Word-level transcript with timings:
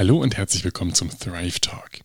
Hallo 0.00 0.16
und 0.16 0.38
herzlich 0.38 0.64
willkommen 0.64 0.94
zum 0.94 1.10
Thrive 1.10 1.60
Talk. 1.60 2.00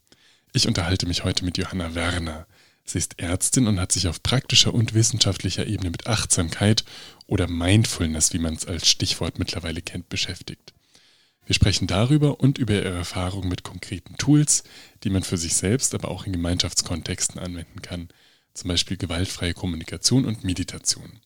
Ich 0.51 0.67
unterhalte 0.67 1.07
mich 1.07 1.23
heute 1.23 1.45
mit 1.45 1.57
Johanna 1.57 1.95
Werner. 1.95 2.45
Sie 2.83 2.97
ist 2.97 3.21
Ärztin 3.21 3.67
und 3.67 3.79
hat 3.79 3.93
sich 3.93 4.09
auf 4.09 4.21
praktischer 4.21 4.73
und 4.73 4.93
wissenschaftlicher 4.93 5.65
Ebene 5.65 5.91
mit 5.91 6.05
Achtsamkeit 6.05 6.83
oder 7.25 7.47
Mindfulness, 7.47 8.33
wie 8.33 8.39
man 8.39 8.55
es 8.55 8.65
als 8.65 8.89
Stichwort 8.89 9.39
mittlerweile 9.39 9.81
kennt, 9.81 10.09
beschäftigt. 10.09 10.73
Wir 11.45 11.55
sprechen 11.55 11.87
darüber 11.87 12.41
und 12.41 12.57
über 12.57 12.73
ihre 12.73 12.89
Erfahrungen 12.89 13.47
mit 13.47 13.63
konkreten 13.63 14.17
Tools, 14.17 14.65
die 15.05 15.09
man 15.09 15.23
für 15.23 15.37
sich 15.37 15.55
selbst, 15.55 15.95
aber 15.95 16.09
auch 16.09 16.25
in 16.25 16.33
Gemeinschaftskontexten 16.33 17.39
anwenden 17.39 17.81
kann, 17.81 18.09
zum 18.53 18.67
Beispiel 18.67 18.97
gewaltfreie 18.97 19.53
Kommunikation 19.53 20.25
und 20.25 20.43
Meditation. 20.43 21.21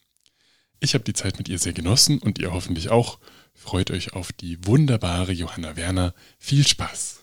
Ich 0.80 0.94
habe 0.94 1.04
die 1.04 1.14
Zeit 1.14 1.40
mit 1.40 1.50
ihr 1.50 1.58
sehr 1.58 1.74
genossen 1.74 2.20
und 2.20 2.38
ihr 2.38 2.54
hoffentlich 2.54 2.90
auch. 2.90 3.18
Freut 3.54 3.92
euch 3.92 4.14
auf 4.14 4.32
die 4.32 4.66
wunderbare 4.66 5.32
Johanna 5.32 5.76
Werner. 5.76 6.14
Viel 6.38 6.66
Spaß! 6.68 7.20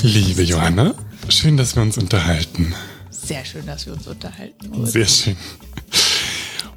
Liebe 0.00 0.42
Johanna, 0.42 0.94
schön, 1.28 1.56
dass 1.56 1.74
wir 1.74 1.82
uns 1.82 1.98
unterhalten. 1.98 2.74
Sehr 3.28 3.44
schön, 3.44 3.66
dass 3.66 3.84
wir 3.84 3.92
uns 3.92 4.06
unterhalten. 4.06 4.86
Sehr 4.86 5.06
schön. 5.06 5.36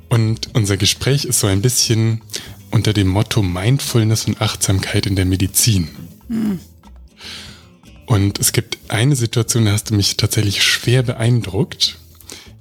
Und 0.09 0.49
unser 0.53 0.75
Gespräch 0.75 1.23
ist 1.23 1.39
so 1.39 1.47
ein 1.47 1.61
bisschen 1.61 2.21
unter 2.71 2.91
dem 2.91 3.07
Motto 3.07 3.41
Mindfulness 3.41 4.25
und 4.25 4.41
Achtsamkeit 4.41 5.05
in 5.05 5.15
der 5.15 5.23
Medizin. 5.23 5.87
Hm. 6.27 6.59
Und 8.05 8.37
es 8.39 8.51
gibt 8.51 8.77
eine 8.89 9.15
Situation, 9.15 9.63
da 9.63 9.71
hast 9.71 9.91
du 9.91 9.95
mich 9.95 10.17
tatsächlich 10.17 10.61
schwer 10.61 11.03
beeindruckt. 11.03 11.97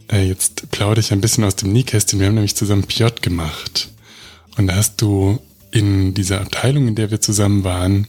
Äh, 0.08 0.28
jetzt 0.28 0.70
plaudere 0.70 1.00
ich 1.00 1.12
ein 1.12 1.20
bisschen 1.20 1.42
aus 1.42 1.56
dem 1.56 1.72
Nähkästchen. 1.72 2.20
Wir 2.20 2.28
haben 2.28 2.34
nämlich 2.34 2.54
zusammen 2.54 2.84
Piot 2.84 3.22
gemacht. 3.22 3.88
Und 4.56 4.68
da 4.68 4.76
hast 4.76 5.02
du 5.02 5.40
in 5.72 6.14
dieser 6.14 6.42
Abteilung, 6.42 6.86
in 6.86 6.94
der 6.94 7.10
wir 7.10 7.20
zusammen 7.20 7.64
waren, 7.64 8.06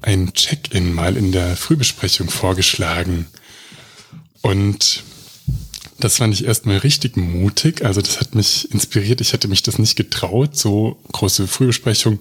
ein 0.00 0.32
Check-in 0.32 0.94
mal 0.94 1.18
in 1.18 1.30
der 1.30 1.56
Frühbesprechung 1.56 2.30
vorgeschlagen. 2.30 3.26
Und 4.44 5.04
das 5.98 6.18
fand 6.18 6.34
ich 6.34 6.44
erstmal 6.44 6.76
richtig 6.76 7.16
mutig. 7.16 7.82
Also 7.82 8.02
das 8.02 8.20
hat 8.20 8.34
mich 8.34 8.70
inspiriert. 8.70 9.22
Ich 9.22 9.32
hätte 9.32 9.48
mich 9.48 9.62
das 9.62 9.78
nicht 9.78 9.96
getraut. 9.96 10.54
So 10.54 10.98
große 11.12 11.48
Frühbesprechung. 11.48 12.20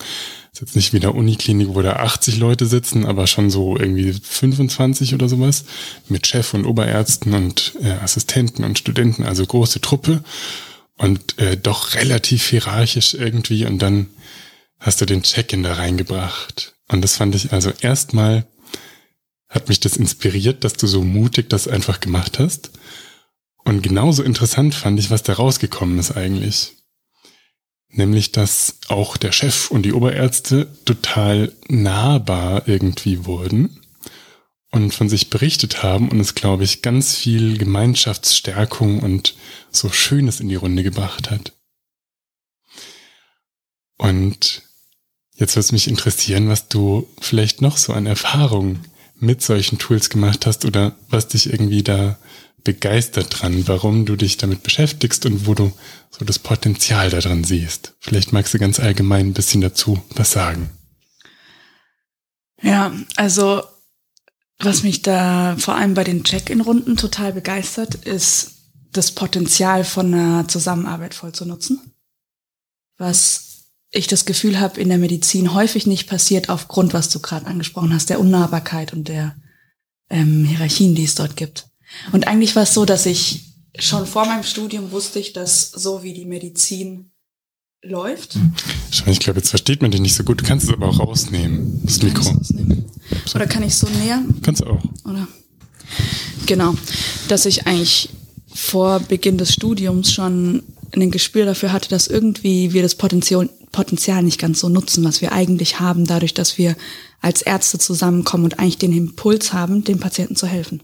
ist 0.54 0.62
jetzt 0.62 0.76
nicht 0.78 0.94
wie 0.94 1.02
der 1.02 1.16
Uniklinik, 1.16 1.68
wo 1.76 1.82
da 1.82 1.98
80 1.98 2.38
Leute 2.38 2.66
sitzen, 2.66 3.06
aber 3.06 3.28
schon 3.28 3.50
so 3.50 3.76
irgendwie 3.78 4.14
25 4.14 5.14
oder 5.14 5.28
sowas. 5.28 5.66
Mit 6.08 6.26
Chef 6.26 6.54
und 6.54 6.66
Oberärzten 6.66 7.34
und 7.34 7.74
äh, 7.82 7.92
Assistenten 7.92 8.64
und 8.64 8.80
Studenten. 8.80 9.24
Also 9.24 9.46
große 9.46 9.82
Truppe. 9.82 10.24
Und 10.98 11.38
äh, 11.40 11.58
doch 11.58 11.96
relativ 11.96 12.48
hierarchisch 12.48 13.16
irgendwie. 13.16 13.66
Und 13.66 13.80
dann 13.80 14.08
hast 14.80 15.02
du 15.02 15.06
den 15.06 15.24
Check-in 15.24 15.64
da 15.64 15.74
reingebracht. 15.74 16.74
Und 16.88 17.02
das 17.02 17.18
fand 17.18 17.36
ich 17.36 17.52
also 17.52 17.74
erstmal 17.82 18.46
hat 19.54 19.70
mich 19.70 19.80
das 19.80 19.98
inspiriert, 19.98 20.64
dass 20.64 20.74
du 20.74 20.88
so 20.88 21.04
mutig 21.04 21.50
das 21.50 21.68
einfach 21.68 22.00
gemacht 22.00 22.40
hast. 22.40 22.72
Und 23.64 23.82
genauso 23.82 24.24
interessant 24.24 24.76
fand 24.76 25.00
ich, 25.00 25.10
was 25.10 25.24
da 25.24 25.34
rausgekommen 25.34 26.00
ist 26.00 26.12
eigentlich. 26.12 26.74
Nämlich, 27.90 28.32
dass 28.32 28.80
auch 28.88 29.18
der 29.18 29.32
Chef 29.32 29.70
und 29.70 29.84
die 29.84 29.94
Oberärzte 29.94 30.68
total 30.86 31.54
nahbar 31.68 32.68
irgendwie 32.68 33.26
wurden 33.26 33.80
und 34.72 34.94
von 34.94 35.08
sich 35.08 35.30
berichtet 35.30 35.84
haben 35.84 36.10
und 36.10 36.20
es, 36.20 36.34
glaube 36.34 36.64
ich, 36.64 36.82
ganz 36.82 37.16
viel 37.16 37.58
Gemeinschaftsstärkung 37.58 39.00
und 39.02 39.36
so 39.72 39.92
Schönes 39.92 40.40
in 40.40 40.50
die 40.50 40.56
Runde 40.56 40.82
gebracht 40.82 41.30
hat. 41.30 41.54
Und 43.98 44.64
Jetzt 45.36 45.56
würde 45.56 45.62
es 45.62 45.72
mich 45.72 45.88
interessieren, 45.88 46.48
was 46.48 46.68
du 46.68 47.08
vielleicht 47.20 47.62
noch 47.62 47.78
so 47.78 47.94
an 47.94 48.06
Erfahrungen 48.06 48.86
mit 49.20 49.42
solchen 49.42 49.78
Tools 49.78 50.10
gemacht 50.10 50.46
hast 50.46 50.66
oder 50.66 50.96
was 51.10 51.28
dich 51.28 51.52
irgendwie 51.52 51.84
da 51.84 52.18
begeistert 52.64 53.42
dran, 53.42 53.68
warum 53.68 54.06
du 54.06 54.16
dich 54.16 54.38
damit 54.38 54.64
beschäftigst 54.64 55.26
und 55.26 55.46
wo 55.48 55.54
du 55.54 55.74
so 56.12 56.26
das 56.26 56.40
Potenzial 56.40 57.10
daran 57.10 57.44
siehst. 57.44 57.94
Vielleicht 58.00 58.32
magst 58.32 58.54
du 58.54 58.60
ganz 58.60 58.80
allgemein 58.80 59.28
ein 59.28 59.34
bisschen 59.34 59.62
dazu 59.62 60.02
was 60.16 60.32
sagen. 60.32 60.70
Ja, 62.62 62.94
also 63.16 63.64
was 64.60 64.84
mich 64.84 65.02
da 65.02 65.58
vor 65.58 65.76
allem 65.76 65.94
bei 65.94 66.06
den 66.06 66.24
Check-in-Runden 66.24 66.96
total 66.96 67.34
begeistert, 67.34 67.96
ist 67.96 68.52
das 68.94 69.12
Potenzial 69.12 69.84
von 69.84 70.14
einer 70.14 70.48
Zusammenarbeit 70.48 71.14
voll 71.14 71.34
zu 71.34 71.46
nutzen. 71.46 71.94
Was 72.98 73.53
ich 73.94 74.08
das 74.08 74.26
Gefühl 74.26 74.60
habe, 74.60 74.82
in 74.82 74.90
der 74.90 74.98
Medizin 74.98 75.54
häufig 75.54 75.86
nicht 75.86 76.08
passiert 76.08 76.50
aufgrund, 76.50 76.94
was 76.94 77.10
du 77.10 77.20
gerade 77.20 77.46
angesprochen 77.46 77.94
hast, 77.94 78.10
der 78.10 78.20
Unnahbarkeit 78.20 78.92
und 78.92 79.08
der 79.08 79.36
ähm, 80.10 80.46
Hierarchien, 80.46 80.96
die 80.96 81.04
es 81.04 81.16
dort 81.16 81.38
gibt. 81.38 81.68
Und 82.12 82.28
eigentlich 82.28 82.56
war 82.56 82.64
es 82.64 82.74
so, 82.74 82.86
dass 82.86 83.06
ich 83.06 83.54
schon 83.78 84.06
vor 84.06 84.26
meinem 84.26 84.44
Studium 84.44 84.92
wusste 84.92 85.20
ich, 85.20 85.34
dass 85.34 85.70
so 85.70 86.04
wie 86.04 86.14
die 86.14 86.26
Medizin 86.26 87.12
läuft. 87.84 88.36
Hm. 88.36 88.54
Ich 89.06 89.20
glaube, 89.20 89.40
jetzt 89.40 89.50
versteht 89.50 89.82
man 89.82 89.92
dich 89.92 90.02
nicht 90.02 90.16
so 90.16 90.24
gut. 90.24 90.42
Du 90.42 90.46
kannst 90.46 90.68
es 90.68 90.74
aber 90.74 90.88
auch 90.88 91.00
rausnehmen, 91.00 91.82
das 91.84 92.02
Mikro. 92.02 92.36
Oder 93.36 93.48
kann 93.48 93.64
ich 93.64 93.76
so 93.76 93.88
näher? 93.88 94.24
Kannst 94.42 94.62
du 94.62 94.68
auch. 94.68 94.84
Oder? 95.06 95.28
Genau. 96.46 96.76
Dass 97.28 97.46
ich 97.46 97.68
eigentlich 97.68 98.10
vor 98.48 99.00
Beginn 99.02 99.38
des 99.38 99.54
Studiums 99.54 100.12
schon 100.12 100.64
ein 100.96 101.12
Gespür 101.12 101.46
dafür 101.46 101.72
hatte, 101.72 101.90
dass 101.90 102.08
irgendwie 102.08 102.74
wir 102.74 102.82
das 102.82 102.96
Potenzial, 102.96 103.50
Potenzial 103.74 104.24
nicht 104.24 104.40
ganz 104.40 104.62
so 104.62 104.70
nutzen, 104.70 105.04
was 105.04 105.20
wir 105.20 105.34
eigentlich 105.34 105.82
haben, 105.82 106.06
dadurch, 106.06 106.34
dass 106.34 106.58
wir 106.58 106.78
als 107.20 107.42
Ärzte 107.42 107.78
zusammenkommen 107.80 108.46
und 108.46 108.60
eigentlich 108.60 108.78
den 108.78 108.94
Impuls 108.94 109.52
haben, 109.52 109.84
den 109.84 110.00
Patienten 110.00 110.38
zu 110.38 110.48
helfen. 110.48 110.82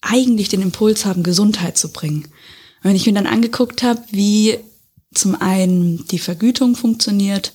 Eigentlich 0.00 0.48
den 0.48 0.62
Impuls 0.62 1.04
haben, 1.04 1.24
Gesundheit 1.24 1.76
zu 1.76 1.90
bringen. 1.90 2.24
Und 2.24 2.84
wenn 2.84 2.96
ich 2.96 3.06
mir 3.06 3.14
dann 3.14 3.26
angeguckt 3.26 3.82
habe, 3.82 4.00
wie 4.12 4.58
zum 5.12 5.34
einen 5.34 6.06
die 6.06 6.20
Vergütung 6.20 6.76
funktioniert, 6.76 7.54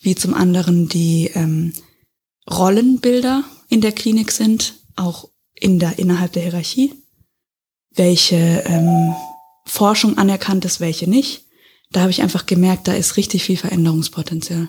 wie 0.00 0.14
zum 0.14 0.34
anderen 0.34 0.88
die 0.88 1.30
ähm, 1.34 1.72
Rollenbilder 2.50 3.44
in 3.68 3.80
der 3.80 3.92
Klinik 3.92 4.32
sind, 4.32 4.74
auch 4.96 5.28
in 5.54 5.78
der, 5.78 5.98
innerhalb 5.98 6.32
der 6.32 6.42
Hierarchie, 6.42 6.92
welche 7.94 8.36
ähm, 8.66 9.14
Forschung 9.64 10.18
anerkannt 10.18 10.64
ist, 10.64 10.80
welche 10.80 11.08
nicht, 11.08 11.44
da 11.90 12.00
habe 12.00 12.10
ich 12.10 12.22
einfach 12.22 12.46
gemerkt, 12.46 12.88
da 12.88 12.92
ist 12.92 13.16
richtig 13.16 13.44
viel 13.44 13.56
Veränderungspotenzial. 13.56 14.68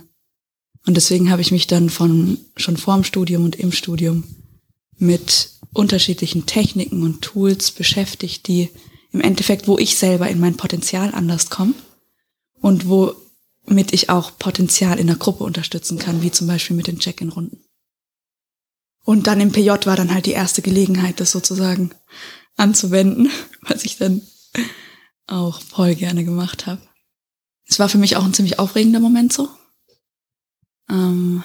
Und 0.85 0.95
deswegen 0.95 1.29
habe 1.29 1.41
ich 1.41 1.51
mich 1.51 1.67
dann 1.67 1.89
von 1.89 2.37
schon 2.55 2.77
vorm 2.77 3.03
Studium 3.03 3.43
und 3.43 3.57
im 3.57 3.71
Studium 3.71 4.23
mit 4.97 5.51
unterschiedlichen 5.73 6.45
Techniken 6.45 7.03
und 7.03 7.21
Tools 7.21 7.71
beschäftigt, 7.71 8.47
die 8.47 8.69
im 9.11 9.21
Endeffekt, 9.21 9.67
wo 9.67 9.77
ich 9.77 9.97
selber 9.97 10.29
in 10.29 10.39
mein 10.39 10.57
Potenzial 10.57 11.13
anders 11.13 11.49
komme 11.49 11.73
und 12.61 12.87
womit 12.87 13.93
ich 13.93 14.09
auch 14.09 14.37
Potenzial 14.37 14.99
in 14.99 15.07
der 15.07 15.15
Gruppe 15.15 15.43
unterstützen 15.43 15.97
kann, 15.97 16.21
wie 16.21 16.31
zum 16.31 16.47
Beispiel 16.47 16.75
mit 16.75 16.87
den 16.87 16.99
Check-in-Runden. 16.99 17.63
Und 19.03 19.27
dann 19.27 19.41
im 19.41 19.51
PJ 19.51 19.69
war 19.85 19.95
dann 19.95 20.13
halt 20.13 20.25
die 20.25 20.31
erste 20.31 20.61
Gelegenheit, 20.61 21.19
das 21.19 21.31
sozusagen 21.31 21.91
anzuwenden, 22.55 23.31
was 23.61 23.83
ich 23.85 23.97
dann 23.97 24.21
auch 25.27 25.61
voll 25.61 25.95
gerne 25.95 26.23
gemacht 26.23 26.65
habe. 26.65 26.81
Es 27.69 27.79
war 27.79 27.87
für 27.87 27.99
mich 27.99 28.17
auch 28.17 28.25
ein 28.25 28.33
ziemlich 28.33 28.59
aufregender 28.59 28.99
Moment 28.99 29.31
so. 29.31 29.47
Ähm, 30.89 31.43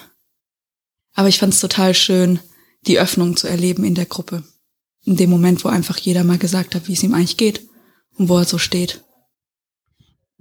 aber 1.13 1.29
ich 1.29 1.37
fand 1.37 1.53
es 1.53 1.59
total 1.59 1.93
schön, 1.93 2.39
die 2.87 2.99
Öffnung 2.99 3.37
zu 3.37 3.47
erleben 3.47 3.83
in 3.83 3.95
der 3.95 4.05
Gruppe. 4.05 4.43
In 5.03 5.15
dem 5.15 5.29
Moment, 5.29 5.63
wo 5.63 5.69
einfach 5.69 5.97
jeder 5.97 6.23
mal 6.23 6.39
gesagt 6.39 6.73
hat, 6.73 6.87
wie 6.87 6.93
es 6.93 7.03
ihm 7.03 7.13
eigentlich 7.13 7.37
geht 7.37 7.61
und 8.17 8.27
wo 8.27 8.37
er 8.37 8.45
so 8.45 8.57
steht. 8.57 9.03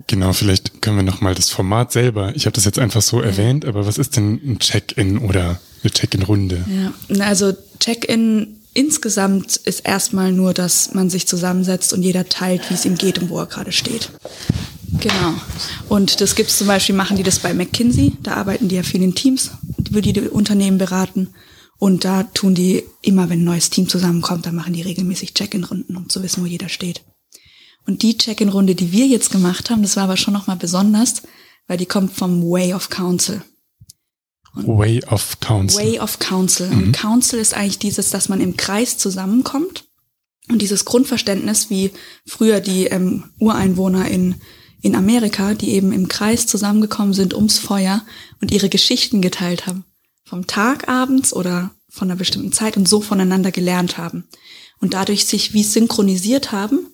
Genau, 0.07 0.33
vielleicht 0.33 0.83
können 0.83 0.97
wir 0.97 1.05
nochmal 1.05 1.35
das 1.35 1.51
Format 1.51 1.93
selber. 1.93 2.35
Ich 2.35 2.47
habe 2.47 2.55
das 2.55 2.65
jetzt 2.65 2.79
einfach 2.79 3.03
so 3.03 3.21
ja. 3.21 3.27
erwähnt, 3.27 3.65
aber 3.65 3.87
was 3.87 3.99
ist 3.99 4.17
denn 4.17 4.41
ein 4.45 4.59
Check-in 4.59 5.19
oder 5.19 5.61
eine 5.83 5.93
Check-in-Runde? 5.93 6.65
Ja, 6.69 7.25
also 7.25 7.53
Check-in 7.79 8.57
insgesamt 8.73 9.57
ist 9.57 9.81
erstmal 9.81 10.33
nur, 10.33 10.53
dass 10.53 10.95
man 10.95 11.11
sich 11.11 11.29
zusammensetzt 11.29 11.93
und 11.93 12.03
jeder 12.03 12.29
teilt, 12.29 12.69
wie 12.71 12.75
es 12.75 12.85
ihm 12.85 12.97
geht 12.97 13.21
und 13.21 13.31
wo 13.31 13.39
er 13.39 13.47
gerade 13.47 13.71
steht. 13.71 14.11
Genau. 15.01 15.35
Und 15.89 16.21
das 16.21 16.35
gibt's 16.35 16.59
zum 16.59 16.67
Beispiel, 16.67 16.95
machen 16.95 17.17
die 17.17 17.23
das 17.23 17.39
bei 17.39 17.53
McKinsey. 17.53 18.13
Da 18.23 18.35
arbeiten 18.35 18.69
die 18.69 18.77
ja 18.77 18.83
viel 18.83 19.03
in 19.03 19.15
Teams, 19.15 19.51
die 19.77 20.13
die 20.13 20.21
Unternehmen 20.21 20.79
beraten. 20.79 21.31
Und 21.79 22.05
da 22.05 22.23
tun 22.23 22.55
die 22.55 22.85
immer, 23.03 23.29
wenn 23.29 23.41
ein 23.41 23.45
neues 23.45 23.71
Team 23.71 23.89
zusammenkommt, 23.89 24.47
dann 24.47 24.55
machen 24.55 24.73
die 24.73 24.83
regelmäßig 24.83 25.35
Check-in-Runden, 25.35 25.97
um 25.97 26.09
zu 26.09 26.23
wissen, 26.23 26.43
wo 26.43 26.47
jeder 26.47 26.69
steht. 26.69 27.03
Und 27.87 28.03
die 28.03 28.17
Check-in-Runde, 28.17 28.75
die 28.75 28.93
wir 28.93 29.07
jetzt 29.07 29.31
gemacht 29.31 29.71
haben, 29.71 29.83
das 29.83 29.97
war 29.97 30.05
aber 30.05 30.17
schon 30.17 30.33
nochmal 30.33 30.57
besonders, 30.57 31.23
weil 31.67 31.77
die 31.77 31.87
kommt 31.87 32.13
vom 32.13 32.43
Way 32.43 32.75
of 32.75 32.89
Counsel. 32.89 33.43
Und 34.55 34.67
Way 34.69 35.03
of 35.11 35.41
Counsel. 35.41 35.85
Way 35.85 36.01
of 36.01 36.19
Counsel. 36.19 36.69
Mhm. 36.69 36.79
Und 36.79 36.93
Counsel 36.93 37.41
ist 37.41 37.55
eigentlich 37.55 37.79
dieses, 37.79 38.11
dass 38.11 38.29
man 38.29 38.41
im 38.41 38.57
Kreis 38.57 38.97
zusammenkommt 38.97 39.85
und 40.49 40.63
dieses 40.63 40.85
Grundverständnis, 40.85 41.71
wie 41.71 41.91
früher 42.27 42.61
die 42.61 42.87
ähm, 42.87 43.25
Ureinwohner 43.39 44.09
in, 44.09 44.37
in 44.85 44.95
Amerika, 44.95 45.55
die 45.55 45.71
eben 45.71 45.93
im 45.93 46.09
Kreis 46.09 46.47
zusammengekommen 46.47 47.15
sind 47.15 47.33
ums 47.33 47.59
Feuer 47.59 48.05
und 48.43 48.53
ihre 48.53 48.69
Geschichten 48.69 49.23
geteilt 49.23 49.67
haben. 49.67 49.87
Vom 50.27 50.47
Tag 50.47 50.89
abends 50.89 51.33
oder 51.33 51.71
von 51.89 52.11
einer 52.11 52.19
bestimmten 52.19 52.53
Zeit 52.53 52.77
und 52.77 52.87
so 52.87 53.01
voneinander 53.01 53.51
gelernt 53.51 53.97
haben. 53.97 54.29
Und 54.81 54.93
dadurch 54.93 55.25
sich 55.25 55.55
wie 55.55 55.63
synchronisiert 55.63 56.53
haben 56.53 56.87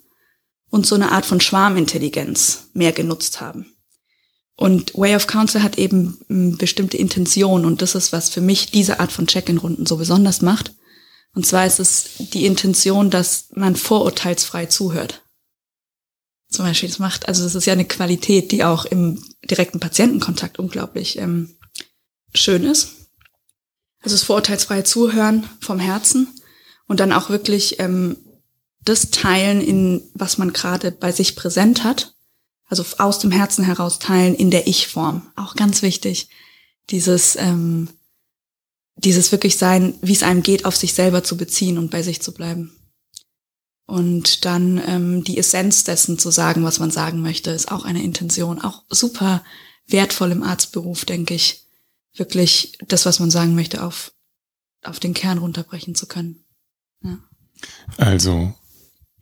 und 0.71 0.87
so 0.87 0.95
eine 0.95 1.11
Art 1.11 1.27
von 1.27 1.41
Schwarmintelligenz 1.41 2.69
mehr 2.75 2.93
genutzt 2.93 3.41
haben. 3.41 3.67
Und 4.55 4.95
Way 4.95 5.17
of 5.17 5.27
Counsel 5.27 5.65
hat 5.65 5.77
eben 5.77 6.57
bestimmte 6.59 6.97
Intention 6.97 7.65
und 7.65 7.83
das 7.83 7.97
ist, 7.97 8.13
was 8.13 8.29
für 8.29 8.41
mich 8.41 8.71
diese 8.71 9.01
Art 9.01 9.11
von 9.11 9.27
Check-in-Runden 9.27 9.87
so 9.87 9.97
besonders 9.97 10.43
macht. 10.43 10.75
Und 11.35 11.45
zwar 11.45 11.67
ist 11.67 11.81
es 11.81 12.05
die 12.19 12.47
Intention, 12.47 13.11
dass 13.11 13.49
man 13.53 13.75
vorurteilsfrei 13.75 14.67
zuhört. 14.67 15.23
Zum 16.61 16.69
Beispiel, 16.69 16.89
das 16.89 16.99
macht, 16.99 17.27
also 17.27 17.43
das 17.43 17.55
ist 17.55 17.65
ja 17.65 17.73
eine 17.73 17.87
Qualität, 17.87 18.53
die 18.53 18.65
auch 18.65 18.85
im 18.85 19.23
direkten 19.49 19.81
Patientenkontakt 19.81 20.59
unglaublich 20.59 21.19
ähm, 21.19 21.57
schön 22.35 22.65
ist. 22.65 22.91
Also 24.03 24.15
das 24.15 24.25
vorurteilsfreie 24.25 24.85
Zuhören 24.85 25.49
vom 25.61 25.79
Herzen 25.79 26.29
und 26.87 27.01
dann 27.01 27.13
auch 27.13 27.31
wirklich 27.31 27.81
ähm, 27.81 28.17
das 28.83 29.11
Teilen 29.11 29.61
in, 29.61 30.03
was 30.15 30.39
man 30.39 30.53
gerade 30.53 30.91
bei 30.91 31.13
sich 31.13 31.37
präsent 31.37 31.85
hat 31.85 32.15
also 32.71 32.85
aus 32.99 33.19
dem 33.19 33.33
Herzen 33.33 33.65
heraus 33.65 33.99
teilen 33.99 34.35
in 34.35 34.51
der 34.51 34.69
Ich-Form. 34.69 35.27
Auch 35.35 35.57
ganz 35.57 35.83
wichtig. 35.83 36.29
Dieses, 36.91 37.37
ähm, 37.37 37.89
dieses 38.95 39.33
wirklich 39.33 39.59
sein, 39.59 39.95
wie 40.03 40.13
es 40.13 40.23
einem 40.23 40.43
geht, 40.43 40.65
auf 40.65 40.77
sich 40.77 40.95
selber 40.95 41.25
zu 41.25 41.37
beziehen 41.37 41.79
und 41.79 41.91
bei 41.91 42.03
sich 42.03 42.23
zu 42.23 42.33
bleiben. 42.33 42.73
Und 43.91 44.45
dann 44.45 44.81
ähm, 44.87 45.25
die 45.25 45.37
Essenz 45.37 45.83
dessen 45.83 46.17
zu 46.17 46.31
sagen, 46.31 46.63
was 46.63 46.79
man 46.79 46.93
sagen 46.93 47.23
möchte, 47.23 47.51
ist 47.51 47.73
auch 47.73 47.85
eine 47.85 48.05
Intention. 48.05 48.61
Auch 48.61 48.85
super 48.89 49.43
wertvoll 49.89 50.31
im 50.31 50.45
Arztberuf, 50.45 51.05
denke 51.05 51.35
ich, 51.35 51.65
wirklich 52.15 52.79
das, 52.87 53.05
was 53.05 53.19
man 53.19 53.33
sagen 53.33 53.57
möchte, 53.57 53.83
auf, 53.83 54.13
auf 54.85 55.01
den 55.01 55.13
Kern 55.13 55.39
runterbrechen 55.39 55.97
zu 55.97 56.07
können. 56.07 56.45
Ja. 57.03 57.19
Also 57.97 58.55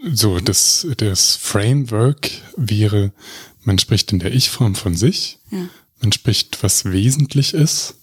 so, 0.01 0.39
das, 0.39 0.87
das 0.99 1.37
Framework 1.37 2.31
wäre, 2.55 3.15
man 3.63 3.79
spricht 3.79 4.13
in 4.13 4.19
der 4.19 4.35
Ich-Form 4.35 4.75
von 4.75 4.95
sich, 4.95 5.39
ja. 5.51 5.67
man 6.03 6.13
spricht, 6.13 6.63
was 6.63 6.85
wesentlich 6.85 7.55
ist. 7.55 7.95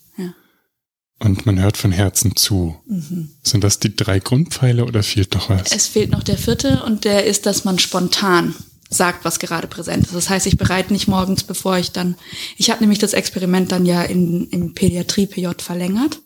Und 1.19 1.45
man 1.45 1.59
hört 1.61 1.77
von 1.77 1.91
Herzen 1.91 2.35
zu. 2.35 2.75
Mhm. 2.87 3.29
Sind 3.41 3.63
das 3.63 3.79
die 3.79 3.95
drei 3.95 4.19
Grundpfeile 4.19 4.85
oder 4.85 5.03
fehlt 5.03 5.33
noch 5.33 5.49
was? 5.49 5.71
Es 5.71 5.87
fehlt 5.87 6.11
noch 6.11 6.23
der 6.23 6.37
vierte 6.37 6.83
und 6.83 7.05
der 7.05 7.25
ist, 7.25 7.45
dass 7.45 7.63
man 7.63 7.79
spontan 7.79 8.53
sagt, 8.89 9.25
was 9.25 9.39
gerade 9.39 9.67
präsent 9.67 10.05
ist. 10.05 10.15
Das 10.15 10.29
heißt, 10.29 10.45
ich 10.45 10.57
bereite 10.57 10.93
nicht 10.93 11.07
morgens, 11.07 11.43
bevor 11.43 11.77
ich 11.77 11.91
dann, 11.91 12.15
ich 12.57 12.69
habe 12.69 12.81
nämlich 12.81 12.99
das 12.99 13.13
Experiment 13.13 13.71
dann 13.71 13.85
ja 13.85 14.03
in, 14.03 14.47
im 14.49 14.73
Pädiatrie-PJ 14.73 15.47
verlängert. 15.59 16.21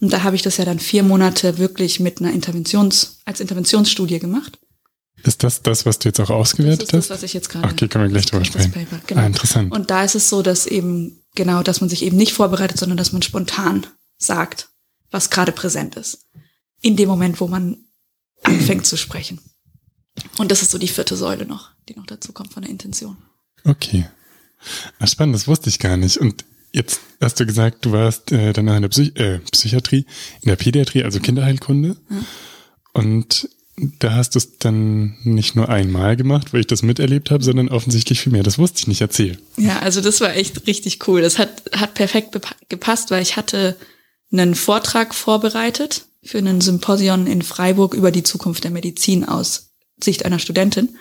Und 0.00 0.12
da 0.12 0.22
habe 0.22 0.36
ich 0.36 0.42
das 0.42 0.56
ja 0.56 0.64
dann 0.64 0.78
vier 0.78 1.02
Monate 1.02 1.58
wirklich 1.58 1.98
mit 1.98 2.20
einer 2.20 2.32
Interventions, 2.32 3.18
als 3.24 3.40
Interventionsstudie 3.40 4.20
gemacht. 4.20 4.58
Ist 5.24 5.42
das 5.42 5.62
das, 5.62 5.84
was 5.84 5.98
du 5.98 6.08
jetzt 6.08 6.20
auch 6.20 6.30
ausgewertet 6.30 6.82
hast? 6.82 6.92
Das 6.92 7.04
ist 7.04 7.10
das, 7.10 7.16
was 7.16 7.22
ich 7.24 7.34
jetzt 7.34 7.48
gerade. 7.48 7.68
Okay, 7.68 7.88
können 7.88 8.04
wir 8.04 8.10
gleich 8.10 8.26
drüber 8.26 8.44
sprechen. 8.44 8.70
Paper, 8.70 9.00
genau. 9.04 9.20
Ah, 9.20 9.26
interessant. 9.26 9.72
Und 9.72 9.90
da 9.90 10.04
ist 10.04 10.14
es 10.14 10.28
so, 10.28 10.42
dass 10.42 10.66
eben 10.66 11.24
genau, 11.34 11.64
dass 11.64 11.80
man 11.80 11.90
sich 11.90 12.04
eben 12.04 12.16
nicht 12.16 12.32
vorbereitet, 12.32 12.78
sondern 12.78 12.96
dass 12.96 13.12
man 13.12 13.22
spontan 13.22 13.86
sagt, 14.18 14.68
was 15.10 15.30
gerade 15.30 15.52
präsent 15.52 15.96
ist. 15.96 16.26
In 16.80 16.96
dem 16.96 17.08
Moment, 17.08 17.40
wo 17.40 17.48
man 17.48 17.84
anfängt 18.42 18.86
zu 18.86 18.96
sprechen. 18.96 19.40
Und 20.36 20.50
das 20.50 20.62
ist 20.62 20.70
so 20.70 20.78
die 20.78 20.88
vierte 20.88 21.16
Säule 21.16 21.46
noch, 21.46 21.70
die 21.88 21.94
noch 21.94 22.06
dazu 22.06 22.32
kommt 22.32 22.52
von 22.52 22.62
der 22.62 22.70
Intention. 22.70 23.16
Okay. 23.64 24.06
Ah, 24.98 25.06
spannend, 25.06 25.34
das 25.34 25.48
wusste 25.48 25.68
ich 25.68 25.78
gar 25.78 25.96
nicht. 25.96 26.18
Und 26.18 26.44
jetzt 26.72 27.00
hast 27.20 27.38
du 27.40 27.46
gesagt, 27.46 27.84
du 27.84 27.92
warst 27.92 28.32
äh, 28.32 28.52
danach 28.52 28.76
in 28.76 28.82
der 28.82 28.88
Psych 28.88 29.16
äh, 29.16 29.38
Psychiatrie, 29.38 30.06
in 30.42 30.48
der 30.48 30.56
Pädiatrie, 30.56 31.04
also 31.04 31.20
Kinderheilkunde. 31.20 31.96
Ja. 32.10 32.16
Und 32.92 33.48
da 34.00 34.14
hast 34.14 34.34
du 34.34 34.38
es 34.38 34.58
dann 34.58 35.16
nicht 35.22 35.54
nur 35.54 35.68
einmal 35.68 36.16
gemacht, 36.16 36.52
weil 36.52 36.60
ich 36.60 36.66
das 36.66 36.82
miterlebt 36.82 37.30
habe, 37.30 37.44
sondern 37.44 37.68
offensichtlich 37.68 38.20
viel 38.20 38.32
mehr. 38.32 38.42
Das 38.42 38.58
wusste 38.58 38.80
ich 38.80 38.86
nicht. 38.88 39.00
Erzähl. 39.00 39.38
Ja, 39.56 39.78
also 39.80 40.00
das 40.00 40.20
war 40.20 40.34
echt 40.34 40.66
richtig 40.66 41.06
cool. 41.06 41.20
Das 41.20 41.38
hat, 41.38 41.62
hat 41.72 41.94
perfekt 41.94 42.36
gepasst, 42.68 43.10
weil 43.12 43.22
ich 43.22 43.36
hatte 43.36 43.76
einen 44.32 44.54
Vortrag 44.54 45.14
vorbereitet 45.14 46.06
für 46.22 46.38
einen 46.38 46.60
Symposion 46.60 47.26
in 47.26 47.42
Freiburg 47.42 47.94
über 47.94 48.10
die 48.10 48.22
Zukunft 48.22 48.64
der 48.64 48.70
Medizin 48.70 49.24
aus 49.24 49.70
Sicht 50.02 50.24
einer 50.24 50.38
Studentin 50.38 50.96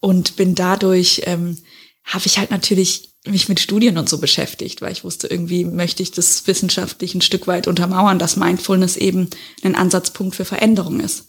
und 0.00 0.36
bin 0.36 0.54
dadurch, 0.54 1.22
ähm, 1.24 1.58
habe 2.04 2.26
ich 2.26 2.38
halt 2.38 2.50
natürlich 2.50 3.14
mich 3.26 3.48
mit 3.48 3.60
Studien 3.60 3.98
und 3.98 4.08
so 4.08 4.18
beschäftigt, 4.18 4.80
weil 4.80 4.92
ich 4.92 5.04
wusste, 5.04 5.26
irgendwie 5.26 5.64
möchte 5.64 6.02
ich 6.02 6.12
das 6.12 6.46
wissenschaftlich 6.46 7.14
ein 7.14 7.20
Stück 7.20 7.46
weit 7.46 7.66
untermauern, 7.66 8.18
dass 8.18 8.36
Mindfulness 8.36 8.96
eben 8.96 9.28
ein 9.62 9.74
Ansatzpunkt 9.74 10.34
für 10.34 10.44
Veränderung 10.44 11.00
ist. 11.00 11.28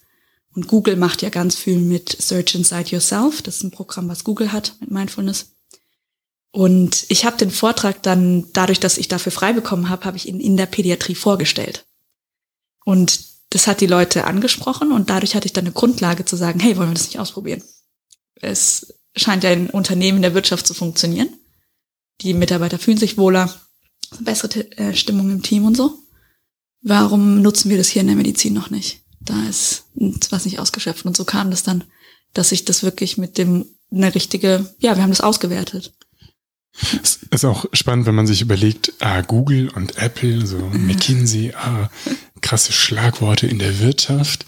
Und 0.55 0.67
Google 0.67 0.95
macht 0.95 1.21
ja 1.21 1.29
ganz 1.29 1.55
viel 1.55 1.77
mit 1.77 2.09
Search 2.19 2.55
Inside 2.55 2.89
Yourself. 2.89 3.41
Das 3.41 3.57
ist 3.57 3.63
ein 3.63 3.71
Programm, 3.71 4.07
was 4.07 4.23
Google 4.23 4.51
hat 4.51 4.75
mit 4.79 4.91
Mindfulness. 4.91 5.55
Und 6.51 7.05
ich 7.09 7.25
habe 7.25 7.37
den 7.37 7.51
Vortrag 7.51 8.01
dann, 8.01 8.47
dadurch, 8.53 8.79
dass 8.79 8.97
ich 8.97 9.07
dafür 9.07 9.31
frei 9.31 9.53
bekommen 9.53 9.89
habe, 9.89 10.05
habe 10.05 10.17
ich 10.17 10.27
ihn 10.27 10.39
in 10.39 10.57
der 10.57 10.65
Pädiatrie 10.65 11.15
vorgestellt. 11.15 11.85
Und 12.85 13.21
das 13.51 13.67
hat 13.67 13.81
die 13.81 13.87
Leute 13.87 14.25
angesprochen 14.25 14.91
und 14.91 15.09
dadurch 15.09 15.35
hatte 15.35 15.45
ich 15.45 15.53
dann 15.53 15.65
eine 15.65 15.73
Grundlage 15.73 16.25
zu 16.25 16.35
sagen, 16.35 16.59
hey, 16.59 16.77
wollen 16.77 16.89
wir 16.89 16.95
das 16.95 17.07
nicht 17.07 17.19
ausprobieren? 17.19 17.63
Es 18.35 18.93
scheint 19.15 19.43
ja 19.43 19.51
in 19.51 19.69
Unternehmen 19.69 20.21
der 20.21 20.33
Wirtschaft 20.33 20.65
zu 20.65 20.73
funktionieren. 20.73 21.29
Die 22.21 22.33
Mitarbeiter 22.33 22.79
fühlen 22.79 22.97
sich 22.97 23.17
wohler, 23.17 23.53
bessere 24.19 24.71
äh, 24.77 24.95
Stimmung 24.95 25.31
im 25.31 25.43
Team 25.43 25.65
und 25.65 25.75
so. 25.75 25.97
Warum 26.81 27.41
nutzen 27.41 27.69
wir 27.69 27.77
das 27.77 27.89
hier 27.89 28.01
in 28.01 28.07
der 28.07 28.15
Medizin 28.15 28.53
noch 28.53 28.69
nicht? 28.69 29.01
da 29.29 29.47
ist 29.47 29.85
was 30.31 30.45
nicht 30.45 30.59
ausgeschöpft. 30.59 31.05
Und 31.05 31.15
so 31.15 31.25
kam 31.25 31.51
das 31.51 31.63
dann, 31.63 31.83
dass 32.33 32.51
ich 32.51 32.65
das 32.65 32.83
wirklich 32.83 33.17
mit 33.17 33.37
dem, 33.37 33.65
eine 33.91 34.13
richtige, 34.13 34.73
ja, 34.79 34.95
wir 34.95 35.03
haben 35.03 35.11
das 35.11 35.21
ausgewertet. 35.21 35.93
Es 37.03 37.19
ist 37.31 37.45
auch 37.45 37.65
spannend, 37.73 38.05
wenn 38.05 38.15
man 38.15 38.27
sich 38.27 38.41
überlegt, 38.41 38.93
ah, 38.99 39.21
Google 39.21 39.69
und 39.69 39.97
Apple, 39.97 40.45
so 40.45 40.57
McKinsey, 40.73 41.53
ah, 41.55 41.89
krasse 42.41 42.71
Schlagworte 42.71 43.47
in 43.47 43.59
der 43.59 43.79
Wirtschaft, 43.79 44.45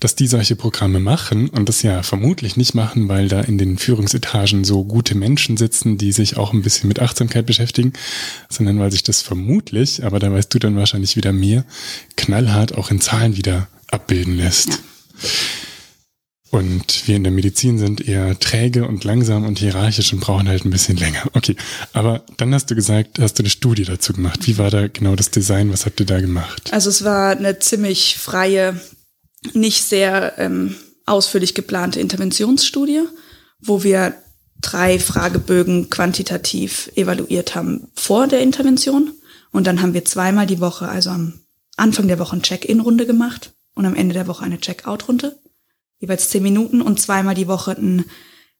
dass 0.00 0.14
die 0.14 0.28
solche 0.28 0.56
Programme 0.56 1.00
machen 1.00 1.48
und 1.48 1.68
das 1.68 1.82
ja 1.82 2.02
vermutlich 2.02 2.56
nicht 2.56 2.74
machen, 2.74 3.08
weil 3.08 3.28
da 3.28 3.40
in 3.40 3.58
den 3.58 3.78
Führungsetagen 3.78 4.64
so 4.64 4.84
gute 4.84 5.14
Menschen 5.14 5.56
sitzen, 5.56 5.98
die 5.98 6.12
sich 6.12 6.36
auch 6.36 6.52
ein 6.52 6.62
bisschen 6.62 6.88
mit 6.88 7.00
Achtsamkeit 7.00 7.46
beschäftigen, 7.46 7.92
sondern 8.48 8.78
weil 8.78 8.92
sich 8.92 9.02
das 9.02 9.22
vermutlich, 9.22 10.04
aber 10.04 10.18
da 10.20 10.32
weißt 10.32 10.52
du 10.54 10.58
dann 10.58 10.76
wahrscheinlich 10.76 11.16
wieder 11.16 11.32
mehr, 11.32 11.64
knallhart 12.16 12.76
auch 12.76 12.90
in 12.90 13.00
Zahlen 13.00 13.36
wieder 13.36 13.68
abbilden 13.90 14.36
lässt. 14.36 14.68
Ja. 14.68 15.28
Und 16.50 17.06
wir 17.06 17.16
in 17.16 17.24
der 17.24 17.32
Medizin 17.32 17.78
sind 17.78 18.06
eher 18.06 18.38
träge 18.38 18.86
und 18.86 19.04
langsam 19.04 19.44
und 19.44 19.58
hierarchisch 19.58 20.12
und 20.12 20.20
brauchen 20.20 20.48
halt 20.48 20.64
ein 20.64 20.70
bisschen 20.70 20.96
länger. 20.96 21.24
Okay, 21.34 21.56
aber 21.92 22.24
dann 22.38 22.54
hast 22.54 22.70
du 22.70 22.74
gesagt, 22.74 23.18
hast 23.18 23.38
du 23.38 23.42
eine 23.42 23.50
Studie 23.50 23.84
dazu 23.84 24.14
gemacht. 24.14 24.46
Wie 24.46 24.56
war 24.56 24.70
da 24.70 24.88
genau 24.88 25.14
das 25.14 25.30
Design? 25.30 25.72
Was 25.72 25.84
habt 25.84 26.00
ihr 26.00 26.06
da 26.06 26.20
gemacht? 26.20 26.72
Also 26.72 26.88
es 26.88 27.04
war 27.04 27.32
eine 27.32 27.58
ziemlich 27.58 28.16
freie, 28.16 28.80
nicht 29.52 29.84
sehr 29.84 30.38
ähm, 30.38 30.74
ausführlich 31.04 31.54
geplante 31.54 32.00
Interventionsstudie, 32.00 33.02
wo 33.60 33.82
wir 33.82 34.14
drei 34.60 34.98
Fragebögen 34.98 35.90
quantitativ 35.90 36.90
evaluiert 36.94 37.54
haben 37.54 37.88
vor 37.94 38.26
der 38.26 38.40
Intervention. 38.40 39.12
Und 39.50 39.66
dann 39.66 39.82
haben 39.82 39.94
wir 39.94 40.04
zweimal 40.04 40.46
die 40.46 40.60
Woche, 40.60 40.88
also 40.88 41.10
am 41.10 41.40
Anfang 41.76 42.08
der 42.08 42.18
Woche, 42.18 42.32
eine 42.32 42.42
Check-in-Runde 42.42 43.06
gemacht 43.06 43.52
und 43.74 43.86
am 43.86 43.94
Ende 43.94 44.14
der 44.14 44.26
Woche 44.26 44.44
eine 44.44 44.58
Checkout-Runde. 44.58 45.38
Jeweils 45.98 46.30
zehn 46.30 46.42
Minuten 46.42 46.80
und 46.80 47.00
zweimal 47.00 47.34
die 47.34 47.48
Woche 47.48 47.72
ein 47.72 48.04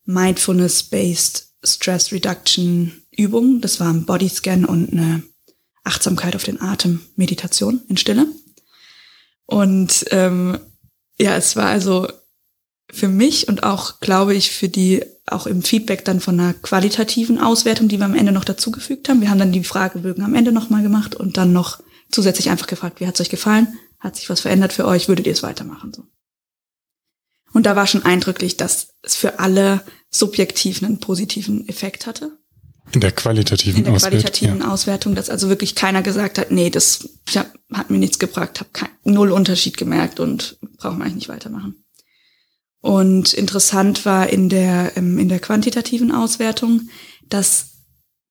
Mindfulness-Based 0.05 1.49
Stress 1.65 2.13
Reduction 2.13 3.03
Übung. 3.11 3.61
Das 3.61 3.81
war 3.81 3.89
ein 3.89 4.05
Bodyscan 4.07 4.65
und 4.65 4.93
eine 4.93 5.23
Achtsamkeit 5.85 6.37
auf 6.37 6.45
den 6.45 6.61
Atem, 6.61 7.01
Meditation 7.17 7.81
in 7.89 7.97
Stille. 7.97 8.27
Und 9.47 10.05
ähm, 10.11 10.59
ja, 11.19 11.37
es 11.37 11.57
war 11.57 11.67
also 11.67 12.09
für 12.91 13.09
mich 13.09 13.49
und 13.49 13.63
auch, 13.63 14.01
glaube 14.01 14.35
ich, 14.35 14.51
für 14.51 14.69
die 14.69 15.05
auch 15.27 15.47
im 15.47 15.63
Feedback 15.63 16.05
dann 16.05 16.21
von 16.21 16.39
einer 16.39 16.55
qualitativen 16.55 17.39
Auswertung, 17.39 17.89
die 17.89 17.99
wir 17.99 18.07
am 18.07 18.15
Ende 18.15 18.33
noch 18.33 18.45
dazugefügt 18.45 19.09
haben. 19.09 19.21
Wir 19.21 19.31
haben 19.31 19.39
dann 19.39 19.53
die 19.53 19.65
Fragebögen 19.65 20.25
am 20.25 20.35
Ende 20.35 20.53
nochmal 20.53 20.83
gemacht 20.83 21.15
und 21.15 21.37
dann 21.37 21.53
noch 21.53 21.81
zusätzlich 22.11 22.51
einfach 22.51 22.67
gefragt, 22.67 23.01
wie 23.01 23.07
hat 23.07 23.15
es 23.15 23.21
euch 23.21 23.29
gefallen? 23.29 23.79
Hat 23.99 24.17
sich 24.17 24.31
was 24.31 24.41
verändert 24.41 24.73
für 24.73 24.87
euch? 24.87 25.09
Würdet 25.09 25.27
ihr 25.27 25.33
es 25.33 25.43
weitermachen? 25.43 25.93
So. 25.95 26.05
Und 27.53 27.67
da 27.67 27.77
war 27.77 27.87
schon 27.87 28.05
eindrücklich, 28.05 28.57
dass 28.57 28.95
es 29.03 29.17
für 29.17 29.39
alle 29.39 29.83
subjektiv 30.11 30.83
einen 30.83 31.01
positiven 31.01 31.69
Effekt 31.69 32.07
hatte. 32.07 32.39
In 32.93 33.01
der 33.01 33.13
qualitativen, 33.13 33.79
in 33.79 33.85
der 33.85 33.95
Auswert, 33.95 34.13
qualitativen 34.13 34.61
ja. 34.61 34.71
Auswertung, 34.71 35.15
dass 35.15 35.29
also 35.29 35.49
wirklich 35.49 35.75
keiner 35.75 36.03
gesagt 36.03 36.39
hat, 36.39 36.51
nee, 36.51 36.71
das 36.71 37.09
hab, 37.35 37.53
hat 37.73 37.91
mir 37.91 37.99
nichts 37.99 38.19
gebracht, 38.19 38.61
habe 38.61 38.91
null 39.05 39.31
Unterschied 39.31 39.77
gemerkt 39.77 40.21
und 40.21 40.59
brauchen 40.79 40.99
wir 40.99 41.05
eigentlich 41.05 41.17
nicht 41.17 41.29
weitermachen. 41.29 41.85
Und 42.81 43.35
interessant 43.35 44.07
war 44.07 44.31
in 44.31 44.49
der, 44.49 44.97
ähm, 44.97 45.19
in 45.19 45.29
der 45.29 45.41
quantitativen 45.41 46.13
Auswertung, 46.13 46.89
dass 47.29 47.73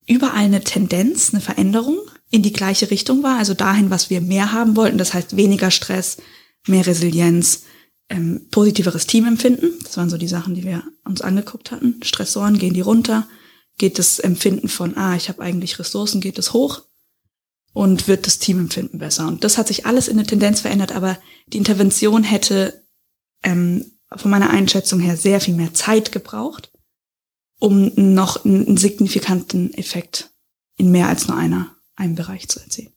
überall 0.07 0.45
eine 0.45 0.63
Tendenz, 0.63 1.33
eine 1.33 1.41
Veränderung 1.41 1.99
in 2.31 2.41
die 2.41 2.53
gleiche 2.53 2.89
Richtung 2.89 3.23
war, 3.23 3.37
also 3.37 3.53
dahin, 3.53 3.89
was 3.89 4.09
wir 4.09 4.21
mehr 4.21 4.51
haben 4.53 4.75
wollten, 4.75 4.97
das 4.97 5.13
heißt 5.13 5.37
weniger 5.37 5.69
Stress, 5.69 6.17
mehr 6.65 6.85
Resilienz, 6.85 7.63
ähm, 8.09 8.47
positiveres 8.51 9.07
Teamempfinden. 9.07 9.73
Das 9.83 9.97
waren 9.97 10.09
so 10.09 10.17
die 10.17 10.27
Sachen, 10.27 10.55
die 10.55 10.63
wir 10.63 10.83
uns 11.03 11.21
angeguckt 11.21 11.71
hatten. 11.71 12.01
Stressoren 12.03 12.57
gehen 12.57 12.73
die 12.73 12.81
runter, 12.81 13.27
geht 13.77 13.99
das 13.99 14.19
Empfinden 14.19 14.69
von, 14.69 14.97
ah, 14.97 15.15
ich 15.15 15.29
habe 15.29 15.41
eigentlich 15.41 15.79
Ressourcen, 15.79 16.21
geht 16.21 16.39
es 16.39 16.53
hoch 16.53 16.83
und 17.73 18.07
wird 18.07 18.25
das 18.25 18.39
Teamempfinden 18.39 18.99
besser. 18.99 19.27
Und 19.27 19.43
das 19.43 19.57
hat 19.57 19.67
sich 19.67 19.85
alles 19.85 20.07
in 20.07 20.17
der 20.17 20.25
Tendenz 20.25 20.61
verändert, 20.61 20.93
aber 20.93 21.19
die 21.47 21.57
Intervention 21.57 22.23
hätte 22.23 22.83
ähm, 23.43 23.85
von 24.15 24.31
meiner 24.31 24.49
Einschätzung 24.49 24.99
her 24.99 25.17
sehr 25.17 25.41
viel 25.41 25.53
mehr 25.53 25.73
Zeit 25.73 26.11
gebraucht, 26.11 26.71
um 27.59 27.91
noch 27.95 28.45
einen 28.45 28.77
signifikanten 28.77 29.73
Effekt 29.73 30.31
in 30.77 30.91
mehr 30.91 31.07
als 31.07 31.27
nur 31.27 31.37
einer, 31.37 31.75
einem 31.95 32.15
Bereich 32.15 32.47
zu 32.47 32.59
erzielen. 32.59 32.96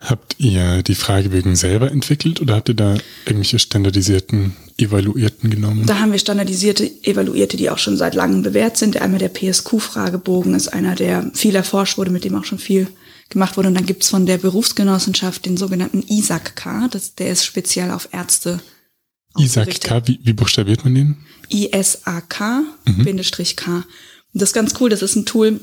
Habt 0.00 0.36
ihr 0.38 0.82
die 0.84 0.94
Fragebögen 0.94 1.56
selber 1.56 1.90
entwickelt 1.90 2.40
oder 2.40 2.54
habt 2.54 2.68
ihr 2.68 2.76
da 2.76 2.96
irgendwelche 3.26 3.58
standardisierten 3.58 4.54
Evaluierten 4.76 5.50
genommen? 5.50 5.86
Da 5.86 5.98
haben 5.98 6.12
wir 6.12 6.20
standardisierte 6.20 6.88
Evaluierte, 7.02 7.56
die 7.56 7.68
auch 7.68 7.78
schon 7.78 7.96
seit 7.96 8.14
langem 8.14 8.42
bewährt 8.42 8.76
sind. 8.76 8.96
Einmal 8.96 9.18
der 9.18 9.30
PSQ-Fragebogen 9.30 10.54
ist 10.54 10.68
einer, 10.68 10.94
der 10.94 11.28
viel 11.34 11.56
erforscht 11.56 11.98
wurde, 11.98 12.12
mit 12.12 12.24
dem 12.24 12.36
auch 12.36 12.44
schon 12.44 12.60
viel 12.60 12.86
gemacht 13.28 13.56
wurde. 13.56 13.68
Und 13.68 13.74
dann 13.74 13.86
gibt's 13.86 14.08
von 14.08 14.24
der 14.24 14.38
Berufsgenossenschaft 14.38 15.44
den 15.44 15.56
sogenannten 15.56 16.04
ISAC-K. 16.06 16.88
Der 17.18 17.30
ist 17.32 17.44
speziell 17.44 17.90
auf 17.90 18.08
Ärzte 18.12 18.60
ISAC-K, 19.36 20.06
wie, 20.06 20.20
wie 20.22 20.32
buchstabiert 20.32 20.84
man 20.84 20.94
den? 20.94 21.16
ISAK, 21.48 22.62
mhm. 22.86 23.04
Bindestrich 23.04 23.56
K. 23.56 23.76
Und 23.78 23.84
das 24.32 24.50
ist 24.50 24.54
ganz 24.54 24.74
cool, 24.80 24.90
das 24.90 25.02
ist 25.02 25.16
ein 25.16 25.26
Tool, 25.26 25.60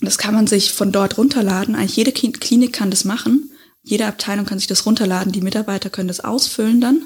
das 0.00 0.18
kann 0.18 0.34
man 0.34 0.46
sich 0.46 0.72
von 0.72 0.92
dort 0.92 1.18
runterladen. 1.18 1.74
Eigentlich 1.74 1.96
jede 1.96 2.12
Klinik 2.12 2.72
kann 2.72 2.90
das 2.90 3.04
machen. 3.04 3.50
Jede 3.82 4.06
Abteilung 4.06 4.46
kann 4.46 4.58
sich 4.58 4.68
das 4.68 4.86
runterladen. 4.86 5.32
Die 5.32 5.40
Mitarbeiter 5.40 5.90
können 5.90 6.08
das 6.08 6.20
ausfüllen 6.20 6.80
dann. 6.80 7.04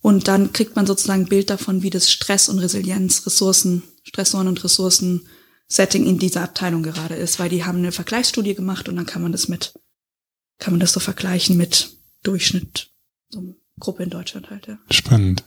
Und 0.00 0.28
dann 0.28 0.52
kriegt 0.52 0.76
man 0.76 0.86
sozusagen 0.86 1.22
ein 1.22 1.28
Bild 1.28 1.50
davon, 1.50 1.82
wie 1.82 1.90
das 1.90 2.10
Stress 2.10 2.48
und 2.48 2.58
Resilienz, 2.58 3.26
Ressourcen, 3.26 3.82
Stressoren 4.02 4.48
und 4.48 4.62
Ressourcen 4.62 5.26
Setting 5.66 6.06
in 6.06 6.18
dieser 6.18 6.42
Abteilung 6.42 6.82
gerade 6.82 7.14
ist, 7.14 7.38
weil 7.38 7.48
die 7.48 7.64
haben 7.64 7.78
eine 7.78 7.92
Vergleichsstudie 7.92 8.54
gemacht 8.54 8.88
und 8.88 8.96
dann 8.96 9.06
kann 9.06 9.22
man 9.22 9.32
das 9.32 9.48
mit, 9.48 9.72
kann 10.58 10.74
man 10.74 10.80
das 10.80 10.92
so 10.92 11.00
vergleichen 11.00 11.56
mit 11.56 11.96
Durchschnitt, 12.22 12.90
so 13.30 13.56
Gruppe 13.80 14.02
in 14.02 14.10
Deutschland 14.10 14.50
halt, 14.50 14.66
ja. 14.66 14.78
Spannend. 14.90 15.42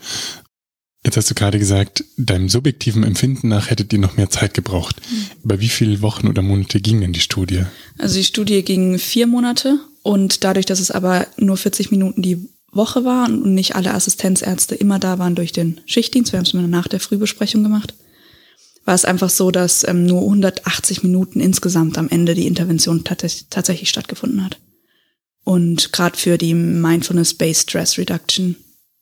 Jetzt 1.06 1.16
hast 1.16 1.30
du 1.30 1.36
gerade 1.36 1.60
gesagt, 1.60 2.04
deinem 2.18 2.50
subjektiven 2.50 3.04
Empfinden 3.04 3.48
nach 3.48 3.70
hättet 3.70 3.94
ihr 3.94 4.00
noch 4.00 4.18
mehr 4.18 4.30
Zeit 4.30 4.54
gebraucht. 4.54 5.00
Mhm. 5.10 5.26
Über 5.44 5.60
wie 5.60 5.70
viele 5.70 6.02
Wochen 6.02 6.28
oder 6.28 6.42
Monate 6.42 6.82
ging 6.82 7.02
denn 7.02 7.14
die 7.14 7.20
Studie? 7.20 7.64
Also 7.98 8.16
die 8.16 8.24
Studie 8.24 8.64
ging 8.64 9.00
vier 9.00 9.28
Monate 9.28 9.80
und 10.02 10.44
dadurch, 10.44 10.66
dass 10.66 10.80
es 10.80 10.92
aber 10.92 11.28
nur 11.38 11.58
40 11.58 11.92
Minuten 11.92 12.22
die 12.22 12.50
Woche 12.72 13.06
war 13.06 13.28
und 13.28 13.54
nicht 13.54 13.76
alle 13.76 13.94
Assistenzärzte 13.94 14.76
immer 14.76 15.00
da 15.00 15.20
waren 15.20 15.36
durch 15.36 15.52
den 15.52 15.80
Schichtdienst, 15.86 16.32
wir 16.32 16.38
haben 16.40 16.46
es 16.46 16.54
immer 16.54 16.68
nach 16.68 16.88
der 16.88 17.00
Frühbesprechung 17.00 17.64
gemacht, 17.64 17.94
war 18.86 18.96
es 18.96 19.06
einfach 19.06 19.30
so, 19.30 19.52
dass 19.52 19.88
ähm, 19.88 20.06
nur 20.06 20.22
180 20.22 21.04
Minuten 21.04 21.40
insgesamt 21.40 21.98
am 21.98 22.10
Ende 22.10 22.36
die 22.36 22.48
Intervention 22.48 23.04
tats 23.04 23.50
tatsächlich 23.50 23.90
stattgefunden 23.90 24.44
hat. 24.44 24.60
Und 25.44 25.94
gerade 25.94 26.18
für 26.18 26.38
die 26.38 26.54
Mindfulness-Based 26.54 27.70
Stress 27.70 27.98
Reduction 27.98 28.56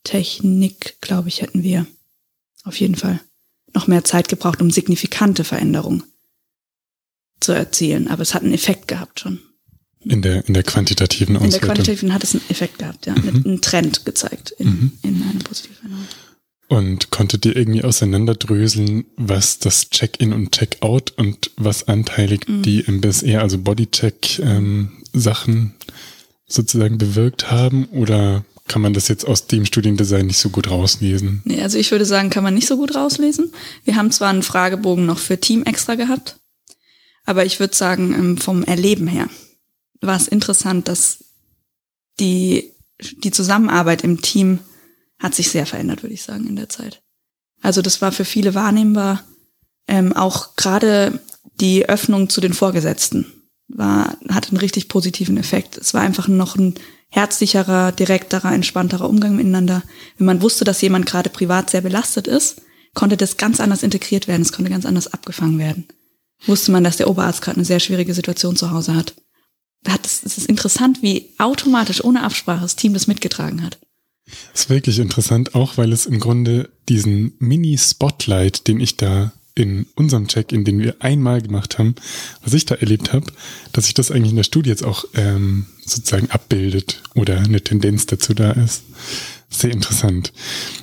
Technik, 0.06 1.00
glaube 1.00 1.28
ich, 1.28 1.42
hätten 1.42 1.64
wir 1.64 1.84
auf 2.62 2.78
jeden 2.78 2.94
Fall 2.94 3.20
noch 3.74 3.88
mehr 3.88 4.04
Zeit 4.04 4.28
gebraucht, 4.28 4.62
um 4.62 4.70
signifikante 4.70 5.42
Veränderungen 5.42 6.04
zu 7.40 7.52
erzielen. 7.52 8.06
Aber 8.06 8.22
es 8.22 8.32
hat 8.32 8.42
einen 8.42 8.54
Effekt 8.54 8.86
gehabt 8.86 9.18
schon. 9.20 9.40
In 10.00 10.22
der, 10.22 10.46
in 10.46 10.54
der 10.54 10.62
quantitativen 10.62 11.36
Auswertung. 11.36 11.54
In 11.54 11.60
der 11.60 11.68
quantitativen 11.74 12.14
hat 12.14 12.22
es 12.22 12.34
einen 12.34 12.48
Effekt 12.48 12.78
gehabt, 12.78 13.06
ja. 13.06 13.16
Mhm. 13.16 13.42
Einen 13.44 13.60
Trend 13.60 14.04
gezeigt 14.04 14.52
in, 14.52 14.68
mhm. 14.68 14.92
in 15.02 15.22
eine 15.28 15.40
positive 15.40 15.74
Veränderung. 15.74 16.06
Und 16.68 17.10
konntet 17.10 17.44
ihr 17.44 17.56
irgendwie 17.56 17.82
auseinanderdröseln, 17.82 19.06
was 19.16 19.58
das 19.58 19.90
Check-in 19.90 20.32
und 20.32 20.52
Check-out 20.52 21.12
und 21.16 21.50
was 21.56 21.88
anteilig 21.88 22.48
mhm. 22.48 22.62
die 22.62 22.84
MBSE, 22.86 23.40
also 23.40 23.58
Bodycheck-Sachen 23.58 25.54
ähm, 25.54 25.72
sozusagen 26.46 26.98
bewirkt 26.98 27.50
haben? 27.50 27.86
Oder 27.86 28.44
kann 28.68 28.82
man 28.82 28.94
das 28.94 29.08
jetzt 29.08 29.26
aus 29.26 29.46
dem 29.46 29.64
Studiendesign 29.64 30.26
nicht 30.26 30.38
so 30.38 30.50
gut 30.50 30.70
rauslesen? 30.70 31.42
Nee, 31.44 31.62
also 31.62 31.78
ich 31.78 31.90
würde 31.90 32.04
sagen, 32.04 32.30
kann 32.30 32.42
man 32.42 32.54
nicht 32.54 32.66
so 32.66 32.76
gut 32.76 32.94
rauslesen. 32.94 33.52
Wir 33.84 33.96
haben 33.96 34.10
zwar 34.10 34.30
einen 34.30 34.42
Fragebogen 34.42 35.06
noch 35.06 35.18
für 35.18 35.40
Team 35.40 35.62
extra 35.62 35.94
gehabt, 35.94 36.38
aber 37.24 37.44
ich 37.44 37.60
würde 37.60 37.76
sagen, 37.76 38.14
ähm, 38.14 38.38
vom 38.38 38.64
Erleben 38.64 39.06
her 39.06 39.28
war 40.00 40.16
es 40.16 40.28
interessant, 40.28 40.88
dass 40.88 41.24
die, 42.18 42.72
die 43.22 43.30
Zusammenarbeit 43.30 44.02
im 44.02 44.20
Team 44.20 44.60
hat 45.18 45.34
sich 45.34 45.50
sehr 45.50 45.66
verändert, 45.66 46.02
würde 46.02 46.14
ich 46.14 46.22
sagen, 46.22 46.46
in 46.46 46.56
der 46.56 46.68
Zeit. 46.68 47.02
Also 47.62 47.82
das 47.82 48.02
war 48.02 48.12
für 48.12 48.24
viele 48.24 48.54
wahrnehmbar. 48.54 49.24
Ähm, 49.88 50.12
auch 50.12 50.56
gerade 50.56 51.20
die 51.60 51.88
Öffnung 51.88 52.28
zu 52.28 52.40
den 52.40 52.52
Vorgesetzten 52.52 53.26
war, 53.68 54.16
hat 54.28 54.48
einen 54.48 54.58
richtig 54.58 54.88
positiven 54.88 55.36
Effekt. 55.36 55.78
Es 55.78 55.94
war 55.94 56.02
einfach 56.02 56.28
noch 56.28 56.56
ein 56.56 56.74
herzlicherer, 57.10 57.92
direkterer, 57.92 58.52
entspannterer 58.52 59.08
Umgang 59.08 59.36
miteinander. 59.36 59.82
Wenn 60.18 60.26
man 60.26 60.42
wusste, 60.42 60.64
dass 60.64 60.80
jemand 60.80 61.06
gerade 61.06 61.30
privat 61.30 61.70
sehr 61.70 61.80
belastet 61.80 62.26
ist, 62.26 62.62
konnte 62.94 63.16
das 63.16 63.36
ganz 63.36 63.60
anders 63.60 63.82
integriert 63.82 64.28
werden, 64.28 64.42
es 64.42 64.52
konnte 64.52 64.70
ganz 64.70 64.86
anders 64.86 65.12
abgefangen 65.12 65.58
werden. 65.58 65.86
Wusste 66.46 66.72
man, 66.72 66.84
dass 66.84 66.96
der 66.96 67.08
Oberarzt 67.08 67.42
gerade 67.42 67.56
eine 67.56 67.64
sehr 67.64 67.80
schwierige 67.80 68.14
Situation 68.14 68.56
zu 68.56 68.70
Hause 68.70 68.94
hat, 68.94 69.14
es 70.06 70.38
ist 70.38 70.46
interessant, 70.46 71.02
wie 71.02 71.34
automatisch 71.38 72.02
ohne 72.02 72.22
Absprache 72.22 72.62
das 72.62 72.76
Team 72.76 72.94
das 72.94 73.06
mitgetragen 73.06 73.62
hat. 73.62 73.78
Das 74.52 74.62
ist 74.62 74.70
wirklich 74.70 74.98
interessant, 74.98 75.54
auch 75.54 75.76
weil 75.76 75.92
es 75.92 76.06
im 76.06 76.18
Grunde 76.18 76.70
diesen 76.88 77.34
Mini-Spotlight, 77.38 78.66
den 78.66 78.80
ich 78.80 78.96
da 78.96 79.32
in 79.56 79.86
unserem 79.96 80.28
Check-in, 80.28 80.64
den 80.64 80.78
wir 80.78 80.96
einmal 81.00 81.42
gemacht 81.42 81.78
haben, 81.78 81.96
was 82.44 82.54
ich 82.54 82.66
da 82.66 82.76
erlebt 82.76 83.12
habe, 83.12 83.26
dass 83.72 83.86
sich 83.86 83.94
das 83.94 84.12
eigentlich 84.12 84.30
in 84.30 84.36
der 84.36 84.44
Studie 84.44 84.70
jetzt 84.70 84.84
auch 84.84 85.06
ähm, 85.14 85.66
sozusagen 85.84 86.30
abbildet 86.30 87.02
oder 87.14 87.38
eine 87.38 87.62
Tendenz 87.62 88.06
dazu 88.06 88.34
da 88.34 88.52
ist. 88.52 88.84
Sehr 89.48 89.70
interessant. 89.70 90.32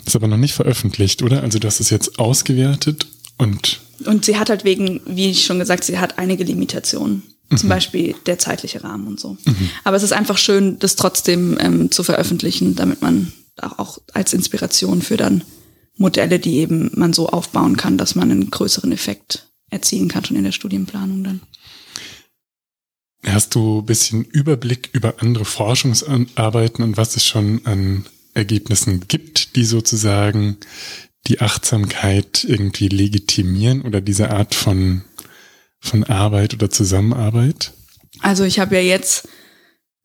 Ist 0.05 0.15
aber 0.15 0.27
noch 0.27 0.37
nicht 0.37 0.53
veröffentlicht, 0.53 1.21
oder? 1.21 1.43
Also 1.43 1.59
du 1.59 1.67
hast 1.67 1.79
es 1.79 1.89
jetzt 1.91 2.19
ausgewertet 2.19 3.07
und... 3.37 3.79
Und 4.05 4.25
sie 4.25 4.37
hat 4.37 4.49
halt 4.49 4.65
wegen, 4.65 5.01
wie 5.05 5.29
ich 5.29 5.45
schon 5.45 5.59
gesagt, 5.59 5.83
sie 5.83 5.99
hat 5.99 6.17
einige 6.17 6.43
Limitationen. 6.43 7.23
Zum 7.55 7.67
mhm. 7.67 7.73
Beispiel 7.73 8.15
der 8.25 8.39
zeitliche 8.39 8.83
Rahmen 8.83 9.05
und 9.05 9.19
so. 9.19 9.37
Mhm. 9.45 9.69
Aber 9.83 9.95
es 9.95 10.03
ist 10.03 10.13
einfach 10.13 10.39
schön, 10.39 10.79
das 10.79 10.95
trotzdem 10.95 11.57
ähm, 11.59 11.91
zu 11.91 12.03
veröffentlichen, 12.03 12.75
damit 12.75 13.01
man 13.03 13.31
auch 13.61 13.99
als 14.13 14.33
Inspiration 14.33 15.03
für 15.03 15.17
dann 15.17 15.43
Modelle, 15.97 16.39
die 16.39 16.57
eben 16.57 16.91
man 16.95 17.13
so 17.13 17.29
aufbauen 17.29 17.77
kann, 17.77 17.97
dass 17.97 18.15
man 18.15 18.31
einen 18.31 18.49
größeren 18.49 18.91
Effekt 18.91 19.47
erzielen 19.69 20.07
kann, 20.07 20.25
schon 20.25 20.37
in 20.37 20.43
der 20.43 20.51
Studienplanung 20.51 21.23
dann. 21.23 21.41
Hast 23.25 23.55
du 23.55 23.79
ein 23.79 23.85
bisschen 23.85 24.25
Überblick 24.25 24.89
über 24.91 25.15
andere 25.19 25.45
Forschungsarbeiten 25.45 26.83
und 26.83 26.97
was 26.97 27.15
es 27.15 27.25
schon 27.25 27.65
an 27.65 28.05
Ergebnissen 28.33 29.07
gibt, 29.07 29.55
die 29.55 29.63
sozusagen 29.63 30.57
die 31.27 31.39
Achtsamkeit 31.39 32.43
irgendwie 32.43 32.89
legitimieren 32.89 33.83
oder 33.83 34.01
diese 34.01 34.31
Art 34.31 34.55
von 34.55 35.03
von 35.83 36.05
Arbeit 36.05 36.53
oder 36.53 36.69
Zusammenarbeit? 36.69 37.73
Also 38.19 38.45
ich 38.45 38.59
habe 38.59 38.75
ja 38.75 38.81
jetzt 38.81 39.27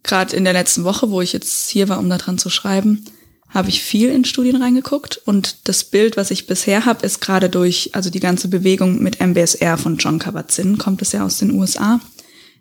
gerade 0.02 0.35
in 0.35 0.45
der 0.45 0.52
letzten 0.52 0.85
Woche, 0.85 1.11
wo 1.11 1.21
ich 1.21 1.33
jetzt 1.33 1.71
hier 1.71 1.88
war, 1.88 2.00
um 2.00 2.09
daran 2.11 2.37
zu 2.37 2.50
schreiben, 2.50 3.04
habe 3.49 3.71
ich 3.71 3.83
viel 3.83 4.11
in 4.11 4.25
Studien 4.25 4.57
reingeguckt 4.57 5.17
und 5.25 5.69
das 5.69 5.85
Bild, 5.85 6.17
was 6.17 6.31
ich 6.31 6.47
bisher 6.47 6.85
habe, 6.85 7.05
ist 7.07 7.21
gerade 7.21 7.49
durch, 7.49 7.90
also 7.95 8.11
die 8.11 8.21
ganze 8.21 8.49
Bewegung 8.49 9.02
mit 9.02 9.21
MBSR 9.21 9.78
von 9.78 9.97
John 9.97 10.19
Kabat-Zinn, 10.19 10.78
kommt 10.78 11.00
es 11.02 11.12
ja 11.12 11.25
aus 11.25 11.38
den 11.38 11.52
USA. 11.52 12.00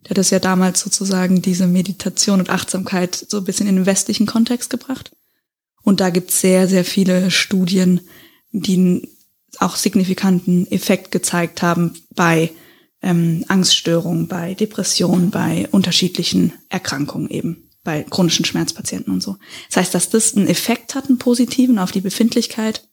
Der 0.03 0.11
hat 0.11 0.17
es 0.19 0.29
ja 0.29 0.39
damals 0.39 0.79
sozusagen 0.79 1.41
diese 1.41 1.67
Meditation 1.67 2.39
und 2.39 2.49
Achtsamkeit 2.49 3.15
so 3.27 3.37
ein 3.37 3.43
bisschen 3.43 3.67
in 3.67 3.75
den 3.75 3.85
westlichen 3.85 4.25
Kontext 4.25 4.69
gebracht. 4.69 5.11
Und 5.83 5.99
da 5.99 6.09
gibt 6.09 6.31
es 6.31 6.41
sehr, 6.41 6.67
sehr 6.67 6.85
viele 6.85 7.31
Studien, 7.31 8.01
die 8.51 9.09
auch 9.59 9.75
signifikanten 9.75 10.69
Effekt 10.71 11.11
gezeigt 11.11 11.61
haben 11.61 11.93
bei 12.15 12.51
ähm, 13.01 13.45
Angststörungen, 13.47 14.27
bei 14.27 14.53
Depressionen, 14.53 15.29
bei 15.29 15.67
unterschiedlichen 15.71 16.53
Erkrankungen 16.69 17.29
eben, 17.29 17.66
bei 17.87 18.03
chronischen 18.03 18.43
Schmerzpatienten 18.43 19.13
und 19.13 19.23
so. 19.23 19.37
Das 19.69 19.77
heißt, 19.77 19.95
dass 19.95 20.09
das 20.09 20.35
einen 20.35 20.47
Effekt 20.47 20.93
hat, 20.93 21.05
einen 21.05 21.19
positiven 21.19 21.79
auf 21.79 21.93
die 21.93 22.01
Befindlichkeit 22.01 22.85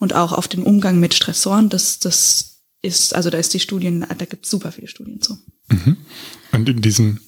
und 0.00 0.12
auch 0.12 0.32
auf 0.32 0.48
den 0.48 0.64
Umgang 0.64 0.98
mit 0.98 1.14
Stressoren, 1.14 1.68
das, 1.68 2.00
das 2.00 2.64
ist, 2.82 3.14
also 3.14 3.30
da 3.30 3.38
ist 3.38 3.54
die 3.54 3.60
Studien, 3.60 4.00
da 4.00 4.24
gibt 4.24 4.44
es 4.44 4.50
super 4.50 4.72
viele 4.72 4.88
Studien 4.88 5.22
zu. 5.22 5.38
Mhm. 5.68 5.98
Und 6.50 6.68
in 6.68 6.82
diesem, 6.82 7.20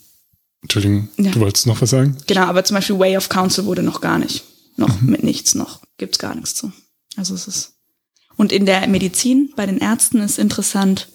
Entschuldigung, 0.63 1.09
ja. 1.17 1.31
du 1.31 1.39
wolltest 1.39 1.69
noch 1.69 1.81
was 1.81 1.91
sagen? 1.91 2.17
Genau, 2.27 2.47
aber 2.47 2.65
zum 2.65 2.75
Beispiel 2.75 2.99
Way 2.99 3.17
of 3.19 3.29
Counsel 3.29 3.67
wurde 3.67 3.85
noch 3.85 4.01
gar 4.01 4.19
nicht, 4.19 4.43
noch 4.77 5.01
mhm. 5.01 5.11
mit 5.11 5.23
nichts, 5.23 5.55
noch 5.55 5.83
gibt's 5.97 6.19
gar 6.19 6.35
nichts 6.35 6.57
zu. 6.57 6.73
Also 7.15 7.37
es 7.37 7.47
ist, 7.47 7.75
und 8.35 8.51
in 8.51 8.67
der 8.67 8.89
Medizin, 8.89 9.53
bei 9.55 9.65
den 9.65 9.79
Ärzten 9.79 10.19
ist 10.19 10.41
interessant, 10.41 11.09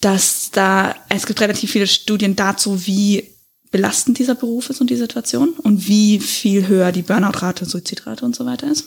dass 0.00 0.50
da, 0.50 0.96
es 1.08 1.26
gibt 1.26 1.40
relativ 1.40 1.70
viele 1.70 1.86
Studien 1.86 2.34
dazu, 2.34 2.84
wie 2.84 3.35
belastend 3.70 4.18
dieser 4.18 4.34
Beruf 4.34 4.70
ist 4.70 4.80
und 4.80 4.90
die 4.90 4.96
Situation 4.96 5.50
und 5.62 5.88
wie 5.88 6.18
viel 6.20 6.66
höher 6.68 6.92
die 6.92 7.02
Burnout-Rate, 7.02 7.64
Suizidrate 7.64 8.24
und 8.24 8.36
so 8.36 8.46
weiter 8.46 8.70
ist. 8.70 8.84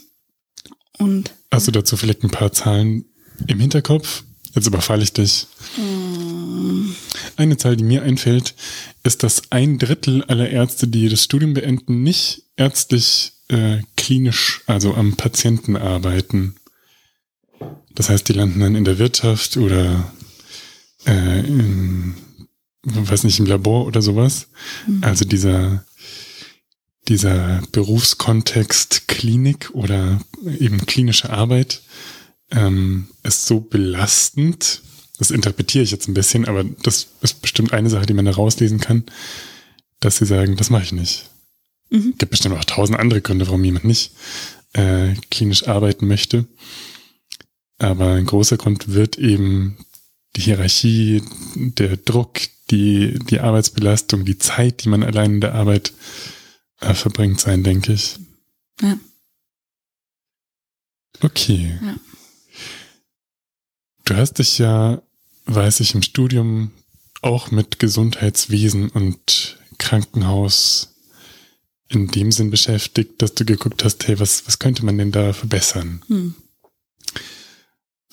Und 0.97 1.31
Hast 1.51 1.67
du 1.67 1.71
dazu 1.71 1.97
vielleicht 1.97 2.23
ein 2.23 2.29
paar 2.29 2.51
Zahlen 2.51 3.05
im 3.47 3.59
Hinterkopf? 3.59 4.23
Jetzt 4.53 4.67
überfalle 4.67 5.03
ich 5.03 5.13
dich. 5.13 5.47
Eine 7.37 7.57
Zahl, 7.57 7.77
die 7.77 7.83
mir 7.83 8.03
einfällt, 8.03 8.55
ist, 9.03 9.23
dass 9.23 9.51
ein 9.51 9.77
Drittel 9.77 10.23
aller 10.23 10.49
Ärzte, 10.49 10.87
die 10.87 11.07
das 11.07 11.23
Studium 11.23 11.53
beenden, 11.53 12.03
nicht 12.03 12.43
ärztlich 12.57 13.33
äh, 13.47 13.81
klinisch, 13.95 14.61
also 14.65 14.95
am 14.95 15.15
Patienten 15.15 15.75
arbeiten. 15.75 16.55
Das 17.93 18.09
heißt, 18.09 18.27
die 18.27 18.33
landen 18.33 18.59
dann 18.59 18.75
in 18.75 18.85
der 18.85 18.99
Wirtschaft 18.99 19.57
oder 19.57 20.11
äh, 21.05 21.39
im, 21.39 22.15
weiß 22.83 23.23
nicht, 23.23 23.39
im 23.39 23.45
Labor 23.45 23.85
oder 23.85 24.01
sowas. 24.01 24.47
Mhm. 24.87 25.03
Also 25.03 25.25
dieser, 25.25 25.85
dieser 27.07 27.61
Berufskontext 27.71 29.07
Klinik 29.07 29.69
oder 29.73 30.19
eben 30.59 30.85
klinische 30.85 31.29
Arbeit 31.29 31.81
ähm, 32.51 33.07
ist 33.23 33.45
so 33.45 33.59
belastend. 33.59 34.81
Das 35.17 35.31
interpretiere 35.31 35.83
ich 35.83 35.91
jetzt 35.91 36.07
ein 36.07 36.13
bisschen, 36.13 36.47
aber 36.47 36.63
das 36.63 37.07
ist 37.21 37.41
bestimmt 37.41 37.73
eine 37.73 37.89
Sache, 37.89 38.05
die 38.05 38.13
man 38.13 38.25
da 38.25 38.31
rauslesen 38.31 38.79
kann, 38.79 39.03
dass 39.99 40.17
sie 40.17 40.25
sagen, 40.25 40.55
das 40.55 40.69
mache 40.69 40.83
ich 40.83 40.91
nicht. 40.93 41.29
Mhm. 41.89 42.13
Gibt 42.17 42.31
bestimmt 42.31 42.55
auch 42.55 42.65
tausend 42.65 42.97
andere 42.99 43.21
Gründe, 43.21 43.47
warum 43.47 43.63
jemand 43.63 43.85
nicht 43.85 44.13
äh, 44.73 45.13
klinisch 45.29 45.67
arbeiten 45.67 46.07
möchte. 46.07 46.45
Aber 47.79 48.13
ein 48.13 48.25
großer 48.25 48.57
Grund 48.57 48.89
wird 48.89 49.17
eben 49.17 49.77
die 50.35 50.41
Hierarchie, 50.41 51.23
der 51.55 51.97
Druck, 51.97 52.39
die, 52.71 53.17
die 53.29 53.39
Arbeitsbelastung, 53.39 54.25
die 54.25 54.37
Zeit, 54.37 54.83
die 54.83 54.89
man 54.89 55.03
allein 55.03 55.35
in 55.35 55.41
der 55.41 55.55
Arbeit 55.55 55.93
äh, 56.81 56.93
verbringt 56.93 57.39
sein, 57.39 57.63
denke 57.63 57.93
ich. 57.93 58.17
Ja. 58.81 58.97
Okay. 61.21 61.77
Ja. 61.81 61.95
Du 64.05 64.15
hast 64.15 64.33
dich 64.39 64.57
ja, 64.57 65.01
weiß 65.45 65.81
ich, 65.81 65.93
im 65.93 66.01
Studium 66.01 66.71
auch 67.21 67.51
mit 67.51 67.79
Gesundheitswesen 67.79 68.89
und 68.89 69.59
Krankenhaus 69.77 70.95
in 71.89 72.07
dem 72.07 72.31
Sinn 72.31 72.51
beschäftigt, 72.51 73.21
dass 73.21 73.33
du 73.33 73.45
geguckt 73.45 73.83
hast, 73.83 74.07
hey, 74.07 74.19
was, 74.19 74.45
was 74.47 74.59
könnte 74.59 74.85
man 74.85 74.97
denn 74.97 75.11
da 75.11 75.33
verbessern? 75.33 76.01
Hm. 76.07 76.35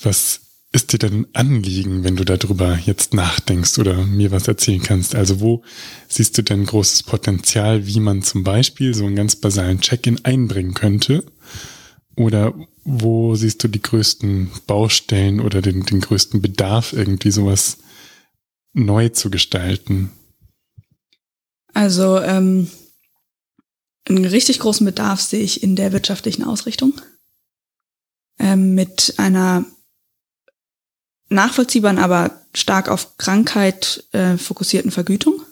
Was 0.00 0.40
ist 0.72 0.92
dir 0.92 0.98
denn 0.98 1.26
Anliegen, 1.32 2.04
wenn 2.04 2.16
du 2.16 2.24
darüber 2.24 2.76
jetzt 2.76 3.14
nachdenkst 3.14 3.78
oder 3.78 4.04
mir 4.04 4.30
was 4.30 4.48
erzählen 4.48 4.82
kannst? 4.82 5.14
Also 5.14 5.40
wo 5.40 5.62
siehst 6.08 6.36
du 6.36 6.42
denn 6.42 6.66
großes 6.66 7.04
Potenzial, 7.04 7.86
wie 7.86 8.00
man 8.00 8.22
zum 8.22 8.44
Beispiel 8.44 8.94
so 8.94 9.06
einen 9.06 9.16
ganz 9.16 9.36
basalen 9.36 9.80
Check-in 9.80 10.24
einbringen 10.24 10.74
könnte? 10.74 11.24
Oder 12.16 12.54
wo 12.84 13.34
siehst 13.34 13.62
du 13.62 13.68
die 13.68 13.82
größten 13.82 14.50
Baustellen 14.66 15.40
oder 15.40 15.62
den, 15.62 15.84
den 15.84 16.00
größten 16.00 16.42
Bedarf, 16.42 16.92
irgendwie 16.92 17.30
sowas 17.30 17.78
neu 18.72 19.08
zu 19.10 19.30
gestalten? 19.30 20.12
Also 21.74 22.20
ähm, 22.20 22.70
einen 24.08 24.24
richtig 24.24 24.60
großen 24.60 24.84
Bedarf 24.84 25.20
sehe 25.20 25.42
ich 25.42 25.62
in 25.62 25.76
der 25.76 25.92
wirtschaftlichen 25.92 26.44
Ausrichtung 26.44 27.00
ähm, 28.38 28.74
mit 28.74 29.14
einer 29.18 29.64
nachvollziehbaren, 31.28 31.98
aber 31.98 32.42
stark 32.54 32.88
auf 32.88 33.16
Krankheit 33.18 34.04
äh, 34.12 34.36
fokussierten 34.36 34.90
Vergütung. 34.90 35.42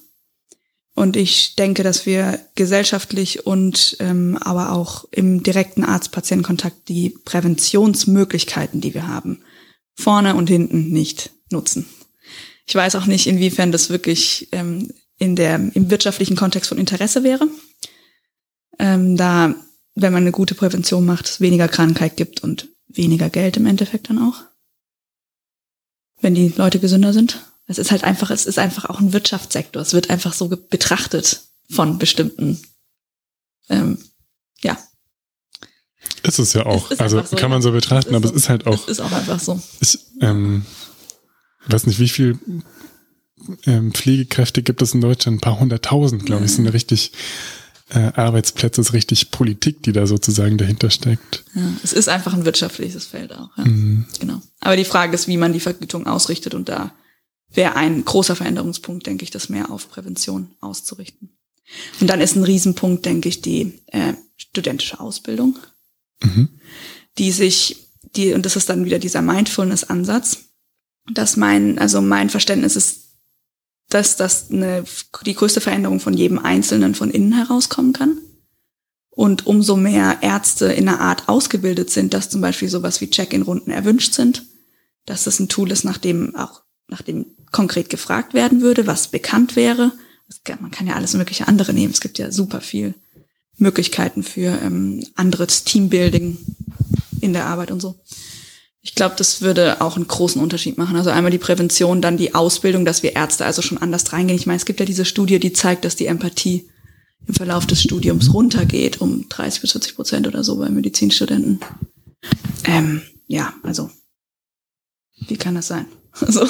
Und 0.94 1.16
ich 1.16 1.56
denke, 1.56 1.82
dass 1.82 2.06
wir 2.06 2.38
gesellschaftlich 2.54 3.46
und 3.46 3.96
ähm, 3.98 4.38
aber 4.40 4.72
auch 4.72 5.04
im 5.10 5.42
direkten 5.42 5.84
Arzt-Patienten-Kontakt 5.84 6.88
die 6.88 7.10
Präventionsmöglichkeiten, 7.24 8.80
die 8.80 8.94
wir 8.94 9.08
haben, 9.08 9.40
vorne 9.96 10.36
und 10.36 10.48
hinten 10.48 10.90
nicht 10.90 11.30
nutzen. 11.50 11.86
Ich 12.66 12.74
weiß 12.74 12.94
auch 12.94 13.06
nicht, 13.06 13.26
inwiefern 13.26 13.72
das 13.72 13.90
wirklich 13.90 14.48
ähm, 14.52 14.88
in 15.18 15.34
der, 15.34 15.56
im 15.56 15.90
wirtschaftlichen 15.90 16.36
Kontext 16.36 16.68
von 16.68 16.78
Interesse 16.78 17.24
wäre. 17.24 17.48
Ähm, 18.78 19.16
da, 19.16 19.54
wenn 19.96 20.12
man 20.12 20.22
eine 20.22 20.32
gute 20.32 20.54
Prävention 20.54 21.04
macht, 21.04 21.28
es 21.28 21.40
weniger 21.40 21.68
Krankheit 21.68 22.16
gibt 22.16 22.42
und 22.42 22.68
weniger 22.86 23.30
Geld 23.30 23.56
im 23.56 23.66
Endeffekt 23.66 24.10
dann 24.10 24.18
auch 24.18 24.42
wenn 26.24 26.34
die 26.34 26.48
Leute 26.56 26.80
gesünder 26.80 27.12
sind. 27.12 27.44
Es 27.66 27.78
ist 27.78 27.90
halt 27.90 28.02
einfach, 28.02 28.30
es 28.30 28.46
ist 28.46 28.58
einfach 28.58 28.86
auch 28.86 28.98
ein 28.98 29.12
Wirtschaftssektor. 29.12 29.80
Es 29.80 29.92
wird 29.92 30.10
einfach 30.10 30.32
so 30.32 30.48
betrachtet 30.48 31.42
von 31.70 31.98
bestimmten, 31.98 32.60
ähm, 33.68 33.98
ja. 34.62 34.76
Ist 36.22 36.38
es 36.38 36.54
ja 36.54 36.66
auch. 36.66 36.90
also 36.98 37.22
so, 37.22 37.36
kann 37.36 37.50
man 37.50 37.62
so 37.62 37.72
betrachten, 37.72 38.14
aber 38.14 38.26
so. 38.26 38.34
es 38.34 38.42
ist 38.42 38.48
halt 38.48 38.66
auch. 38.66 38.74
Es 38.74 38.88
ist 38.88 39.00
auch 39.00 39.12
einfach 39.12 39.38
so. 39.38 39.60
Ich 39.80 39.98
ähm, 40.20 40.64
weiß 41.66 41.86
nicht, 41.86 42.00
wie 42.00 42.08
viel 42.08 42.38
ähm, 43.66 43.92
Pflegekräfte 43.92 44.62
gibt 44.62 44.82
es 44.82 44.94
in 44.94 45.00
Deutschland? 45.00 45.38
Ein 45.38 45.40
paar 45.40 45.60
hunderttausend, 45.60 46.26
glaube 46.26 46.46
ich, 46.46 46.52
sind 46.52 46.66
richtig 46.68 47.12
äh, 47.90 48.12
Arbeitsplätze, 48.14 48.80
ist 48.80 48.92
richtig 48.92 49.30
Politik, 49.30 49.82
die 49.82 49.92
da 49.92 50.06
sozusagen 50.06 50.56
dahinter 50.56 50.90
steckt. 50.90 51.44
Ja, 51.54 51.70
es 51.82 51.92
ist 51.92 52.08
einfach 52.08 52.32
ein 52.32 52.44
wirtschaftliches 52.44 53.06
Feld 53.06 53.32
auch. 53.32 53.50
Ja. 53.56 53.64
Mhm. 53.64 54.06
Genau. 54.20 54.40
Aber 54.60 54.76
die 54.76 54.84
Frage 54.84 55.14
ist, 55.14 55.28
wie 55.28 55.36
man 55.36 55.52
die 55.52 55.60
Vergütung 55.60 56.06
ausrichtet 56.06 56.54
und 56.54 56.68
da 56.68 56.94
wäre 57.52 57.76
ein 57.76 58.04
großer 58.04 58.36
Veränderungspunkt, 58.36 59.06
denke 59.06 59.24
ich, 59.24 59.30
das 59.30 59.48
mehr 59.48 59.70
auf 59.70 59.88
Prävention 59.88 60.50
auszurichten. 60.60 61.30
Und 62.00 62.08
dann 62.08 62.20
ist 62.20 62.36
ein 62.36 62.44
Riesenpunkt, 62.44 63.06
denke 63.06 63.28
ich, 63.28 63.40
die 63.40 63.80
äh, 63.86 64.14
studentische 64.36 65.00
Ausbildung, 65.00 65.58
mhm. 66.22 66.48
die 67.18 67.32
sich, 67.32 67.88
die, 68.16 68.32
und 68.32 68.44
das 68.44 68.56
ist 68.56 68.68
dann 68.68 68.84
wieder 68.84 68.98
dieser 68.98 69.22
Mindfulness-Ansatz, 69.22 70.38
dass 71.12 71.36
mein, 71.36 71.78
also 71.78 72.00
mein 72.00 72.30
Verständnis 72.30 72.76
ist, 72.76 73.03
dass 73.94 74.16
das 74.16 74.50
eine, 74.50 74.84
die 75.24 75.34
größte 75.34 75.60
Veränderung 75.60 76.00
von 76.00 76.14
jedem 76.14 76.40
Einzelnen 76.40 76.96
von 76.96 77.10
innen 77.10 77.32
herauskommen 77.32 77.92
kann. 77.92 78.18
Und 79.10 79.46
umso 79.46 79.76
mehr 79.76 80.18
Ärzte 80.20 80.66
in 80.66 80.88
einer 80.88 81.00
Art 81.00 81.28
ausgebildet 81.28 81.90
sind, 81.90 82.12
dass 82.12 82.28
zum 82.28 82.40
Beispiel 82.40 82.68
sowas 82.68 83.00
wie 83.00 83.08
Check-in-Runden 83.08 83.70
erwünscht 83.70 84.12
sind, 84.12 84.42
dass 85.06 85.22
das 85.22 85.38
ein 85.38 85.48
Tool 85.48 85.70
ist, 85.70 85.84
nach 85.84 85.98
dem 85.98 86.34
auch, 86.34 86.62
nach 86.88 87.02
dem 87.02 87.26
konkret 87.52 87.88
gefragt 87.88 88.34
werden 88.34 88.62
würde, 88.62 88.88
was 88.88 89.06
bekannt 89.06 89.54
wäre. 89.54 89.92
man 90.60 90.72
kann 90.72 90.88
ja 90.88 90.94
alles 90.94 91.14
mögliche 91.14 91.46
andere 91.46 91.72
nehmen. 91.72 91.92
Es 91.92 92.00
gibt 92.00 92.18
ja 92.18 92.32
super 92.32 92.60
viel 92.60 92.94
Möglichkeiten 93.58 94.24
für 94.24 94.58
ähm, 94.60 95.06
anderes 95.14 95.62
Teambuilding 95.62 96.38
in 97.20 97.32
der 97.32 97.46
Arbeit 97.46 97.70
und 97.70 97.78
so. 97.78 97.94
Ich 98.86 98.94
glaube, 98.94 99.14
das 99.16 99.40
würde 99.40 99.80
auch 99.80 99.96
einen 99.96 100.06
großen 100.06 100.40
Unterschied 100.40 100.76
machen. 100.76 100.96
Also 100.96 101.08
einmal 101.08 101.32
die 101.32 101.38
Prävention, 101.38 102.02
dann 102.02 102.18
die 102.18 102.34
Ausbildung, 102.34 102.84
dass 102.84 103.02
wir 103.02 103.16
Ärzte 103.16 103.46
also 103.46 103.62
schon 103.62 103.78
anders 103.78 104.12
reingehen. 104.12 104.38
Ich 104.38 104.46
meine, 104.46 104.58
es 104.58 104.66
gibt 104.66 104.78
ja 104.78 104.84
diese 104.84 105.06
Studie, 105.06 105.38
die 105.38 105.54
zeigt, 105.54 105.86
dass 105.86 105.96
die 105.96 106.06
Empathie 106.06 106.68
im 107.26 107.32
Verlauf 107.32 107.66
des 107.66 107.82
Studiums 107.82 108.34
runtergeht 108.34 109.00
um 109.00 109.26
30 109.30 109.62
bis 109.62 109.72
40 109.72 109.96
Prozent 109.96 110.26
oder 110.26 110.44
so 110.44 110.58
bei 110.58 110.68
Medizinstudenten. 110.68 111.60
Ähm, 112.64 113.00
ja, 113.26 113.54
also 113.62 113.90
wie 115.28 115.36
kann 115.36 115.54
das 115.54 115.68
sein? 115.68 115.86
Also. 116.20 116.46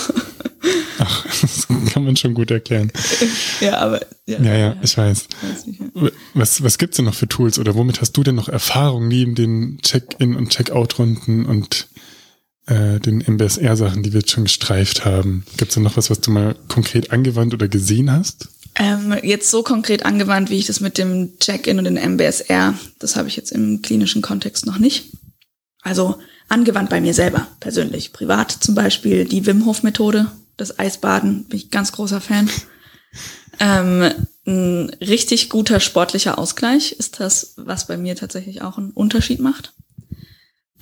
Ach, 0.99 1.27
das 1.41 1.67
kann 1.91 2.05
man 2.05 2.17
schon 2.17 2.35
gut 2.35 2.51
erklären. 2.51 2.93
Ja, 3.61 3.79
aber. 3.79 4.01
Ja, 4.27 4.43
ja, 4.43 4.57
ja 4.57 4.77
ich 4.83 4.99
weiß. 4.99 5.27
Was, 6.35 6.63
was 6.63 6.77
gibt's 6.77 6.97
denn 6.97 7.07
noch 7.07 7.15
für 7.15 7.29
Tools 7.29 7.59
oder 7.59 7.75
womit 7.75 8.03
hast 8.03 8.13
du 8.13 8.23
denn 8.23 8.35
noch 8.35 8.51
Erfahrung 8.51 9.09
neben 9.09 9.35
den 9.35 9.79
Check-in- 9.81 10.37
und 10.37 10.51
Check-out-Runden 10.51 11.47
und 11.47 11.89
äh, 12.67 12.99
den 13.01 13.21
MBSR-Sachen, 13.21 14.03
die 14.03 14.13
wir 14.13 14.21
jetzt 14.21 14.33
schon 14.33 14.45
gestreift 14.45 15.05
haben. 15.05 15.45
Gibt 15.57 15.71
es 15.71 15.75
da 15.75 15.81
noch 15.81 15.97
was, 15.97 16.11
was 16.11 16.21
du 16.21 16.31
mal 16.31 16.57
konkret 16.69 17.13
angewandt 17.13 17.55
oder 17.55 17.69
gesehen 17.69 18.11
hast? 18.11 18.49
Ähm, 18.77 19.15
jetzt 19.23 19.51
so 19.51 19.63
konkret 19.63 20.05
angewandt, 20.05 20.51
wie 20.51 20.59
ich 20.59 20.67
das 20.67 20.81
mit 20.81 20.99
dem 20.99 21.39
Check-in 21.39 21.79
und 21.79 21.85
dem 21.85 21.97
MBSR, 21.97 22.75
das 22.99 23.17
habe 23.17 23.29
ich 23.29 23.37
jetzt 23.37 23.53
im 23.53 23.83
klinischen 23.83 24.23
Kontext 24.23 24.67
noch 24.67 24.79
nicht. 24.79 25.13
Also 25.83 26.17
angewandt 26.49 26.91
bei 26.91 27.01
mir 27.01 27.15
selber, 27.15 27.47
persönlich. 27.61 28.13
Privat 28.13 28.51
zum 28.51 28.75
Beispiel 28.75 29.27
die 29.27 29.47
Wim 29.47 29.65
Hof 29.67 29.83
Methode, 29.83 30.27
das 30.57 30.79
Eisbaden, 30.79 31.45
bin 31.45 31.59
ich 31.59 31.71
ganz 31.71 31.93
großer 31.93 32.21
Fan. 32.21 32.51
Ähm, 33.61 34.11
ein 34.47 34.91
richtig 35.01 35.49
guter 35.49 35.79
sportlicher 35.79 36.39
Ausgleich 36.39 36.93
ist 36.93 37.21
das, 37.21 37.55
was 37.57 37.87
bei 37.87 37.97
mir 37.97 38.17
tatsächlich 38.17 38.63
auch 38.63 38.79
einen 38.79 38.91
Unterschied 38.91 39.39
macht. 39.39 39.74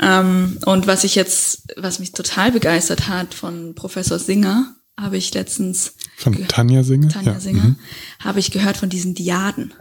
Ähm, 0.01 0.59
und 0.65 0.87
was 0.87 1.05
ich 1.05 1.15
jetzt, 1.15 1.75
was 1.77 1.99
mich 1.99 2.13
total 2.13 2.53
begeistert 2.53 3.09
hat 3.09 3.35
von 3.35 3.75
Professor 3.75 4.19
Singer, 4.19 4.75
habe 4.99 5.17
ich 5.17 5.33
letztens 5.35 5.95
von 6.17 6.47
Tanja 6.49 6.83
Singer, 6.83 7.09
Tanja 7.09 7.41
Singer, 7.41 7.63
mhm. 7.63 7.77
habe 8.21 8.41
ich 8.41 8.51
gehört 8.51 8.77
von 8.77 8.89
diesen 8.89 9.15
Diaden. 9.15 9.75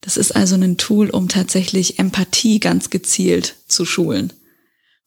Das 0.00 0.16
ist 0.16 0.34
also 0.34 0.56
ein 0.56 0.78
Tool, 0.78 1.10
um 1.10 1.28
tatsächlich 1.28 1.98
Empathie 1.98 2.58
ganz 2.58 2.90
gezielt 2.90 3.56
zu 3.68 3.84
schulen. 3.84 4.32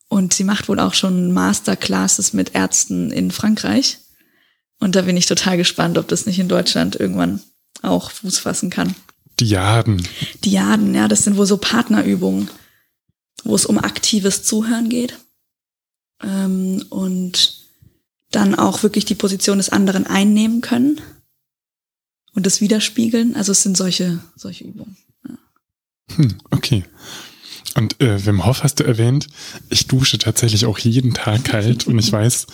Und 0.08 0.32
sie 0.32 0.44
macht 0.44 0.68
wohl 0.68 0.80
auch 0.80 0.94
schon 0.94 1.32
Masterclasses 1.32 2.32
mit 2.32 2.54
Ärzten 2.54 3.10
in 3.10 3.30
Frankreich. 3.30 3.98
Und 4.78 4.94
da 4.94 5.02
bin 5.02 5.16
ich 5.16 5.26
total 5.26 5.56
gespannt, 5.56 5.98
ob 5.98 6.08
das 6.08 6.26
nicht 6.26 6.38
in 6.38 6.48
Deutschland 6.48 6.96
irgendwann 6.96 7.40
auch 7.82 8.10
Fuß 8.10 8.38
fassen 8.38 8.70
kann. 8.70 8.94
Diaden. 9.40 10.06
Diaden, 10.44 10.94
ja, 10.94 11.08
das 11.08 11.24
sind 11.24 11.36
wohl 11.36 11.46
so 11.46 11.58
Partnerübungen, 11.58 12.48
wo 13.44 13.54
es 13.54 13.66
um 13.66 13.78
aktives 13.78 14.42
Zuhören 14.42 14.88
geht. 14.88 15.18
Ähm, 16.22 16.84
und 16.90 17.66
dann 18.30 18.54
auch 18.54 18.82
wirklich 18.82 19.04
die 19.04 19.14
Position 19.14 19.58
des 19.58 19.68
anderen 19.68 20.06
einnehmen 20.06 20.60
können 20.60 21.00
und 22.34 22.46
das 22.46 22.60
widerspiegeln. 22.60 23.34
Also 23.34 23.52
es 23.52 23.62
sind 23.62 23.76
solche, 23.76 24.20
solche 24.36 24.64
Übungen. 24.64 24.96
Ja. 25.28 25.38
Hm, 26.16 26.38
okay. 26.50 26.84
Und 27.76 28.00
äh, 28.00 28.24
Wim 28.24 28.46
Hof 28.46 28.62
hast 28.62 28.80
du 28.80 28.84
erwähnt. 28.84 29.26
Ich 29.68 29.86
dusche 29.86 30.16
tatsächlich 30.16 30.64
auch 30.64 30.78
jeden 30.78 31.12
Tag 31.12 31.44
kalt 31.44 31.86
und 31.86 31.98
ich 31.98 32.10
weiß, 32.12 32.46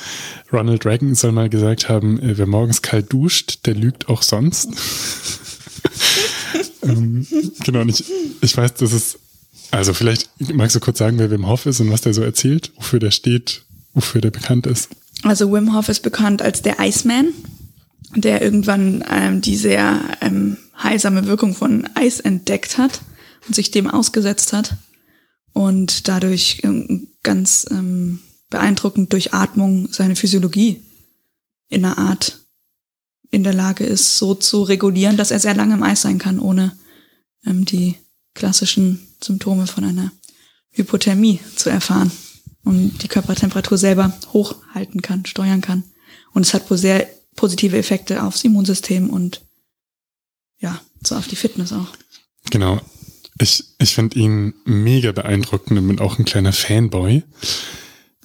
Ronald 0.52 0.84
Reagan 0.84 1.14
soll 1.14 1.32
mal 1.32 1.48
gesagt 1.48 1.88
haben, 1.88 2.20
äh, 2.20 2.36
wer 2.38 2.46
morgens 2.46 2.82
kalt 2.82 3.12
duscht, 3.12 3.66
der 3.66 3.74
lügt 3.74 4.08
auch 4.08 4.22
sonst. 4.22 4.70
ähm, 6.82 7.26
genau, 7.64 7.82
und 7.82 7.88
ich, 7.88 8.04
ich 8.40 8.56
weiß, 8.56 8.74
dass 8.74 8.92
es, 8.92 9.18
also 9.72 9.94
vielleicht 9.94 10.30
magst 10.52 10.76
du 10.76 10.80
kurz 10.80 10.98
sagen, 10.98 11.18
wer 11.18 11.30
Wim 11.30 11.48
Hof 11.48 11.66
ist 11.66 11.80
und 11.80 11.90
was 11.90 12.02
der 12.02 12.14
so 12.14 12.22
erzählt, 12.22 12.72
wofür 12.76 13.00
der 13.00 13.10
steht, 13.10 13.64
wofür 13.94 14.20
der 14.20 14.30
bekannt 14.30 14.66
ist. 14.66 14.90
Also 15.22 15.50
Wim 15.52 15.74
Hof 15.74 15.88
ist 15.88 16.00
bekannt 16.00 16.42
als 16.42 16.62
der 16.62 16.78
Iceman, 16.78 17.32
der 18.14 18.42
irgendwann 18.42 19.02
ähm, 19.10 19.40
die 19.40 19.56
sehr 19.56 19.98
ähm, 20.20 20.58
heilsame 20.80 21.26
Wirkung 21.26 21.54
von 21.54 21.88
Eis 21.94 22.20
entdeckt 22.20 22.76
hat 22.76 23.00
und 23.46 23.54
sich 23.54 23.70
dem 23.70 23.88
ausgesetzt 23.88 24.52
hat 24.52 24.76
und 25.54 26.06
dadurch 26.06 26.60
ähm, 26.64 27.08
ganz 27.22 27.66
ähm, 27.70 28.20
beeindruckend 28.50 29.12
durch 29.12 29.32
Atmung 29.32 29.88
seine 29.90 30.16
Physiologie 30.16 30.82
in 31.68 31.84
einer 31.84 31.96
Art 31.96 32.40
in 33.30 33.42
der 33.42 33.54
Lage 33.54 33.84
ist, 33.84 34.18
so 34.18 34.34
zu 34.34 34.62
regulieren, 34.62 35.16
dass 35.16 35.30
er 35.30 35.38
sehr 35.38 35.54
lange 35.54 35.74
im 35.74 35.82
Eis 35.82 36.02
sein 36.02 36.18
kann, 36.18 36.38
ohne 36.38 36.76
ähm, 37.46 37.64
die 37.64 37.96
klassischen 38.34 39.06
Symptome 39.22 39.66
von 39.66 39.84
einer 39.84 40.12
Hypothermie 40.70 41.40
zu 41.56 41.70
erfahren 41.70 42.10
und 42.64 43.02
die 43.02 43.08
Körpertemperatur 43.08 43.78
selber 43.78 44.16
hochhalten 44.32 45.02
kann, 45.02 45.26
steuern 45.26 45.60
kann. 45.60 45.84
Und 46.32 46.42
es 46.42 46.54
hat 46.54 46.70
wohl 46.70 46.78
sehr 46.78 47.08
positive 47.36 47.76
Effekte 47.76 48.22
aufs 48.22 48.44
Immunsystem 48.44 49.10
und 49.10 49.42
ja, 50.60 50.80
so 51.04 51.16
auf 51.16 51.26
die 51.26 51.36
Fitness 51.36 51.72
auch. 51.72 51.88
Genau. 52.50 52.80
Ich, 53.38 53.64
ich 53.78 53.94
finde 53.94 54.18
ihn 54.18 54.54
mega 54.64 55.12
beeindruckend 55.12 55.78
und 55.78 55.88
bin 55.88 55.98
auch 55.98 56.18
ein 56.18 56.24
kleiner 56.24 56.52
Fanboy. 56.52 57.22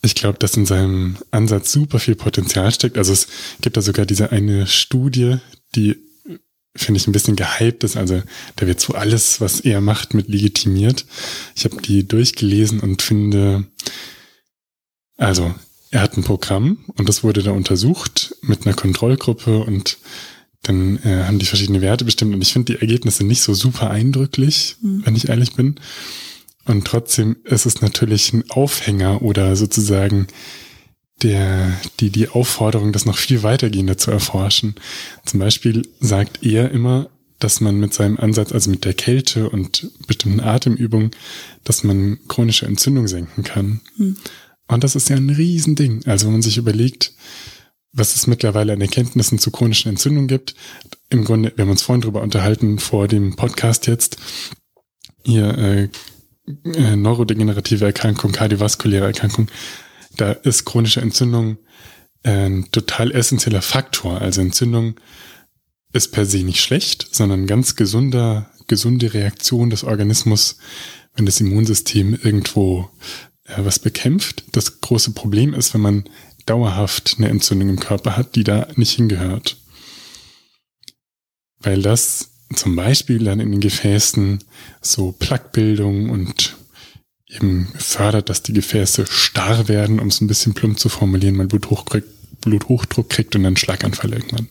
Ich 0.03 0.15
glaube, 0.15 0.37
dass 0.37 0.55
in 0.55 0.65
seinem 0.65 1.17
Ansatz 1.31 1.71
super 1.71 1.99
viel 1.99 2.15
Potenzial 2.15 2.71
steckt. 2.71 2.97
Also 2.97 3.13
es 3.13 3.27
gibt 3.61 3.77
da 3.77 3.81
sogar 3.81 4.05
diese 4.05 4.31
eine 4.31 4.67
Studie, 4.67 5.37
die 5.75 5.97
finde 6.77 6.99
ich 6.99 7.07
ein 7.07 7.11
bisschen 7.11 7.35
gehypt 7.35 7.83
ist. 7.83 7.97
Also 7.97 8.21
da 8.55 8.67
wird 8.67 8.79
so 8.79 8.93
alles, 8.93 9.41
was 9.41 9.59
er 9.59 9.81
macht, 9.81 10.13
mit 10.13 10.27
legitimiert. 10.27 11.05
Ich 11.55 11.65
habe 11.65 11.81
die 11.81 12.07
durchgelesen 12.07 12.79
und 12.79 13.01
finde, 13.01 13.65
also 15.17 15.53
er 15.91 16.01
hat 16.01 16.17
ein 16.17 16.23
Programm 16.23 16.79
und 16.95 17.09
das 17.09 17.23
wurde 17.23 17.43
da 17.43 17.51
untersucht 17.51 18.35
mit 18.41 18.65
einer 18.65 18.75
Kontrollgruppe 18.75 19.59
und 19.59 19.97
dann 20.63 20.97
äh, 21.03 21.23
haben 21.23 21.39
die 21.39 21.45
verschiedene 21.45 21.81
Werte 21.81 22.03
bestimmt 22.05 22.33
und 22.33 22.41
ich 22.41 22.51
finde 22.51 22.73
die 22.73 22.81
Ergebnisse 22.81 23.23
nicht 23.23 23.41
so 23.41 23.53
super 23.53 23.89
eindrücklich, 23.89 24.75
mhm. 24.81 25.05
wenn 25.05 25.15
ich 25.15 25.29
ehrlich 25.29 25.53
bin. 25.53 25.79
Und 26.65 26.85
trotzdem 26.85 27.37
ist 27.45 27.65
es 27.65 27.81
natürlich 27.81 28.33
ein 28.33 28.43
Aufhänger 28.49 29.21
oder 29.21 29.55
sozusagen 29.55 30.27
der, 31.23 31.71
die, 31.99 32.09
die 32.09 32.29
Aufforderung, 32.29 32.91
das 32.91 33.05
noch 33.05 33.17
viel 33.17 33.43
weitergehender 33.43 33.97
zu 33.97 34.11
erforschen. 34.11 34.75
Zum 35.25 35.39
Beispiel 35.39 35.87
sagt 35.99 36.43
er 36.43 36.71
immer, 36.71 37.09
dass 37.39 37.61
man 37.61 37.79
mit 37.79 37.93
seinem 37.93 38.17
Ansatz, 38.17 38.51
also 38.51 38.69
mit 38.69 38.85
der 38.85 38.93
Kälte 38.93 39.49
und 39.49 39.91
bestimmten 40.07 40.39
Atemübungen, 40.39 41.11
dass 41.63 41.83
man 41.83 42.19
chronische 42.27 42.65
Entzündung 42.65 43.07
senken 43.07 43.43
kann. 43.43 43.81
Mhm. 43.97 44.17
Und 44.67 44.83
das 44.83 44.95
ist 44.95 45.09
ja 45.09 45.15
ein 45.15 45.29
Riesending. 45.29 46.05
Also 46.05 46.25
wenn 46.25 46.33
man 46.33 46.41
sich 46.41 46.57
überlegt, 46.57 47.13
was 47.93 48.15
es 48.15 48.27
mittlerweile 48.27 48.73
an 48.73 48.81
Erkenntnissen 48.81 49.39
zu 49.39 49.51
chronischen 49.51 49.89
Entzündungen 49.89 50.27
gibt. 50.27 50.55
Im 51.09 51.23
Grunde, 51.23 51.53
wir 51.55 51.63
haben 51.63 51.71
uns 51.71 51.81
vorhin 51.81 52.01
darüber 52.01 52.21
unterhalten, 52.21 52.79
vor 52.79 53.07
dem 53.07 53.35
Podcast 53.35 53.87
jetzt, 53.87 54.17
hier 55.23 55.57
äh, 55.57 55.89
äh, 56.63 56.95
neurodegenerative 56.95 57.85
Erkrankung, 57.85 58.31
kardiovaskuläre 58.31 59.05
Erkrankung, 59.05 59.47
da 60.17 60.31
ist 60.31 60.65
chronische 60.65 61.01
Entzündung 61.01 61.57
ein 62.23 62.67
total 62.71 63.11
essentieller 63.11 63.61
Faktor. 63.61 64.21
Also 64.21 64.41
Entzündung 64.41 64.95
ist 65.93 66.11
per 66.11 66.25
se 66.25 66.43
nicht 66.43 66.61
schlecht, 66.61 67.07
sondern 67.11 67.47
ganz 67.47 67.75
gesunder, 67.75 68.51
gesunde 68.67 69.13
Reaktion 69.13 69.69
des 69.69 69.83
Organismus, 69.83 70.57
wenn 71.15 71.25
das 71.25 71.39
Immunsystem 71.39 72.13
irgendwo 72.21 72.89
äh, 73.45 73.53
was 73.57 73.79
bekämpft. 73.79 74.43
Das 74.51 74.81
große 74.81 75.11
Problem 75.11 75.53
ist, 75.53 75.73
wenn 75.73 75.81
man 75.81 76.03
dauerhaft 76.45 77.15
eine 77.17 77.29
Entzündung 77.29 77.69
im 77.69 77.79
Körper 77.79 78.17
hat, 78.17 78.35
die 78.35 78.43
da 78.43 78.67
nicht 78.75 78.91
hingehört. 78.93 79.57
Weil 81.59 81.81
das 81.81 82.31
zum 82.53 82.75
Beispiel 82.75 83.23
dann 83.23 83.39
in 83.39 83.51
den 83.51 83.61
Gefäßen 83.61 84.43
so 84.81 85.11
Plaquebildung 85.11 86.09
und 86.09 86.56
eben 87.29 87.67
fördert, 87.77 88.29
dass 88.29 88.43
die 88.43 88.53
Gefäße 88.53 89.05
starr 89.07 89.67
werden, 89.67 89.99
um 89.99 90.07
es 90.07 90.21
ein 90.21 90.27
bisschen 90.27 90.53
plump 90.53 90.79
zu 90.79 90.89
formulieren, 90.89 91.35
mal 91.35 91.47
Bluthochdruck, 91.47 92.03
Bluthochdruck 92.41 93.09
kriegt 93.09 93.35
und 93.35 93.43
dann 93.43 93.57
Schlaganfall 93.57 94.13
irgendwann. 94.13 94.49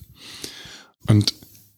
Und 1.06 1.34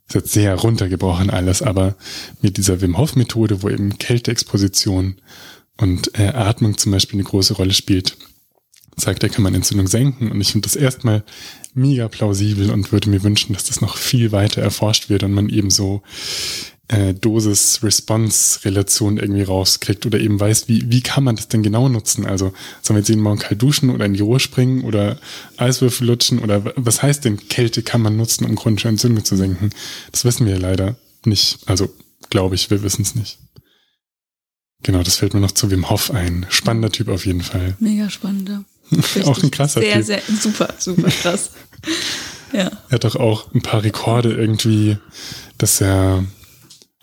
ist 0.08 0.14
jetzt 0.14 0.32
sehr 0.32 0.54
runtergebrochen 0.54 1.28
alles, 1.30 1.60
aber 1.60 1.94
mit 2.40 2.56
dieser 2.56 2.80
Wim 2.80 2.96
Hof 2.96 3.14
Methode, 3.14 3.62
wo 3.62 3.68
eben 3.68 3.98
Kälteexposition 3.98 5.16
und 5.76 6.18
äh, 6.18 6.28
Atmung 6.28 6.78
zum 6.78 6.92
Beispiel 6.92 7.20
eine 7.20 7.28
große 7.28 7.54
Rolle 7.54 7.74
spielt, 7.74 8.16
sagt, 8.96 9.22
er 9.22 9.28
kann 9.28 9.42
man 9.42 9.54
Entzündung 9.54 9.86
senken. 9.86 10.30
Und 10.30 10.40
ich 10.40 10.50
finde 10.50 10.66
das 10.66 10.76
erstmal 10.76 11.24
mega 11.74 12.08
plausibel 12.08 12.70
und 12.70 12.90
würde 12.90 13.10
mir 13.10 13.22
wünschen, 13.22 13.52
dass 13.52 13.64
das 13.64 13.80
noch 13.80 13.96
viel 13.96 14.32
weiter 14.32 14.62
erforscht 14.62 15.10
wird 15.10 15.22
und 15.22 15.32
man 15.32 15.50
eben 15.50 15.70
so 15.70 16.02
äh, 16.88 17.14
Dosis-Response-Relation 17.14 19.18
irgendwie 19.18 19.42
rauskriegt 19.42 20.06
oder 20.06 20.18
eben 20.18 20.40
weiß, 20.40 20.68
wie, 20.68 20.90
wie 20.90 21.02
kann 21.02 21.22
man 21.22 21.36
das 21.36 21.48
denn 21.48 21.62
genau 21.62 21.88
nutzen? 21.88 22.26
Also 22.26 22.52
sollen 22.82 22.96
wir 22.96 23.00
jetzt 23.00 23.08
jeden 23.08 23.22
Morgen 23.22 23.38
kalt 23.38 23.62
duschen 23.62 23.90
oder 23.90 24.06
in 24.06 24.14
die 24.14 24.22
Ruhe 24.22 24.40
springen 24.40 24.84
oder 24.84 25.18
Eiswürfel 25.58 26.06
lutschen 26.06 26.38
oder 26.38 26.72
was 26.76 27.02
heißt 27.02 27.24
denn 27.24 27.48
Kälte 27.48 27.82
kann 27.82 28.00
man 28.00 28.16
nutzen, 28.16 28.44
um 28.44 28.56
chronische 28.56 28.88
Entzündung 28.88 29.24
zu 29.24 29.36
senken? 29.36 29.70
Das 30.12 30.24
wissen 30.24 30.46
wir 30.46 30.58
leider 30.58 30.96
nicht. 31.24 31.58
Also 31.66 31.92
glaube 32.30 32.54
ich, 32.54 32.70
wir 32.70 32.82
wissen 32.82 33.02
es 33.02 33.14
nicht. 33.14 33.38
Genau, 34.82 35.02
das 35.02 35.16
fällt 35.16 35.34
mir 35.34 35.40
noch 35.40 35.52
zu 35.52 35.70
Wim 35.70 35.90
Hof 35.90 36.10
ein. 36.10 36.46
Spannender 36.48 36.90
Typ 36.90 37.08
auf 37.08 37.26
jeden 37.26 37.42
Fall. 37.42 37.76
Mega 37.80 38.08
spannender. 38.08 38.64
auch 39.24 39.42
ein 39.42 39.50
krasser 39.50 39.80
sehr, 39.80 39.96
Typ. 39.96 40.04
Sehr, 40.04 40.22
sehr, 40.26 40.36
super, 40.36 40.72
super 40.78 41.10
krass. 41.10 41.50
ja. 42.52 42.70
Er 42.88 42.92
hat 42.92 43.04
doch 43.04 43.16
auch 43.16 43.52
ein 43.52 43.60
paar 43.60 43.82
Rekorde 43.82 44.32
irgendwie, 44.32 44.96
dass 45.58 45.80
er 45.80 46.24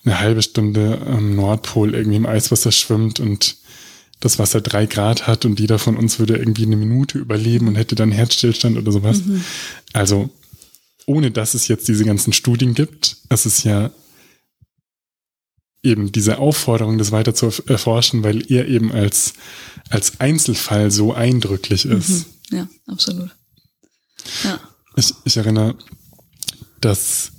eine 0.05 0.19
halbe 0.19 0.41
Stunde 0.41 1.01
am 1.05 1.35
Nordpol 1.35 1.95
irgendwie 1.95 2.17
im 2.17 2.25
Eiswasser 2.25 2.71
schwimmt 2.71 3.19
und 3.19 3.57
das 4.19 4.39
Wasser 4.39 4.61
drei 4.61 4.85
Grad 4.85 5.27
hat 5.27 5.45
und 5.45 5.59
jeder 5.59 5.79
von 5.79 5.97
uns 5.97 6.19
würde 6.19 6.37
irgendwie 6.37 6.63
eine 6.63 6.77
Minute 6.77 7.17
überleben 7.17 7.67
und 7.67 7.75
hätte 7.75 7.95
dann 7.95 8.11
Herzstillstand 8.11 8.77
oder 8.77 8.91
sowas. 8.91 9.23
Mhm. 9.25 9.43
Also, 9.93 10.29
ohne 11.05 11.31
dass 11.31 11.53
es 11.53 11.67
jetzt 11.67 11.87
diese 11.87 12.05
ganzen 12.05 12.33
Studien 12.33 12.73
gibt, 12.73 13.17
es 13.29 13.45
ist 13.45 13.63
ja 13.63 13.91
eben 15.83 16.11
diese 16.11 16.39
Aufforderung, 16.39 16.97
das 16.97 17.11
weiter 17.11 17.35
zu 17.35 17.51
erforschen, 17.67 18.23
weil 18.23 18.51
er 18.51 18.67
eben 18.67 18.91
als, 18.91 19.33
als 19.89 20.19
Einzelfall 20.19 20.89
so 20.91 21.13
eindrücklich 21.13 21.85
mhm. 21.85 21.97
ist. 21.97 22.25
Mhm. 22.49 22.57
Ja, 22.57 22.67
absolut. 22.87 23.29
Ja. 24.43 24.59
Ich, 24.95 25.13
ich 25.25 25.37
erinnere, 25.37 25.75
dass 26.81 27.31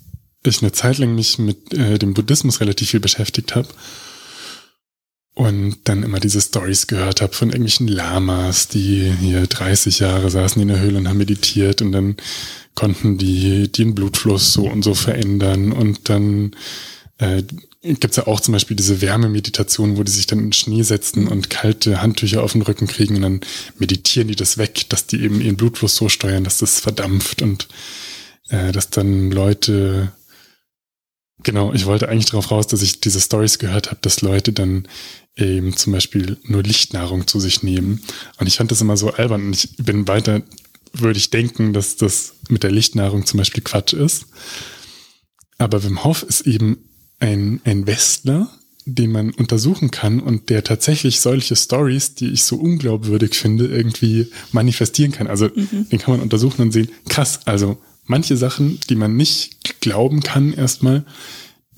ich 0.50 0.62
eine 0.62 0.72
Zeit 0.72 0.98
lang 0.98 1.14
mich 1.14 1.38
mit 1.38 1.74
äh, 1.74 1.98
dem 1.98 2.14
Buddhismus 2.14 2.60
relativ 2.60 2.90
viel 2.90 3.00
beschäftigt 3.00 3.54
habe 3.54 3.68
und 5.36 5.76
dann 5.84 6.02
immer 6.02 6.18
diese 6.18 6.40
Stories 6.40 6.86
gehört 6.86 7.20
habe 7.20 7.34
von 7.34 7.50
irgendwelchen 7.50 7.88
Lamas, 7.88 8.68
die 8.68 9.12
hier 9.20 9.46
30 9.46 9.98
Jahre 9.98 10.30
saßen 10.30 10.62
in 10.62 10.68
der 10.68 10.80
Höhle 10.80 10.96
und 10.96 11.08
haben 11.08 11.18
meditiert 11.18 11.82
und 11.82 11.92
dann 11.92 12.16
konnten 12.74 13.18
die 13.18 13.70
den 13.70 13.94
Blutfluss 13.94 14.54
so 14.54 14.66
und 14.66 14.82
so 14.82 14.94
verändern 14.94 15.72
und 15.72 16.08
dann 16.08 16.52
äh, 17.18 17.42
gibt 17.82 18.16
ja 18.16 18.26
auch 18.26 18.40
zum 18.40 18.52
Beispiel 18.52 18.76
diese 18.76 19.02
Wärmemeditation, 19.02 19.98
wo 19.98 20.02
die 20.02 20.10
sich 20.10 20.26
dann 20.26 20.38
in 20.38 20.52
Schnee 20.54 20.82
setzen 20.82 21.28
und 21.28 21.50
kalte 21.50 22.00
Handtücher 22.00 22.42
auf 22.42 22.52
den 22.52 22.62
Rücken 22.62 22.86
kriegen 22.86 23.16
und 23.16 23.22
dann 23.22 23.40
meditieren 23.78 24.28
die 24.28 24.36
das 24.36 24.56
weg, 24.56 24.86
dass 24.88 25.06
die 25.06 25.22
eben 25.22 25.42
ihren 25.42 25.56
Blutfluss 25.56 25.96
so 25.96 26.08
steuern, 26.08 26.44
dass 26.44 26.58
das 26.58 26.80
verdampft 26.80 27.42
und 27.42 27.68
äh, 28.48 28.72
dass 28.72 28.88
dann 28.88 29.30
Leute 29.30 30.12
Genau, 31.42 31.72
ich 31.72 31.86
wollte 31.86 32.08
eigentlich 32.08 32.26
darauf 32.26 32.50
raus, 32.50 32.66
dass 32.66 32.82
ich 32.82 33.00
diese 33.00 33.20
Stories 33.20 33.58
gehört 33.58 33.90
habe, 33.90 33.98
dass 34.00 34.22
Leute 34.22 34.52
dann 34.52 34.88
eben 35.36 35.76
zum 35.76 35.92
Beispiel 35.92 36.38
nur 36.44 36.62
Lichtnahrung 36.62 37.26
zu 37.26 37.40
sich 37.40 37.62
nehmen. 37.62 38.02
Und 38.38 38.46
ich 38.46 38.56
fand 38.56 38.70
das 38.70 38.80
immer 38.80 38.96
so 38.96 39.12
albern. 39.12 39.46
Und 39.46 39.56
ich 39.56 39.76
bin 39.76 40.08
weiter, 40.08 40.42
würde 40.92 41.18
ich 41.18 41.30
denken, 41.30 41.72
dass 41.72 41.96
das 41.96 42.34
mit 42.48 42.62
der 42.62 42.70
Lichtnahrung 42.70 43.26
zum 43.26 43.38
Beispiel 43.38 43.62
Quatsch 43.62 43.92
ist. 43.92 44.26
Aber 45.58 45.82
Wim 45.84 46.04
Hof 46.04 46.22
ist 46.22 46.42
eben 46.42 46.78
ein, 47.20 47.60
ein 47.64 47.86
Westler, 47.86 48.50
den 48.86 49.10
man 49.10 49.30
untersuchen 49.32 49.90
kann 49.90 50.20
und 50.20 50.48
der 50.48 50.62
tatsächlich 50.62 51.20
solche 51.20 51.56
Stories, 51.56 52.14
die 52.14 52.28
ich 52.28 52.44
so 52.44 52.56
unglaubwürdig 52.56 53.34
finde, 53.34 53.66
irgendwie 53.66 54.30
manifestieren 54.52 55.12
kann. 55.12 55.26
Also 55.26 55.48
mhm. 55.54 55.88
den 55.90 55.98
kann 55.98 56.14
man 56.14 56.22
untersuchen 56.22 56.62
und 56.62 56.72
sehen, 56.72 56.90
krass, 57.08 57.40
also 57.46 57.78
manche 58.06 58.36
Sachen, 58.36 58.80
die 58.88 58.96
man 58.96 59.16
nicht 59.16 59.80
glauben 59.80 60.20
kann 60.20 60.52
erstmal, 60.52 61.04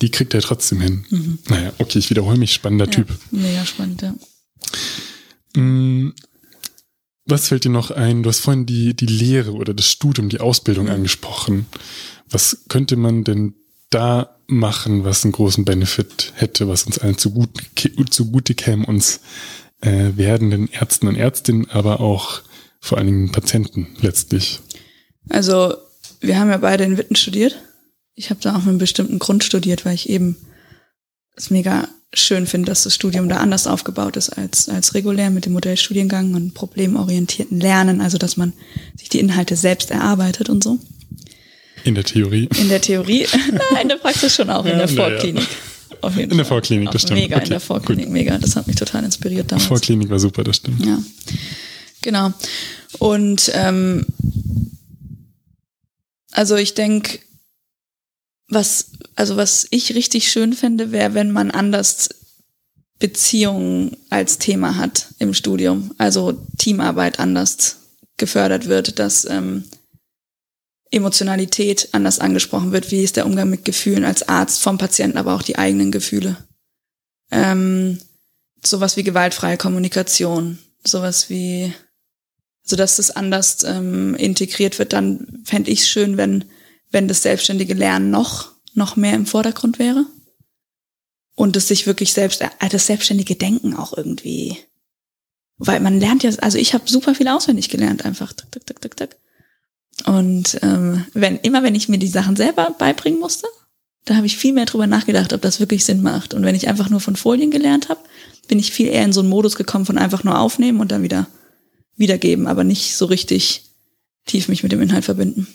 die 0.01 0.11
kriegt 0.11 0.35
er 0.35 0.41
trotzdem 0.41 0.81
hin. 0.81 1.05
Mhm. 1.11 1.39
Naja, 1.49 1.73
okay, 1.79 1.99
ich 1.99 2.11
wiederhole 2.11 2.39
mich, 2.39 2.53
spannender 2.53 2.87
ja, 2.87 2.91
Typ. 2.91 3.09
Mega 3.31 3.65
spannend, 3.65 4.03
ja. 4.03 4.15
Mm, 5.61 6.15
was 7.25 7.49
fällt 7.49 7.65
dir 7.65 7.71
noch 7.71 7.91
ein? 7.91 8.23
Du 8.23 8.29
hast 8.29 8.41
vorhin 8.41 8.67
die, 8.67 8.95
die 8.95 9.07
Lehre 9.07 9.53
oder 9.53 9.75
das 9.75 9.91
Studium, 9.91 10.29
die 10.29 10.41
Ausbildung 10.41 10.87
mhm. 10.87 10.93
angesprochen. 10.93 11.67
Was 12.29 12.65
könnte 12.69 12.97
man 12.97 13.25
denn 13.25 13.55
da 13.91 14.37
machen, 14.47 15.05
was 15.05 15.25
einen 15.25 15.33
großen 15.33 15.65
Benefit 15.65 16.33
hätte, 16.37 16.69
was 16.69 16.85
uns 16.85 16.99
allen 16.99 17.19
zugute, 17.19 17.63
zugute 18.11 18.55
käme, 18.55 18.87
uns 18.87 19.21
äh, 19.81 20.13
werdenden 20.17 20.69
Ärzten 20.69 21.09
und 21.09 21.17
Ärztinnen, 21.17 21.71
aber 21.71 22.01
auch 22.01 22.43
vor 22.81 22.99
allen 22.99 23.07
Dingen 23.07 23.33
Patienten 23.33 23.89
letztlich? 24.01 24.61
Also 25.29 25.75
wir 26.21 26.39
haben 26.39 26.51
ja 26.51 26.57
beide 26.57 26.85
in 26.85 26.99
Witten 26.99 27.17
studiert. 27.17 27.59
Ich 28.15 28.31
habe 28.31 28.41
da 28.41 28.53
auch 28.53 28.59
mit 28.59 28.69
einem 28.69 28.79
bestimmten 28.79 29.19
Grund 29.19 29.45
studiert, 29.45 29.85
weil 29.85 29.95
ich 29.95 30.09
eben 30.09 30.37
es 31.37 31.51
mega 31.51 31.89
schön 32.13 32.47
finde, 32.47 32.67
dass 32.67 32.85
das 32.85 32.95
Studium 32.95 33.29
da 33.29 33.37
anders 33.37 33.67
aufgebaut 33.67 34.17
ist 34.17 34.31
als, 34.31 34.69
als 34.69 34.95
regulär 34.95 35.31
mit 35.31 35.45
dem 35.45 35.53
Modellstudiengang 35.53 36.35
und 36.35 36.55
problemorientierten 36.55 37.61
Lernen, 37.61 38.01
also 38.01 38.19
dass 38.19 38.37
man 38.37 38.55
sich 38.97 39.09
die 39.09 39.21
Inhalte 39.21 39.57
selbst 39.57 39.91
erarbeitet 39.91 40.49
und 40.49 40.65
so. 40.65 40.79
In 41.85 41.95
der 41.95 42.05
Theorie. 42.05 42.49
In 42.59 42.69
der 42.69 42.81
Theorie. 42.81 43.27
Nein, 43.73 43.83
in 43.83 43.89
der 43.89 43.97
Praxis 43.97 44.35
schon 44.35 44.51
auch, 44.51 44.65
ja, 44.65 44.73
in 44.73 44.79
der 44.79 44.89
Vorklinik. 44.89 45.47
Auf 46.01 46.17
jeden 46.17 46.31
in 46.31 46.37
der 46.37 46.47
Vorklinik, 46.47 46.91
das 46.91 47.03
stimmt. 47.03 47.21
Mega, 47.21 47.37
okay, 47.37 47.45
in 47.45 47.51
der 47.51 47.61
Vorklinik, 47.61 48.07
gut. 48.07 48.13
mega. 48.13 48.39
Das 48.39 48.57
hat 48.57 48.67
mich 48.67 48.77
total 48.77 49.05
inspiriert 49.05 49.51
damals. 49.51 49.67
Vorklinik 49.67 50.11
war 50.11 50.19
super, 50.19 50.45
das 50.45 50.57
stimmt. 50.57 50.85
Ja, 50.85 50.99
genau. 52.03 52.33
Und 52.99 53.51
ähm, 53.55 54.07
also 56.39 56.55
ich 56.55 56.75
denke, 56.75 57.19
was, 58.47 58.93
also 59.17 59.37
was 59.37 59.67
ich 59.73 59.97
richtig 59.97 60.31
schön 60.31 60.53
finde, 60.53 60.93
wäre, 60.93 61.15
wenn 61.15 61.33
man 61.33 61.51
anders 61.51 62.11
Beziehungen 63.01 63.97
als 64.09 64.39
Thema 64.39 64.77
hat 64.77 65.09
im 65.19 65.35
Studium. 65.35 65.93
Also 65.99 66.41
Teamarbeit 66.57 67.19
anders 67.19 67.79
gefördert 68.19 68.69
wird, 68.69 69.01
dass 69.01 69.25
ähm, 69.25 69.65
Emotionalität 70.93 71.89
anders 71.91 72.21
angesprochen 72.21 72.71
wird. 72.71 72.93
Wie 72.93 73.03
ist 73.03 73.17
der 73.17 73.27
Umgang 73.27 73.51
mit 73.51 73.65
Gefühlen 73.65 74.05
als 74.05 74.29
Arzt 74.29 74.63
vom 74.63 74.79
Patienten, 74.79 75.19
aber 75.19 75.35
auch 75.35 75.43
die 75.43 75.59
eigenen 75.59 75.91
Gefühle. 75.91 76.37
Ähm, 77.33 77.99
sowas 78.65 78.97
wie 78.97 79.03
gewaltfreie 79.03 79.57
Kommunikation, 79.57 80.61
sowas 80.85 81.31
wie 81.31 81.73
sodass 82.69 82.97
das 82.97 83.11
anders 83.11 83.65
ähm, 83.65 84.15
integriert 84.15 84.79
wird, 84.79 84.93
dann 84.93 85.41
fände 85.45 85.71
ich 85.71 85.81
es 85.81 85.89
schön, 85.89 86.17
wenn, 86.19 86.45
wenn 86.91 87.09
das 87.09 87.23
selbstständige 87.23 87.75
Lernen 87.75 88.11
noch, 88.11 88.53
noch 88.75 88.97
mehr 88.97 89.15
im 89.15 89.27
Vordergrund 89.27 89.79
wäre. 89.79 90.05
Und 91.35 91.57
es 91.57 91.69
sich 91.69 91.87
wirklich 91.87 92.13
selbst, 92.13 92.43
äh, 92.43 92.49
das 92.71 92.87
selbstständige 92.87 93.37
Denken 93.37 93.75
auch 93.75 93.97
irgendwie. 93.97 94.59
Weil 95.57 95.81
man 95.81 95.99
lernt 95.99 96.23
ja, 96.23 96.31
also 96.41 96.59
ich 96.59 96.75
habe 96.75 96.89
super 96.89 97.15
viel 97.15 97.29
auswendig 97.29 97.71
gelernt, 97.71 98.05
einfach. 98.05 98.33
Tuk, 98.35 98.53
tuk, 98.53 98.67
tuk, 98.67 98.81
tuk, 98.81 98.97
tuk. 98.97 99.11
Und 100.05 100.59
ähm, 100.63 101.07
wenn, 101.15 101.39
immer 101.39 101.63
wenn 101.63 101.75
ich 101.75 101.89
mir 101.89 101.99
die 101.99 102.07
Sachen 102.07 102.37
selber 102.37 102.75
beibringen 102.79 103.19
musste, 103.19 103.49
da 104.05 104.17
habe 104.17 104.27
ich 104.27 104.37
viel 104.37 104.53
mehr 104.53 104.67
drüber 104.67 104.87
nachgedacht, 104.87 105.33
ob 105.33 105.41
das 105.41 105.59
wirklich 105.59 105.85
Sinn 105.85 106.03
macht. 106.03 106.35
Und 106.35 106.45
wenn 106.45 106.55
ich 106.55 106.69
einfach 106.69 106.91
nur 106.91 107.01
von 107.01 107.17
Folien 107.17 107.51
gelernt 107.51 107.89
habe, 107.89 108.01
bin 108.47 108.59
ich 108.59 108.73
viel 108.73 108.89
eher 108.89 109.05
in 109.05 109.13
so 109.13 109.21
einen 109.21 109.29
Modus 109.29 109.57
gekommen 109.57 109.87
von 109.87 109.99
einfach 109.99 110.23
nur 110.23 110.39
aufnehmen 110.39 110.81
und 110.81 110.93
dann 110.93 111.03
wieder 111.03 111.27
wiedergeben, 111.99 112.47
aber 112.47 112.65
nicht 112.65 112.97
so 112.97 113.05
richtig 113.05 113.65
tief 114.27 114.49
mich 114.49 114.63
mit 114.63 114.73
dem 114.73 114.81
Inhalt 114.81 115.05
verbinden. 115.05 115.47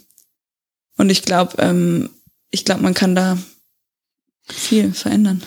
Und 0.98 1.10
ich 1.10 1.24
glaube, 1.24 1.56
ähm, 1.60 2.10
ich 2.52 2.66
glaube, 2.66 2.84
man 2.84 2.94
kann 2.94 3.16
da 3.16 3.38
viel 4.46 4.94
verändern. 4.94 5.42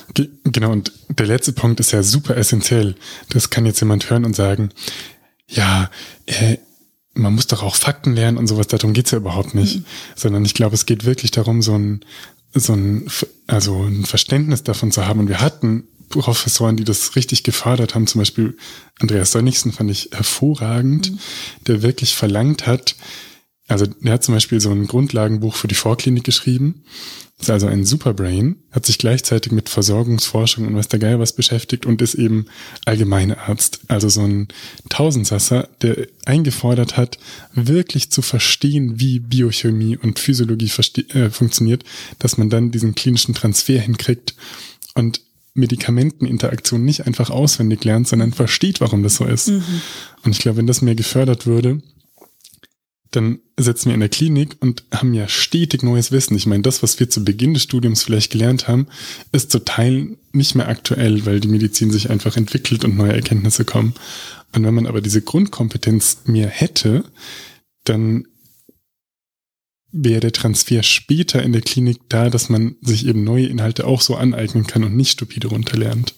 Genau, 0.44 0.72
und 0.72 0.92
der 1.08 1.26
letzte 1.26 1.52
Punkt 1.52 1.80
ist 1.80 1.92
ja 1.92 2.02
super 2.02 2.36
essentiell. 2.36 2.96
Das 3.28 3.50
kann 3.50 3.66
jetzt 3.66 3.80
jemand 3.80 4.08
hören 4.08 4.24
und 4.24 4.34
sagen, 4.34 4.70
ja, 5.48 5.90
äh, 6.26 6.56
man 7.14 7.34
muss 7.34 7.46
doch 7.46 7.62
auch 7.62 7.76
Fakten 7.76 8.14
lernen 8.14 8.38
und 8.38 8.46
sowas, 8.46 8.66
darum 8.66 8.92
geht's 8.92 9.10
ja 9.10 9.18
überhaupt 9.18 9.54
nicht. 9.54 9.76
Mhm. 9.76 9.84
Sondern 10.14 10.44
ich 10.44 10.54
glaube, 10.54 10.74
es 10.74 10.86
geht 10.86 11.04
wirklich 11.04 11.30
darum, 11.30 11.62
so 11.62 11.76
ein, 11.76 12.04
so 12.54 12.72
ein, 12.72 13.08
also 13.46 13.82
ein 13.82 14.04
Verständnis 14.04 14.62
davon 14.62 14.92
zu 14.92 15.06
haben. 15.06 15.20
Und 15.20 15.28
wir 15.28 15.40
hatten 15.40 15.84
Professoren, 16.08 16.76
die 16.76 16.84
das 16.84 17.16
richtig 17.16 17.42
gefördert 17.42 17.94
haben, 17.94 18.06
zum 18.06 18.20
Beispiel 18.20 18.56
Andreas 19.00 19.32
Sönnigsen 19.32 19.72
fand 19.72 19.90
ich 19.90 20.10
hervorragend, 20.12 21.12
mhm. 21.12 21.18
der 21.66 21.82
wirklich 21.82 22.14
verlangt 22.14 22.66
hat, 22.66 22.96
also 23.68 23.86
der 23.86 24.12
hat 24.12 24.24
zum 24.24 24.34
Beispiel 24.34 24.60
so 24.60 24.70
ein 24.70 24.86
Grundlagenbuch 24.86 25.56
für 25.56 25.66
die 25.66 25.74
Vorklinik 25.74 26.22
geschrieben, 26.22 26.84
ist 27.38 27.50
also 27.50 27.66
ein 27.66 27.84
Superbrain, 27.84 28.56
hat 28.70 28.86
sich 28.86 28.96
gleichzeitig 28.96 29.52
mit 29.52 29.68
Versorgungsforschung 29.68 30.66
und 30.66 30.76
was 30.76 30.88
der 30.88 31.00
Geier 31.00 31.18
was 31.18 31.34
beschäftigt 31.34 31.84
und 31.84 32.00
ist 32.00 32.14
eben 32.14 32.46
Allgemeinarzt, 32.84 33.80
also 33.88 34.08
so 34.08 34.22
ein 34.22 34.48
Tausendsasser, 34.88 35.68
der 35.82 36.06
eingefordert 36.24 36.96
hat, 36.96 37.18
wirklich 37.52 38.10
zu 38.10 38.22
verstehen, 38.22 39.00
wie 39.00 39.18
Biochemie 39.18 39.98
und 39.98 40.18
Physiologie 40.18 40.70
äh, 41.12 41.28
funktioniert, 41.30 41.84
dass 42.20 42.38
man 42.38 42.48
dann 42.48 42.70
diesen 42.70 42.94
klinischen 42.94 43.34
Transfer 43.34 43.80
hinkriegt. 43.80 44.34
Und 44.94 45.20
Medikamenteninteraktion 45.56 46.84
nicht 46.84 47.06
einfach 47.06 47.30
auswendig 47.30 47.84
lernt, 47.84 48.08
sondern 48.08 48.32
versteht, 48.32 48.80
warum 48.80 49.02
das 49.02 49.16
so 49.16 49.24
ist. 49.24 49.48
Mhm. 49.48 49.62
Und 50.24 50.32
ich 50.32 50.38
glaube, 50.38 50.58
wenn 50.58 50.66
das 50.66 50.82
mehr 50.82 50.94
gefördert 50.94 51.46
würde, 51.46 51.82
dann 53.10 53.38
sitzen 53.56 53.86
wir 53.86 53.94
in 53.94 54.00
der 54.00 54.08
Klinik 54.08 54.56
und 54.60 54.84
haben 54.92 55.14
ja 55.14 55.26
stetig 55.28 55.82
neues 55.82 56.12
Wissen. 56.12 56.36
Ich 56.36 56.46
meine, 56.46 56.62
das, 56.62 56.82
was 56.82 57.00
wir 57.00 57.08
zu 57.08 57.24
Beginn 57.24 57.54
des 57.54 57.62
Studiums 57.62 58.02
vielleicht 58.02 58.30
gelernt 58.30 58.68
haben, 58.68 58.88
ist 59.32 59.50
zu 59.50 59.60
Teilen 59.60 60.18
nicht 60.32 60.54
mehr 60.54 60.68
aktuell, 60.68 61.24
weil 61.24 61.40
die 61.40 61.48
Medizin 61.48 61.90
sich 61.90 62.10
einfach 62.10 62.36
entwickelt 62.36 62.84
und 62.84 62.96
neue 62.96 63.14
Erkenntnisse 63.14 63.64
kommen. 63.64 63.94
Und 64.54 64.64
wenn 64.64 64.74
man 64.74 64.86
aber 64.86 65.00
diese 65.00 65.22
Grundkompetenz 65.22 66.18
mehr 66.26 66.48
hätte, 66.48 67.04
dann 67.84 68.26
wäre 69.92 70.20
der 70.20 70.32
Transfer 70.32 70.82
später 70.82 71.42
in 71.42 71.52
der 71.52 71.62
Klinik 71.62 71.98
da, 72.08 72.30
dass 72.30 72.48
man 72.48 72.76
sich 72.82 73.06
eben 73.06 73.24
neue 73.24 73.46
Inhalte 73.46 73.86
auch 73.86 74.00
so 74.00 74.16
aneignen 74.16 74.66
kann 74.66 74.84
und 74.84 74.96
nicht 74.96 75.12
stupide 75.12 75.48
runterlernt. 75.48 76.14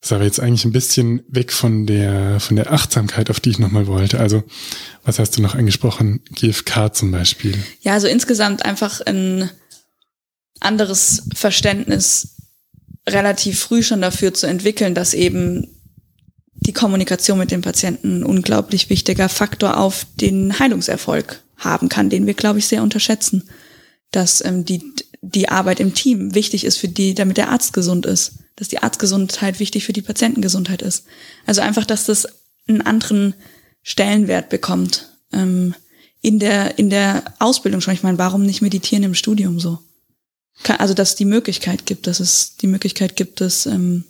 Das 0.00 0.10
ist 0.10 0.12
aber 0.12 0.24
jetzt 0.24 0.40
eigentlich 0.40 0.64
ein 0.64 0.72
bisschen 0.72 1.22
weg 1.28 1.52
von 1.52 1.86
der, 1.86 2.38
von 2.38 2.56
der 2.56 2.72
Achtsamkeit, 2.72 3.30
auf 3.30 3.40
die 3.40 3.50
ich 3.50 3.58
nochmal 3.58 3.88
wollte. 3.88 4.20
Also, 4.20 4.44
was 5.04 5.18
hast 5.18 5.36
du 5.36 5.42
noch 5.42 5.56
angesprochen? 5.56 6.20
GFK 6.34 6.94
zum 6.94 7.10
Beispiel. 7.10 7.56
Ja, 7.80 7.94
also 7.94 8.06
insgesamt 8.06 8.64
einfach 8.64 9.00
ein 9.00 9.50
anderes 10.60 11.24
Verständnis 11.34 12.36
relativ 13.08 13.58
früh 13.58 13.82
schon 13.82 14.00
dafür 14.00 14.34
zu 14.34 14.46
entwickeln, 14.46 14.94
dass 14.94 15.14
eben 15.14 15.66
die 16.54 16.72
Kommunikation 16.72 17.38
mit 17.38 17.50
dem 17.50 17.62
Patienten 17.62 18.20
ein 18.20 18.24
unglaublich 18.24 18.90
wichtiger 18.90 19.28
Faktor 19.28 19.78
auf 19.78 20.06
den 20.20 20.58
Heilungserfolg 20.58 21.42
haben 21.58 21.88
kann, 21.88 22.10
den 22.10 22.26
wir, 22.26 22.34
glaube 22.34 22.58
ich, 22.58 22.66
sehr 22.66 22.82
unterschätzen. 22.82 23.48
Dass 24.10 24.44
ähm, 24.44 24.64
die, 24.64 24.82
die 25.20 25.48
Arbeit 25.48 25.80
im 25.80 25.92
Team 25.94 26.34
wichtig 26.34 26.64
ist 26.64 26.78
für 26.78 26.88
die, 26.88 27.14
damit 27.14 27.36
der 27.36 27.50
Arzt 27.50 27.72
gesund 27.72 28.06
ist. 28.06 28.38
Dass 28.56 28.68
die 28.68 28.82
Arztgesundheit 28.82 29.60
wichtig 29.60 29.84
für 29.84 29.92
die 29.92 30.02
Patientengesundheit 30.02 30.82
ist. 30.82 31.04
Also 31.46 31.60
einfach, 31.60 31.84
dass 31.84 32.06
das 32.06 32.26
einen 32.66 32.80
anderen 32.80 33.34
Stellenwert 33.82 34.48
bekommt. 34.48 35.10
Ähm, 35.32 35.74
in 36.20 36.38
der, 36.38 36.78
in 36.78 36.90
der 36.90 37.22
Ausbildung 37.38 37.80
schon. 37.80 37.94
Ich 37.94 38.02
meine, 38.02 38.18
warum 38.18 38.44
nicht 38.44 38.62
meditieren 38.62 39.04
im 39.04 39.14
Studium 39.14 39.60
so? 39.60 39.78
Also, 40.78 40.92
dass 40.92 41.10
es 41.10 41.14
die 41.14 41.24
Möglichkeit 41.24 41.86
gibt, 41.86 42.06
dass 42.06 42.18
es 42.18 42.56
die 42.56 42.66
Möglichkeit 42.66 43.14
gibt, 43.14 43.40
es 43.40 43.66
ähm, 43.66 44.04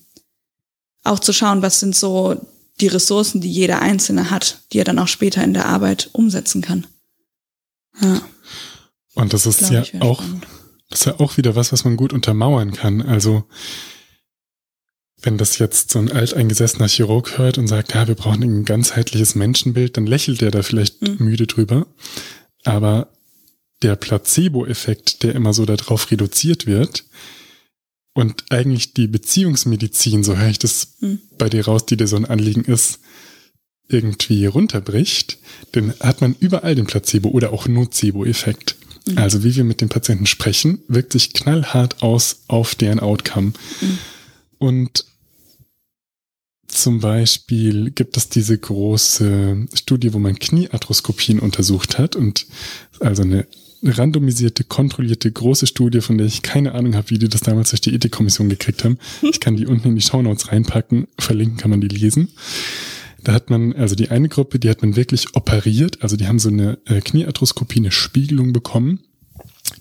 auch 1.04 1.18
zu 1.18 1.32
schauen, 1.32 1.60
was 1.60 1.80
sind 1.80 1.94
so 1.94 2.40
die 2.80 2.86
Ressourcen, 2.86 3.40
die 3.40 3.50
jeder 3.50 3.82
Einzelne 3.82 4.30
hat, 4.30 4.60
die 4.72 4.78
er 4.78 4.84
dann 4.84 4.98
auch 4.98 5.08
später 5.08 5.44
in 5.44 5.52
der 5.52 5.66
Arbeit 5.66 6.10
umsetzen 6.12 6.62
kann. 6.62 6.86
Ja. 8.00 8.20
Und 9.14 9.32
das 9.32 9.46
ist 9.46 9.70
ja 9.70 9.82
auch, 10.00 10.22
Das 10.90 11.00
ist 11.00 11.06
ja 11.06 11.20
auch 11.20 11.36
wieder 11.36 11.54
was, 11.54 11.72
was 11.72 11.84
man 11.84 11.96
gut 11.96 12.12
untermauern 12.12 12.72
kann. 12.72 13.02
Also, 13.02 13.44
wenn 15.20 15.36
das 15.36 15.58
jetzt 15.58 15.90
so 15.90 15.98
ein 15.98 16.12
alteingesessener 16.12 16.88
Chirurg 16.88 17.38
hört 17.38 17.58
und 17.58 17.66
sagt, 17.66 17.94
ja, 17.94 18.06
wir 18.06 18.14
brauchen 18.14 18.42
ein 18.42 18.64
ganzheitliches 18.64 19.34
Menschenbild, 19.34 19.96
dann 19.96 20.06
lächelt 20.06 20.40
der 20.40 20.50
da 20.50 20.62
vielleicht 20.62 21.02
mhm. 21.02 21.16
müde 21.18 21.46
drüber. 21.46 21.86
Aber 22.64 23.08
der 23.82 23.96
Placebo-Effekt, 23.96 25.22
der 25.22 25.34
immer 25.34 25.52
so 25.52 25.66
darauf 25.66 26.10
reduziert 26.10 26.66
wird, 26.66 27.04
und 28.14 28.46
eigentlich 28.50 28.94
die 28.94 29.06
Beziehungsmedizin, 29.06 30.24
so 30.24 30.36
höre 30.36 30.50
ich 30.50 30.58
das 30.58 30.96
mhm. 31.00 31.20
bei 31.38 31.48
dir 31.48 31.64
raus, 31.66 31.86
die 31.86 31.96
dir 31.96 32.08
so 32.08 32.16
ein 32.16 32.24
Anliegen 32.24 32.64
ist, 32.64 32.98
irgendwie 33.88 34.46
runterbricht, 34.46 35.38
dann 35.72 35.94
hat 36.00 36.20
man 36.20 36.36
überall 36.38 36.74
den 36.74 36.86
Placebo- 36.86 37.30
oder 37.30 37.52
auch 37.52 37.66
Nocebo-Effekt. 37.66 38.76
Mhm. 39.06 39.18
Also 39.18 39.44
wie 39.44 39.54
wir 39.56 39.64
mit 39.64 39.80
den 39.80 39.88
Patienten 39.88 40.26
sprechen, 40.26 40.80
wirkt 40.88 41.12
sich 41.12 41.32
knallhart 41.32 42.02
aus 42.02 42.42
auf 42.48 42.74
deren 42.74 43.00
Outcome. 43.00 43.52
Mhm. 43.80 43.98
Und 44.58 45.04
zum 46.66 47.00
Beispiel 47.00 47.90
gibt 47.90 48.16
es 48.16 48.28
diese 48.28 48.56
große 48.56 49.68
Studie, 49.72 50.12
wo 50.12 50.18
man 50.18 50.38
Kniearthroskopien 50.38 51.38
untersucht 51.38 51.98
hat 51.98 52.14
und 52.14 52.46
also 53.00 53.22
eine 53.22 53.46
randomisierte, 53.82 54.64
kontrollierte, 54.64 55.30
große 55.30 55.66
Studie, 55.66 56.00
von 56.00 56.18
der 56.18 56.26
ich 56.26 56.42
keine 56.42 56.74
Ahnung 56.74 56.94
habe, 56.94 57.10
wie 57.10 57.18
die 57.18 57.28
das 57.28 57.40
damals 57.40 57.70
durch 57.70 57.80
die 57.80 57.94
Ethikkommission 57.94 58.48
gekriegt 58.48 58.84
haben. 58.84 58.98
Ich 59.22 59.40
kann 59.40 59.56
die 59.56 59.66
unten 59.66 59.88
in 59.88 59.96
die 59.96 60.02
Shownotes 60.02 60.52
reinpacken, 60.52 61.06
verlinken 61.18 61.56
kann 61.56 61.70
man 61.70 61.80
die 61.80 61.88
lesen. 61.88 62.28
Da 63.24 63.32
hat 63.32 63.50
man, 63.50 63.72
also 63.72 63.94
die 63.94 64.10
eine 64.10 64.28
Gruppe, 64.28 64.58
die 64.58 64.70
hat 64.70 64.82
man 64.82 64.96
wirklich 64.96 65.34
operiert, 65.34 66.02
also 66.02 66.16
die 66.16 66.28
haben 66.28 66.38
so 66.38 66.48
eine 66.48 66.78
äh, 66.86 67.00
Kniearthroskopie, 67.00 67.80
eine 67.80 67.90
Spiegelung 67.90 68.52
bekommen, 68.52 69.00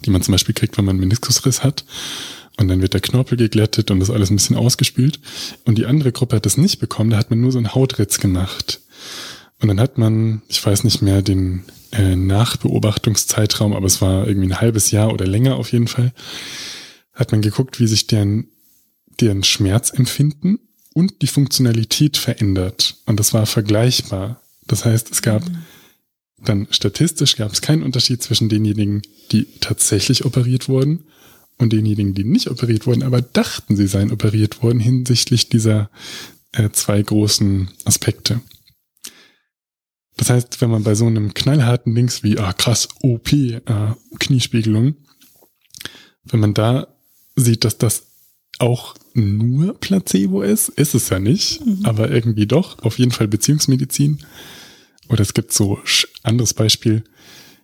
die 0.05 0.09
man 0.09 0.21
zum 0.21 0.31
Beispiel 0.31 0.55
kriegt, 0.55 0.77
wenn 0.77 0.85
man 0.85 0.95
einen 0.95 1.01
Meniskusriss 1.01 1.63
hat. 1.63 1.85
Und 2.59 2.69
dann 2.69 2.81
wird 2.81 2.95
der 2.95 3.01
Knorpel 3.01 3.37
geglättet 3.37 3.91
und 3.91 3.99
das 3.99 4.09
alles 4.09 4.31
ein 4.31 4.37
bisschen 4.37 4.55
ausgespült. 4.55 5.19
Und 5.65 5.77
die 5.77 5.85
andere 5.85 6.11
Gruppe 6.11 6.37
hat 6.37 6.47
das 6.47 6.57
nicht 6.57 6.79
bekommen, 6.79 7.11
da 7.11 7.17
hat 7.17 7.29
man 7.29 7.39
nur 7.39 7.51
so 7.51 7.59
einen 7.59 7.75
Hautritz 7.75 8.19
gemacht. 8.19 8.81
Und 9.61 9.67
dann 9.67 9.79
hat 9.79 9.99
man, 9.99 10.41
ich 10.47 10.63
weiß 10.63 10.83
nicht 10.83 11.01
mehr 11.01 11.21
den 11.21 11.63
äh, 11.91 12.15
Nachbeobachtungszeitraum, 12.15 13.73
aber 13.73 13.85
es 13.85 14.01
war 14.01 14.27
irgendwie 14.27 14.47
ein 14.49 14.61
halbes 14.61 14.91
Jahr 14.91 15.13
oder 15.13 15.27
länger 15.27 15.55
auf 15.55 15.71
jeden 15.71 15.87
Fall, 15.87 16.13
hat 17.13 17.31
man 17.31 17.41
geguckt, 17.41 17.79
wie 17.79 17.87
sich 17.87 18.07
deren, 18.07 18.49
deren 19.19 19.43
Schmerzempfinden 19.43 20.59
und 20.97 21.21
die 21.21 21.27
Funktionalität 21.27 22.17
verändert. 22.17 22.97
Und 23.05 23.19
das 23.19 23.31
war 23.31 23.45
vergleichbar. 23.45 24.41
Das 24.65 24.83
heißt, 24.83 25.11
es 25.11 25.21
gab 25.21 25.43
dann 26.39 26.67
statistisch 26.71 27.35
gab 27.35 27.51
es 27.51 27.61
keinen 27.61 27.83
Unterschied 27.83 28.21
zwischen 28.21 28.49
denjenigen, 28.49 29.01
die 29.31 29.47
tatsächlich 29.59 30.25
operiert 30.25 30.69
wurden 30.69 31.05
und 31.57 31.73
denjenigen, 31.73 32.13
die 32.13 32.23
nicht 32.23 32.49
operiert 32.49 32.85
wurden, 32.85 33.03
aber 33.03 33.21
dachten, 33.21 33.75
sie 33.75 33.87
seien 33.87 34.11
operiert 34.11 34.61
worden 34.61 34.79
hinsichtlich 34.79 35.49
dieser 35.49 35.89
äh, 36.53 36.69
zwei 36.71 37.01
großen 37.01 37.69
Aspekte. 37.85 38.41
Das 40.15 40.29
heißt, 40.29 40.61
wenn 40.61 40.69
man 40.69 40.83
bei 40.83 40.95
so 40.95 41.05
einem 41.05 41.33
knallharten 41.33 41.93
Links 41.93 42.23
wie, 42.23 42.37
ah 42.37 42.53
krass, 42.53 42.87
OP, 43.01 43.31
äh, 43.33 43.61
Kniespiegelung, 44.19 44.95
wenn 46.23 46.39
man 46.39 46.53
da 46.53 46.87
sieht, 47.35 47.63
dass 47.63 47.77
das 47.77 48.06
auch 48.59 48.95
nur 49.13 49.79
Placebo 49.79 50.41
ist, 50.41 50.69
ist 50.69 50.93
es 50.95 51.09
ja 51.09 51.19
nicht, 51.19 51.65
mhm. 51.65 51.79
aber 51.83 52.11
irgendwie 52.11 52.47
doch, 52.47 52.79
auf 52.79 52.99
jeden 52.99 53.11
Fall 53.11 53.27
Beziehungsmedizin. 53.27 54.19
Oder 55.09 55.21
es 55.21 55.33
gibt 55.33 55.53
so 55.53 55.79
anderes 56.23 56.53
Beispiel, 56.53 57.03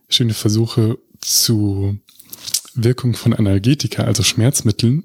schöne 0.09 0.33
Versuche 0.33 0.97
zu 1.19 1.97
Wirkung 2.75 3.13
von 3.15 3.33
Analgetika, 3.33 4.03
also 4.03 4.23
Schmerzmitteln, 4.23 5.03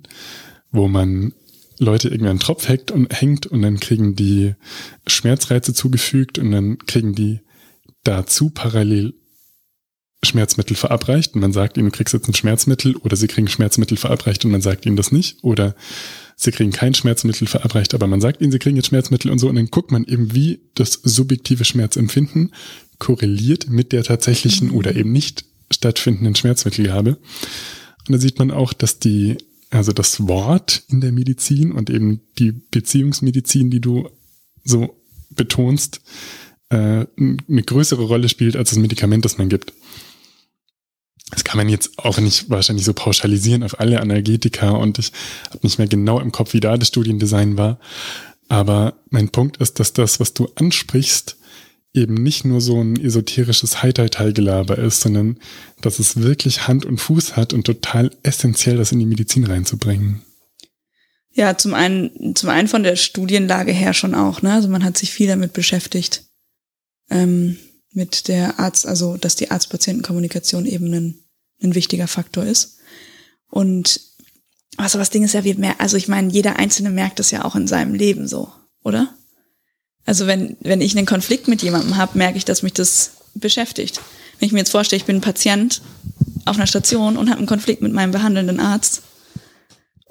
wo 0.70 0.88
man 0.88 1.32
Leute 1.78 2.08
irgendwie 2.08 2.30
einen 2.30 2.40
Tropf 2.40 2.68
hängt 2.68 2.90
und 2.90 3.20
hängt 3.20 3.46
und 3.46 3.62
dann 3.62 3.78
kriegen 3.78 4.16
die 4.16 4.54
Schmerzreize 5.06 5.74
zugefügt 5.74 6.38
und 6.38 6.50
dann 6.50 6.78
kriegen 6.78 7.14
die 7.14 7.40
dazu 8.04 8.50
parallel 8.50 9.14
Schmerzmittel 10.24 10.76
verabreicht 10.76 11.34
und 11.34 11.40
man 11.40 11.52
sagt 11.52 11.76
ihnen, 11.76 11.90
du 11.90 11.96
kriegst 11.96 12.12
jetzt 12.12 12.28
ein 12.28 12.34
Schmerzmittel 12.34 12.96
oder 12.96 13.16
sie 13.16 13.28
kriegen 13.28 13.48
Schmerzmittel 13.48 13.96
verabreicht 13.96 14.44
und 14.44 14.50
man 14.50 14.60
sagt 14.60 14.84
ihnen 14.84 14.96
das 14.96 15.12
nicht 15.12 15.42
oder 15.42 15.76
sie 16.36 16.50
kriegen 16.50 16.72
kein 16.72 16.94
Schmerzmittel 16.94 17.46
verabreicht, 17.46 17.94
aber 17.94 18.06
man 18.08 18.20
sagt 18.20 18.40
ihnen, 18.40 18.50
sie 18.50 18.58
kriegen 18.58 18.76
jetzt 18.76 18.88
Schmerzmittel 18.88 19.30
und 19.30 19.38
so 19.38 19.48
und 19.48 19.54
dann 19.54 19.66
guckt 19.66 19.92
man 19.92 20.04
eben, 20.04 20.34
wie 20.34 20.60
das 20.74 20.94
subjektive 21.02 21.64
Schmerzempfinden 21.64 22.52
korreliert 22.98 23.70
mit 23.70 23.92
der 23.92 24.02
tatsächlichen 24.02 24.70
oder 24.72 24.96
eben 24.96 25.12
nicht 25.12 25.44
stattfindenden 25.70 26.34
Schmerzmittelgabe. 26.34 27.10
Und 27.10 28.12
da 28.12 28.18
sieht 28.18 28.38
man 28.38 28.50
auch, 28.50 28.72
dass 28.72 28.98
die 28.98 29.36
also 29.70 29.92
das 29.92 30.26
Wort 30.26 30.82
in 30.88 31.00
der 31.00 31.12
Medizin 31.12 31.72
und 31.72 31.90
eben 31.90 32.22
die 32.38 32.52
Beziehungsmedizin, 32.52 33.70
die 33.70 33.80
du 33.80 34.08
so 34.64 34.96
betonst, 35.30 36.00
äh, 36.70 37.06
eine 37.16 37.62
größere 37.62 38.02
Rolle 38.02 38.28
spielt 38.28 38.56
als 38.56 38.70
das 38.70 38.78
Medikament, 38.78 39.24
das 39.24 39.38
man 39.38 39.48
gibt. 39.48 39.72
Das 41.30 41.44
kann 41.44 41.58
man 41.58 41.68
jetzt 41.68 41.98
auch 41.98 42.18
nicht 42.18 42.48
wahrscheinlich 42.48 42.86
so 42.86 42.94
pauschalisieren 42.94 43.62
auf 43.62 43.80
alle 43.80 44.00
Analgetika 44.00 44.70
und 44.70 44.98
ich 44.98 45.12
habe 45.50 45.60
nicht 45.62 45.78
mehr 45.78 45.88
genau 45.88 46.20
im 46.20 46.32
Kopf, 46.32 46.54
wie 46.54 46.60
da 46.60 46.76
das 46.76 46.88
Studiendesign 46.88 47.56
war. 47.56 47.78
Aber 48.48 48.94
mein 49.10 49.28
Punkt 49.28 49.58
ist, 49.58 49.78
dass 49.78 49.92
das, 49.92 50.20
was 50.20 50.32
du 50.32 50.48
ansprichst, 50.54 51.36
eben 51.92 52.14
nicht 52.14 52.44
nur 52.44 52.60
so 52.60 52.80
ein 52.80 52.98
esoterisches 52.98 53.82
Heiterteilgelaber 53.82 54.78
ist, 54.78 55.00
sondern 55.00 55.38
dass 55.80 55.98
es 55.98 56.20
wirklich 56.20 56.66
Hand 56.66 56.84
und 56.84 56.98
Fuß 56.98 57.36
hat 57.36 57.52
und 57.52 57.64
total 57.64 58.10
essentiell, 58.22 58.76
das 58.76 58.92
in 58.92 58.98
die 58.98 59.06
Medizin 59.06 59.44
reinzubringen. 59.44 60.22
Ja, 61.32 61.56
zum 61.56 61.74
einen, 61.74 62.34
zum 62.34 62.48
einen 62.48 62.68
von 62.68 62.82
der 62.82 62.96
Studienlage 62.96 63.72
her 63.72 63.94
schon 63.94 64.14
auch, 64.14 64.42
ne? 64.42 64.52
Also 64.52 64.68
man 64.68 64.84
hat 64.84 64.96
sich 64.98 65.12
viel 65.12 65.28
damit 65.28 65.52
beschäftigt, 65.52 66.24
ähm, 67.10 67.58
mit 67.92 68.28
der 68.28 68.58
Arzt, 68.58 68.86
also 68.86 69.16
dass 69.16 69.36
die 69.36 69.50
Arzt-Patienten-Kommunikation 69.50 70.66
eben 70.66 70.92
ein, 70.92 71.18
ein 71.62 71.74
wichtiger 71.74 72.06
Faktor 72.06 72.44
ist. 72.44 72.78
Und 73.50 74.00
also 74.76 74.98
was 74.98 75.10
Ding 75.10 75.24
ist 75.24 75.34
ja, 75.34 75.44
wie 75.44 75.54
mehr, 75.54 75.80
also 75.80 75.96
ich 75.96 76.08
meine, 76.08 76.30
jeder 76.30 76.56
Einzelne 76.58 76.90
merkt 76.90 77.18
das 77.18 77.30
ja 77.30 77.44
auch 77.44 77.56
in 77.56 77.66
seinem 77.66 77.94
Leben 77.94 78.28
so, 78.28 78.52
oder? 78.84 79.14
Also 80.06 80.26
wenn, 80.26 80.56
wenn 80.60 80.80
ich 80.80 80.96
einen 80.96 81.06
Konflikt 81.06 81.48
mit 81.48 81.62
jemandem 81.62 81.96
habe, 81.96 82.16
merke 82.16 82.38
ich, 82.38 82.44
dass 82.44 82.62
mich 82.62 82.72
das 82.72 83.12
beschäftigt. 83.34 84.00
Wenn 84.38 84.46
ich 84.46 84.52
mir 84.52 84.60
jetzt 84.60 84.70
vorstelle, 84.70 84.98
ich 84.98 85.06
bin 85.06 85.16
ein 85.16 85.22
Patient 85.22 85.82
auf 86.44 86.56
einer 86.56 86.66
Station 86.66 87.16
und 87.16 87.28
habe 87.28 87.38
einen 87.38 87.46
Konflikt 87.46 87.82
mit 87.82 87.92
meinem 87.92 88.12
behandelnden 88.12 88.60
Arzt 88.60 89.02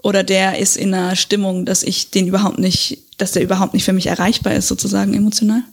oder 0.04 0.24
der 0.24 0.60
ist 0.60 0.78
in 0.78 0.94
einer 0.94 1.16
Stimmung, 1.16 1.66
dass 1.66 1.84
ich 1.84 2.12
den 2.12 2.28
überhaupt 2.28 2.60
nicht, 2.60 3.00
dass 3.18 3.32
der 3.32 3.42
überhaupt 3.42 3.74
nicht 3.74 3.84
für 3.84 3.94
mich 3.94 4.08
erreichbar 4.08 4.54
ist, 4.54 4.68
sozusagen 4.68 5.14
emotional, 5.14 5.64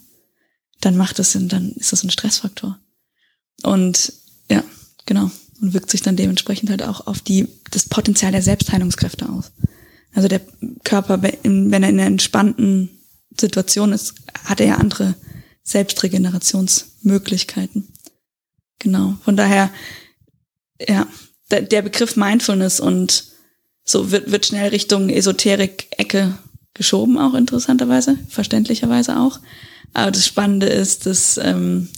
dann 0.85 0.97
macht 0.97 1.18
das, 1.18 1.33
dann 1.33 1.73
ist 1.73 1.92
das 1.92 2.05
ein 2.05 2.11
Stressfaktor. 2.11 2.79
Und 3.62 4.12
ja, 4.51 4.62
genau. 5.07 5.31
Und 5.61 5.73
wirkt 5.73 5.90
sich 5.90 6.03
dann 6.03 6.16
dementsprechend 6.16 6.68
halt 6.70 6.83
auch 6.83 7.07
auf 7.07 7.20
die, 7.20 7.47
das 7.70 7.88
Potenzial 7.88 8.33
der 8.33 8.42
Selbstheilungskräfte 8.42 9.29
aus. 9.29 9.53
Also 10.12 10.27
der 10.29 10.40
Körper, 10.85 11.23
wenn 11.23 11.73
er 11.73 11.88
in 11.88 11.99
einer 11.99 12.07
entspannten 12.07 12.90
Situation 13.38 13.92
ist, 13.92 14.14
hat 14.44 14.61
er 14.61 14.66
ja 14.66 14.77
andere 14.77 15.14
Selbstregenerationsmöglichkeiten. 15.62 17.88
Genau. 18.79 19.16
Von 19.25 19.37
daher, 19.37 19.70
ja, 20.87 21.09
der 21.51 21.83
Begriff 21.83 22.16
Mindfulness 22.16 22.81
und 22.81 23.27
so 23.85 24.11
wird, 24.11 24.31
wird 24.31 24.47
schnell 24.47 24.70
Richtung 24.70 25.11
Esoterik-Ecke 25.11 26.38
geschoben, 26.75 27.18
auch 27.18 27.35
interessanterweise, 27.35 28.16
verständlicherweise 28.29 29.18
auch. 29.18 29.40
Aber 29.94 30.11
das 30.11 30.26
Spannende 30.26 30.66
ist, 30.66 31.07
dass, 31.07 31.38
ähm, 31.38 31.88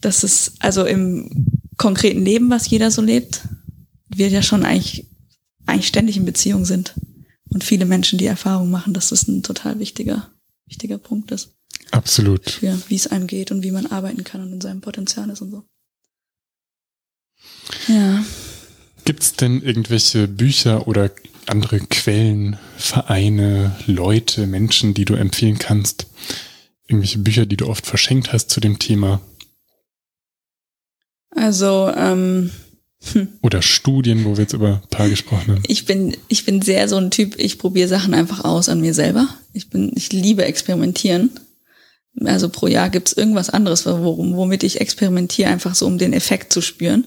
dass 0.00 0.22
es 0.22 0.54
also 0.58 0.84
im 0.84 1.46
konkreten 1.76 2.24
Leben, 2.24 2.50
was 2.50 2.68
jeder 2.68 2.90
so 2.90 3.02
lebt, 3.02 3.42
wir 4.08 4.28
ja 4.28 4.42
schon 4.42 4.64
eigentlich, 4.64 5.06
eigentlich 5.66 5.86
ständig 5.86 6.16
in 6.16 6.24
Beziehung 6.24 6.64
sind 6.64 6.94
und 7.50 7.64
viele 7.64 7.84
Menschen 7.84 8.18
die 8.18 8.26
Erfahrung 8.26 8.70
machen, 8.70 8.94
dass 8.94 9.10
das 9.10 9.28
ein 9.28 9.42
total 9.42 9.78
wichtiger, 9.78 10.30
wichtiger 10.66 10.98
Punkt 10.98 11.30
ist. 11.30 11.50
Absolut. 11.90 12.50
Für 12.50 12.78
wie 12.88 12.96
es 12.96 13.06
einem 13.06 13.26
geht 13.26 13.50
und 13.50 13.62
wie 13.62 13.70
man 13.70 13.86
arbeiten 13.86 14.24
kann 14.24 14.42
und 14.42 14.52
in 14.52 14.60
seinem 14.60 14.80
Potenzial 14.80 15.28
ist 15.30 15.42
und 15.42 15.50
so. 15.50 15.64
Ja. 17.88 18.24
Gibt 19.04 19.22
es 19.22 19.34
denn 19.34 19.62
irgendwelche 19.62 20.28
Bücher 20.28 20.86
oder 20.86 21.10
andere 21.46 21.80
Quellen, 21.80 22.58
Vereine, 22.76 23.76
Leute, 23.86 24.46
Menschen, 24.46 24.94
die 24.94 25.04
du 25.04 25.14
empfehlen 25.14 25.58
kannst? 25.58 26.06
Irgendwelche 26.90 27.18
Bücher, 27.18 27.46
die 27.46 27.56
du 27.56 27.68
oft 27.68 27.86
verschenkt 27.86 28.32
hast 28.32 28.50
zu 28.50 28.58
dem 28.58 28.80
Thema? 28.80 29.20
Also, 31.30 31.88
ähm, 31.96 32.50
hm. 33.12 33.28
Oder 33.42 33.62
Studien, 33.62 34.24
wo 34.24 34.32
wir 34.32 34.42
jetzt 34.42 34.54
über 34.54 34.82
ein 34.82 34.88
paar 34.90 35.08
gesprochen 35.08 35.52
haben. 35.52 35.62
Ich 35.68 35.86
bin, 35.86 36.16
ich 36.26 36.44
bin 36.44 36.60
sehr 36.62 36.88
so 36.88 36.96
ein 36.96 37.12
Typ, 37.12 37.38
ich 37.38 37.58
probiere 37.58 37.86
Sachen 37.86 38.12
einfach 38.12 38.44
aus 38.44 38.68
an 38.68 38.80
mir 38.80 38.92
selber. 38.92 39.28
Ich 39.52 39.70
bin, 39.70 39.92
ich 39.94 40.12
liebe 40.12 40.44
experimentieren. 40.44 41.30
Also 42.24 42.48
pro 42.48 42.66
Jahr 42.66 42.90
gibt's 42.90 43.12
irgendwas 43.12 43.50
anderes, 43.50 43.86
womit 43.86 44.64
ich 44.64 44.80
experimentiere, 44.80 45.48
einfach 45.48 45.76
so 45.76 45.86
um 45.86 45.96
den 45.96 46.12
Effekt 46.12 46.52
zu 46.52 46.60
spüren. 46.60 47.06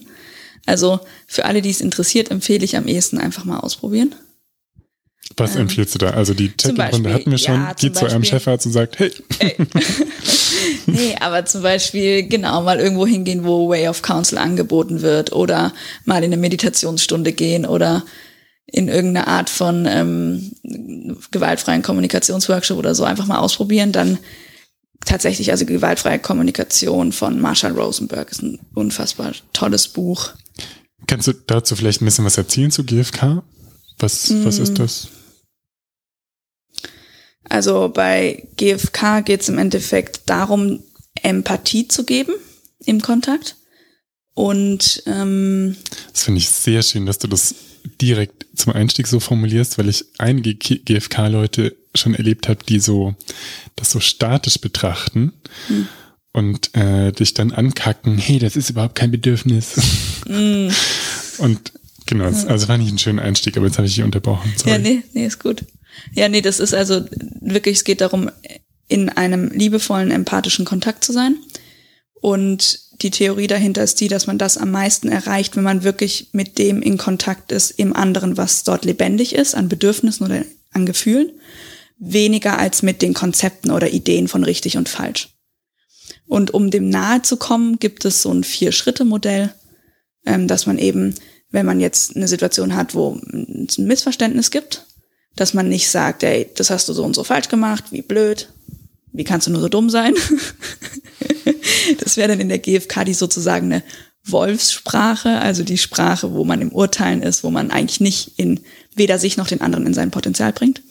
Also 0.64 0.98
für 1.26 1.44
alle, 1.44 1.60
die 1.60 1.68
es 1.68 1.82
interessiert, 1.82 2.30
empfehle 2.30 2.64
ich 2.64 2.78
am 2.78 2.88
ehesten 2.88 3.18
einfach 3.18 3.44
mal 3.44 3.58
ausprobieren. 3.58 4.14
Was 5.36 5.54
ähm, 5.54 5.62
empfiehlst 5.62 5.94
du 5.94 5.98
da? 5.98 6.10
Also 6.10 6.34
die 6.34 6.56
Check-in-Runde 6.56 7.12
hatten 7.12 7.30
wir 7.30 7.38
schon. 7.38 7.54
Ja, 7.54 7.72
Geht 7.72 7.96
zu 7.96 8.04
eurem 8.04 8.24
Chefarzt 8.24 8.66
und 8.66 8.72
sagt, 8.72 8.98
hey. 8.98 9.10
hey. 9.40 9.56
nee, 10.86 11.16
aber 11.20 11.44
zum 11.46 11.62
Beispiel 11.62 12.28
genau 12.28 12.62
mal 12.62 12.78
irgendwo 12.78 13.06
hingehen, 13.06 13.44
wo 13.44 13.68
Way 13.68 13.88
of 13.88 14.02
Counsel 14.02 14.38
angeboten 14.38 15.02
wird 15.02 15.32
oder 15.32 15.72
mal 16.04 16.18
in 16.18 16.24
eine 16.32 16.36
Meditationsstunde 16.36 17.32
gehen 17.32 17.66
oder 17.66 18.04
in 18.66 18.88
irgendeine 18.88 19.26
Art 19.26 19.50
von 19.50 19.86
ähm, 19.86 20.52
gewaltfreien 21.30 21.82
Kommunikationsworkshop 21.82 22.78
oder 22.78 22.94
so 22.94 23.04
einfach 23.04 23.26
mal 23.26 23.38
ausprobieren, 23.38 23.92
dann 23.92 24.18
tatsächlich, 25.04 25.50
also 25.50 25.66
gewaltfreie 25.66 26.18
Kommunikation 26.18 27.12
von 27.12 27.40
Marshall 27.40 27.72
Rosenberg 27.72 28.30
ist 28.30 28.42
ein 28.42 28.58
unfassbar 28.74 29.32
tolles 29.52 29.88
Buch. 29.88 30.30
Kannst 31.06 31.28
du 31.28 31.32
dazu 31.32 31.76
vielleicht 31.76 32.00
ein 32.00 32.06
bisschen 32.06 32.24
was 32.24 32.38
erzählen 32.38 32.70
zu 32.70 32.84
GFK? 32.84 33.42
Was, 33.98 34.30
mm. 34.30 34.44
was 34.44 34.58
ist 34.58 34.72
mm. 34.72 34.76
das? 34.76 35.08
Also 37.44 37.90
bei 37.92 38.48
GFK 38.56 39.24
geht 39.24 39.42
es 39.42 39.48
im 39.48 39.58
Endeffekt 39.58 40.22
darum, 40.26 40.82
Empathie 41.22 41.88
zu 41.88 42.04
geben 42.04 42.32
im 42.84 43.00
Kontakt. 43.00 43.56
Und 44.34 45.02
ähm, 45.06 45.76
das 46.12 46.24
finde 46.24 46.38
ich 46.38 46.48
sehr 46.50 46.82
schön, 46.82 47.06
dass 47.06 47.18
du 47.18 47.28
das 47.28 47.54
direkt 48.00 48.46
zum 48.56 48.72
Einstieg 48.72 49.06
so 49.06 49.20
formulierst, 49.20 49.78
weil 49.78 49.88
ich 49.88 50.04
einige 50.18 50.54
GFK-Leute 50.54 51.76
schon 51.94 52.14
erlebt 52.14 52.48
habe, 52.48 52.64
die 52.64 52.80
so 52.80 53.14
das 53.76 53.90
so 53.90 54.00
statisch 54.00 54.58
betrachten 54.58 55.32
hm. 55.68 55.86
und 56.32 56.74
äh, 56.74 57.12
dich 57.12 57.34
dann 57.34 57.52
ankacken, 57.52 58.18
hey, 58.18 58.38
das 58.38 58.56
ist 58.56 58.70
überhaupt 58.70 58.96
kein 58.96 59.10
Bedürfnis. 59.10 59.80
Hm. 60.26 60.72
Und 61.38 61.72
genau, 62.06 62.24
also 62.24 62.66
fand 62.66 62.82
ich 62.82 62.88
einen 62.88 62.98
schönen 62.98 63.18
Einstieg, 63.18 63.56
aber 63.56 63.66
jetzt 63.66 63.78
habe 63.78 63.86
ich 63.86 63.94
dich 63.94 64.04
unterbrochen. 64.04 64.52
Sorry. 64.56 64.70
Ja, 64.70 64.78
nee, 64.78 65.02
nee, 65.12 65.26
ist 65.26 65.40
gut. 65.40 65.64
Ja, 66.12 66.28
nee, 66.28 66.40
das 66.40 66.60
ist 66.60 66.74
also 66.74 67.04
wirklich, 67.40 67.78
es 67.78 67.84
geht 67.84 68.00
darum, 68.00 68.30
in 68.88 69.08
einem 69.08 69.50
liebevollen, 69.50 70.10
empathischen 70.10 70.64
Kontakt 70.64 71.04
zu 71.04 71.12
sein. 71.12 71.36
Und 72.20 72.80
die 73.02 73.10
Theorie 73.10 73.46
dahinter 73.46 73.82
ist 73.82 74.00
die, 74.00 74.08
dass 74.08 74.26
man 74.26 74.38
das 74.38 74.56
am 74.56 74.70
meisten 74.70 75.08
erreicht, 75.08 75.56
wenn 75.56 75.64
man 75.64 75.84
wirklich 75.84 76.28
mit 76.32 76.58
dem 76.58 76.80
in 76.80 76.96
Kontakt 76.96 77.52
ist, 77.52 77.70
im 77.72 77.94
anderen, 77.94 78.36
was 78.36 78.64
dort 78.64 78.84
lebendig 78.84 79.34
ist, 79.34 79.54
an 79.54 79.68
Bedürfnissen 79.68 80.24
oder 80.24 80.42
an 80.72 80.86
Gefühlen, 80.86 81.32
weniger 81.98 82.58
als 82.58 82.82
mit 82.82 83.02
den 83.02 83.14
Konzepten 83.14 83.70
oder 83.70 83.90
Ideen 83.90 84.28
von 84.28 84.44
richtig 84.44 84.76
und 84.76 84.88
falsch. 84.88 85.28
Und 86.26 86.52
um 86.52 86.70
dem 86.70 86.88
nahe 86.88 87.22
zu 87.22 87.36
kommen, 87.36 87.78
gibt 87.78 88.04
es 88.04 88.22
so 88.22 88.32
ein 88.32 88.44
Vier-Schritte-Modell, 88.44 89.54
ähm, 90.26 90.48
dass 90.48 90.66
man 90.66 90.78
eben, 90.78 91.14
wenn 91.50 91.66
man 91.66 91.80
jetzt 91.80 92.16
eine 92.16 92.28
Situation 92.28 92.74
hat, 92.74 92.94
wo 92.94 93.20
es 93.66 93.78
ein 93.78 93.86
Missverständnis 93.86 94.50
gibt, 94.50 94.86
dass 95.36 95.54
man 95.54 95.68
nicht 95.68 95.88
sagt, 95.88 96.22
ey, 96.22 96.50
das 96.54 96.70
hast 96.70 96.88
du 96.88 96.92
so 96.92 97.04
und 97.04 97.14
so 97.14 97.24
falsch 97.24 97.48
gemacht, 97.48 97.84
wie 97.90 98.02
blöd, 98.02 98.48
wie 99.12 99.24
kannst 99.24 99.46
du 99.46 99.50
nur 99.50 99.60
so 99.60 99.68
dumm 99.68 99.90
sein? 99.90 100.14
das 102.00 102.16
wäre 102.16 102.28
dann 102.28 102.40
in 102.40 102.48
der 102.48 102.58
GfK 102.58 103.04
die 103.04 103.14
sozusagen 103.14 103.72
eine 103.72 103.82
Wolfssprache, 104.24 105.40
also 105.40 105.62
die 105.62 105.78
Sprache, 105.78 106.32
wo 106.32 106.44
man 106.44 106.60
im 106.60 106.72
Urteilen 106.72 107.22
ist, 107.22 107.44
wo 107.44 107.50
man 107.50 107.70
eigentlich 107.70 108.00
nicht 108.00 108.32
in 108.36 108.60
weder 108.94 109.18
sich 109.18 109.36
noch 109.36 109.48
den 109.48 109.60
anderen 109.60 109.86
in 109.86 109.94
sein 109.94 110.10
Potenzial 110.10 110.52
bringt. 110.52 110.82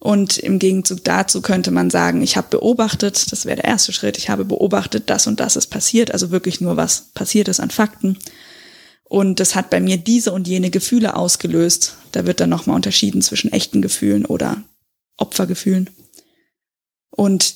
Und 0.00 0.38
im 0.38 0.58
Gegenzug 0.58 1.02
dazu 1.04 1.42
könnte 1.42 1.70
man 1.70 1.90
sagen, 1.90 2.22
ich 2.22 2.36
habe 2.36 2.48
beobachtet, 2.50 3.32
das 3.32 3.46
wäre 3.46 3.56
der 3.56 3.64
erste 3.64 3.92
Schritt, 3.92 4.16
ich 4.16 4.30
habe 4.30 4.44
beobachtet, 4.44 5.10
das 5.10 5.26
und 5.26 5.40
das 5.40 5.56
ist 5.56 5.68
passiert, 5.68 6.12
also 6.12 6.30
wirklich 6.30 6.60
nur 6.60 6.76
was 6.76 7.10
passiert 7.14 7.48
ist 7.48 7.60
an 7.60 7.70
Fakten. 7.70 8.16
Und 9.08 9.40
das 9.40 9.54
hat 9.54 9.70
bei 9.70 9.80
mir 9.80 9.96
diese 9.96 10.32
und 10.32 10.46
jene 10.46 10.70
Gefühle 10.70 11.16
ausgelöst. 11.16 11.96
Da 12.12 12.26
wird 12.26 12.40
dann 12.40 12.50
nochmal 12.50 12.76
unterschieden 12.76 13.22
zwischen 13.22 13.52
echten 13.52 13.80
Gefühlen 13.80 14.26
oder 14.26 14.62
Opfergefühlen. 15.16 15.88
Und 17.10 17.54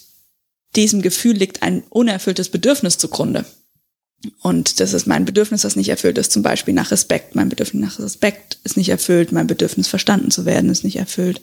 diesem 0.74 1.02
Gefühl 1.02 1.36
liegt 1.36 1.62
ein 1.62 1.82
unerfülltes 1.90 2.48
Bedürfnis 2.48 2.96
zugrunde. 2.96 3.44
Und 4.40 4.80
das 4.80 4.92
ist 4.94 5.06
mein 5.06 5.24
Bedürfnis, 5.24 5.62
das 5.62 5.76
nicht 5.76 5.88
erfüllt 5.88 6.16
ist, 6.16 6.32
zum 6.32 6.42
Beispiel 6.42 6.72
nach 6.72 6.90
Respekt. 6.90 7.34
Mein 7.34 7.48
Bedürfnis 7.48 7.82
nach 7.82 7.98
Respekt 7.98 8.58
ist 8.64 8.76
nicht 8.76 8.88
erfüllt, 8.88 9.32
mein 9.32 9.46
Bedürfnis 9.46 9.88
verstanden 9.88 10.30
zu 10.30 10.46
werden 10.46 10.70
ist 10.70 10.84
nicht 10.84 10.96
erfüllt. 10.96 11.42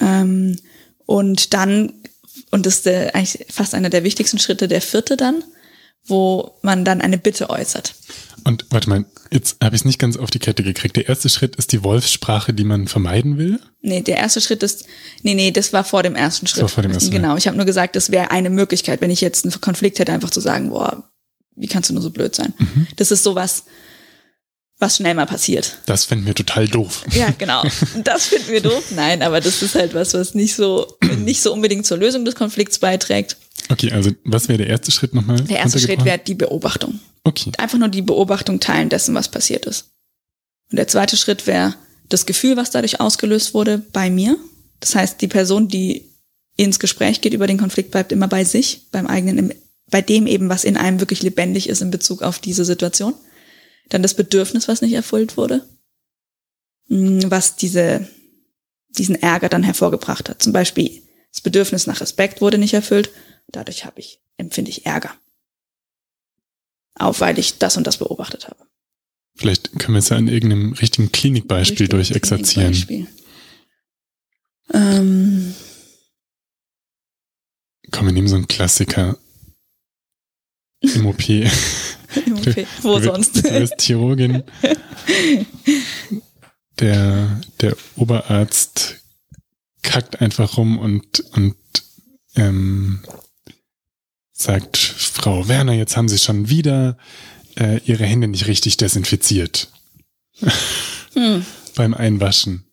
Ähm, 0.00 0.56
und 1.04 1.52
dann, 1.52 1.92
und 2.50 2.64
das 2.64 2.76
ist 2.76 2.86
der, 2.86 3.14
eigentlich 3.14 3.46
fast 3.50 3.74
einer 3.74 3.90
der 3.90 4.04
wichtigsten 4.04 4.38
Schritte, 4.38 4.68
der 4.68 4.80
vierte 4.80 5.16
dann, 5.16 5.42
wo 6.04 6.58
man 6.62 6.84
dann 6.84 7.00
eine 7.00 7.18
Bitte 7.18 7.50
äußert. 7.50 7.94
Und 8.44 8.66
warte 8.70 8.88
mal, 8.88 9.04
jetzt 9.30 9.58
habe 9.62 9.76
ich 9.76 9.82
es 9.82 9.84
nicht 9.84 9.98
ganz 9.98 10.16
auf 10.16 10.30
die 10.30 10.38
Kette 10.38 10.62
gekriegt. 10.62 10.96
Der 10.96 11.08
erste 11.08 11.28
Schritt 11.28 11.56
ist 11.56 11.72
die 11.72 11.84
Wolfssprache, 11.84 12.54
die 12.54 12.64
man 12.64 12.88
vermeiden 12.88 13.36
will? 13.36 13.60
Nee, 13.82 14.00
der 14.00 14.16
erste 14.16 14.40
Schritt 14.40 14.62
ist, 14.62 14.86
nee, 15.22 15.34
nee, 15.34 15.50
das 15.50 15.72
war 15.72 15.84
vor 15.84 16.02
dem 16.02 16.14
ersten 16.14 16.46
Schritt. 16.46 16.62
Das 16.62 16.70
war 16.70 16.74
vor 16.76 16.82
dem 16.82 16.92
ersten 16.92 17.10
Genau, 17.10 17.36
ich 17.36 17.46
habe 17.46 17.56
nur 17.56 17.66
gesagt, 17.66 17.96
das 17.96 18.10
wäre 18.10 18.30
eine 18.30 18.50
Möglichkeit, 18.50 19.00
wenn 19.00 19.10
ich 19.10 19.20
jetzt 19.20 19.44
einen 19.44 19.60
Konflikt 19.60 19.98
hätte, 19.98 20.12
einfach 20.12 20.30
zu 20.30 20.40
sagen, 20.40 20.70
boah, 20.70 21.10
wie 21.56 21.66
kannst 21.66 21.90
du 21.90 21.94
nur 21.94 22.02
so 22.02 22.10
blöd 22.10 22.34
sein? 22.34 22.54
Mhm. 22.58 22.86
Das 22.96 23.10
ist 23.10 23.22
sowas, 23.22 23.64
was 24.78 24.96
schnell 24.96 25.14
mal 25.14 25.26
passiert. 25.26 25.78
Das 25.86 26.04
finden 26.04 26.26
wir 26.26 26.34
total 26.34 26.68
doof. 26.68 27.04
Ja, 27.12 27.30
genau. 27.36 27.64
Das 28.04 28.26
finden 28.26 28.52
wir 28.52 28.62
doof. 28.62 28.92
Nein, 28.94 29.22
aber 29.22 29.40
das 29.40 29.60
ist 29.62 29.74
halt 29.74 29.92
was, 29.94 30.14
was 30.14 30.34
nicht 30.34 30.54
so, 30.54 30.86
nicht 31.18 31.42
so 31.42 31.52
unbedingt 31.52 31.84
zur 31.84 31.98
Lösung 31.98 32.24
des 32.24 32.36
Konflikts 32.36 32.78
beiträgt. 32.78 33.36
Okay, 33.70 33.92
also 33.92 34.10
was 34.24 34.48
wäre 34.48 34.58
der 34.58 34.68
erste 34.68 34.90
Schritt 34.90 35.14
nochmal? 35.14 35.40
Der 35.42 35.58
erste 35.58 35.78
Schritt 35.78 36.04
wäre 36.04 36.18
die 36.18 36.34
Beobachtung. 36.34 37.00
Okay. 37.24 37.52
Einfach 37.58 37.78
nur 37.78 37.88
die 37.88 38.02
Beobachtung 38.02 38.60
teilen 38.60 38.88
dessen, 38.88 39.14
was 39.14 39.30
passiert 39.30 39.66
ist. 39.66 39.90
Und 40.70 40.76
der 40.76 40.88
zweite 40.88 41.16
Schritt 41.16 41.46
wäre 41.46 41.74
das 42.08 42.26
Gefühl, 42.26 42.56
was 42.56 42.70
dadurch 42.70 43.00
ausgelöst 43.00 43.54
wurde, 43.54 43.78
bei 43.78 44.10
mir. 44.10 44.36
Das 44.80 44.94
heißt, 44.94 45.20
die 45.20 45.28
Person, 45.28 45.68
die 45.68 46.08
ins 46.56 46.78
Gespräch 46.78 47.20
geht 47.20 47.34
über 47.34 47.46
den 47.46 47.58
Konflikt, 47.58 47.90
bleibt 47.90 48.12
immer 48.12 48.28
bei 48.28 48.44
sich, 48.44 48.88
beim 48.90 49.06
eigenen, 49.06 49.52
bei 49.90 50.02
dem 50.02 50.26
eben, 50.26 50.48
was 50.48 50.64
in 50.64 50.76
einem 50.76 51.00
wirklich 51.00 51.22
lebendig 51.22 51.68
ist 51.68 51.82
in 51.82 51.90
Bezug 51.90 52.22
auf 52.22 52.38
diese 52.38 52.64
Situation. 52.64 53.14
Dann 53.88 54.02
das 54.02 54.14
Bedürfnis, 54.14 54.68
was 54.68 54.82
nicht 54.82 54.92
erfüllt 54.92 55.36
wurde, 55.36 55.66
hm, 56.88 57.30
was 57.30 57.56
diese, 57.56 58.08
diesen 58.88 59.14
Ärger 59.16 59.48
dann 59.48 59.62
hervorgebracht 59.62 60.28
hat. 60.28 60.42
Zum 60.42 60.52
Beispiel 60.52 61.02
das 61.32 61.40
Bedürfnis 61.40 61.86
nach 61.86 62.00
Respekt 62.00 62.40
wurde 62.40 62.58
nicht 62.58 62.74
erfüllt. 62.74 63.10
Dadurch 63.48 63.84
habe 63.84 64.00
ich, 64.00 64.20
empfinde 64.36 64.70
ich 64.70 64.86
Ärger. 64.86 65.14
Auch 66.94 67.20
weil 67.20 67.38
ich 67.38 67.58
das 67.58 67.76
und 67.76 67.86
das 67.86 67.98
beobachtet 67.98 68.48
habe. 68.48 68.66
Vielleicht 69.36 69.78
können 69.78 69.94
wir 69.94 70.00
es 70.00 70.08
ja 70.08 70.16
an 70.16 70.28
irgendeinem 70.28 70.72
richtigen 70.72 71.12
Klinikbeispiel 71.12 71.86
Richtig 71.86 71.90
durchexerzieren. 71.90 72.72
Klinikbeispiel. 72.72 73.06
Ähm. 74.74 75.54
Komm, 77.90 78.06
wir 78.06 78.12
nehmen 78.12 78.28
so 78.28 78.36
einen 78.36 78.48
Klassiker. 78.48 79.16
Im 80.80 81.06
OP. 81.06 81.28
Im 81.28 81.46
OP. 82.36 82.66
Wo 82.82 83.00
sonst? 83.00 83.36
Du 83.36 83.42
bist 83.42 83.80
Chirurgin. 83.80 84.42
Der, 86.80 87.40
der 87.60 87.76
Oberarzt 87.96 88.96
kackt 89.82 90.20
einfach 90.20 90.56
rum 90.56 90.78
und, 90.78 91.20
und 91.32 91.56
ähm, 92.36 93.02
sagt 94.38 94.76
Frau 94.76 95.48
Werner, 95.48 95.72
jetzt 95.72 95.96
haben 95.96 96.08
Sie 96.08 96.18
schon 96.18 96.48
wieder 96.48 96.96
äh, 97.58 97.80
Ihre 97.84 98.04
Hände 98.04 98.28
nicht 98.28 98.46
richtig 98.46 98.76
desinfiziert. 98.78 99.68
Hm. 101.14 101.44
Beim 101.74 101.94
Einwaschen. 101.94 102.64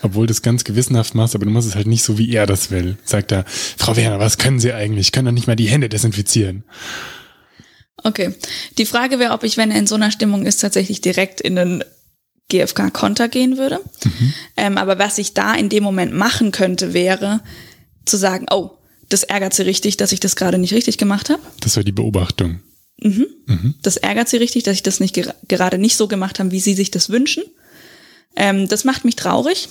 Obwohl 0.00 0.26
du 0.26 0.32
es 0.32 0.40
ganz 0.40 0.64
gewissenhaft 0.64 1.14
machst, 1.14 1.34
aber 1.34 1.44
du 1.44 1.50
machst 1.50 1.68
es 1.68 1.76
halt 1.76 1.86
nicht 1.86 2.02
so, 2.02 2.16
wie 2.16 2.34
er 2.34 2.46
das 2.46 2.70
will. 2.70 2.96
Sagt 3.04 3.30
er, 3.30 3.44
Frau 3.46 3.94
Werner, 3.96 4.18
was 4.18 4.38
können 4.38 4.58
Sie 4.58 4.72
eigentlich? 4.72 5.12
Können 5.12 5.26
doch 5.26 5.32
nicht 5.32 5.46
mal 5.46 5.54
die 5.54 5.68
Hände 5.68 5.90
desinfizieren. 5.90 6.64
Okay. 8.02 8.34
Die 8.78 8.86
Frage 8.86 9.18
wäre, 9.18 9.34
ob 9.34 9.44
ich, 9.44 9.58
wenn 9.58 9.70
er 9.70 9.78
in 9.78 9.86
so 9.86 9.94
einer 9.94 10.10
Stimmung 10.10 10.46
ist, 10.46 10.62
tatsächlich 10.62 11.02
direkt 11.02 11.42
in 11.42 11.58
einen 11.58 11.84
GFK-Konter 12.48 13.28
gehen 13.28 13.58
würde. 13.58 13.78
Mhm. 14.04 14.34
Ähm, 14.56 14.78
aber 14.78 14.98
was 14.98 15.18
ich 15.18 15.34
da 15.34 15.54
in 15.54 15.68
dem 15.68 15.84
Moment 15.84 16.14
machen 16.14 16.50
könnte, 16.50 16.94
wäre 16.94 17.40
zu 18.06 18.16
sagen, 18.16 18.46
oh, 18.50 18.78
das 19.12 19.24
ärgert 19.24 19.54
sie 19.54 19.62
richtig, 19.62 19.96
dass 19.96 20.12
ich 20.12 20.20
das 20.20 20.36
gerade 20.36 20.58
nicht 20.58 20.72
richtig 20.72 20.98
gemacht 20.98 21.30
habe. 21.30 21.42
Das 21.60 21.76
war 21.76 21.84
die 21.84 21.92
Beobachtung. 21.92 22.60
Mhm. 23.00 23.26
Mhm. 23.46 23.74
Das 23.82 23.96
ärgert 23.96 24.28
sie 24.28 24.36
richtig, 24.36 24.62
dass 24.62 24.74
ich 24.74 24.82
das 24.82 25.00
nicht 25.00 25.14
ger 25.14 25.34
gerade 25.48 25.78
nicht 25.78 25.96
so 25.96 26.08
gemacht 26.08 26.38
habe, 26.38 26.50
wie 26.52 26.60
sie 26.60 26.74
sich 26.74 26.90
das 26.90 27.10
wünschen. 27.10 27.42
Ähm, 28.36 28.68
das 28.68 28.84
macht 28.84 29.04
mich 29.04 29.16
traurig, 29.16 29.68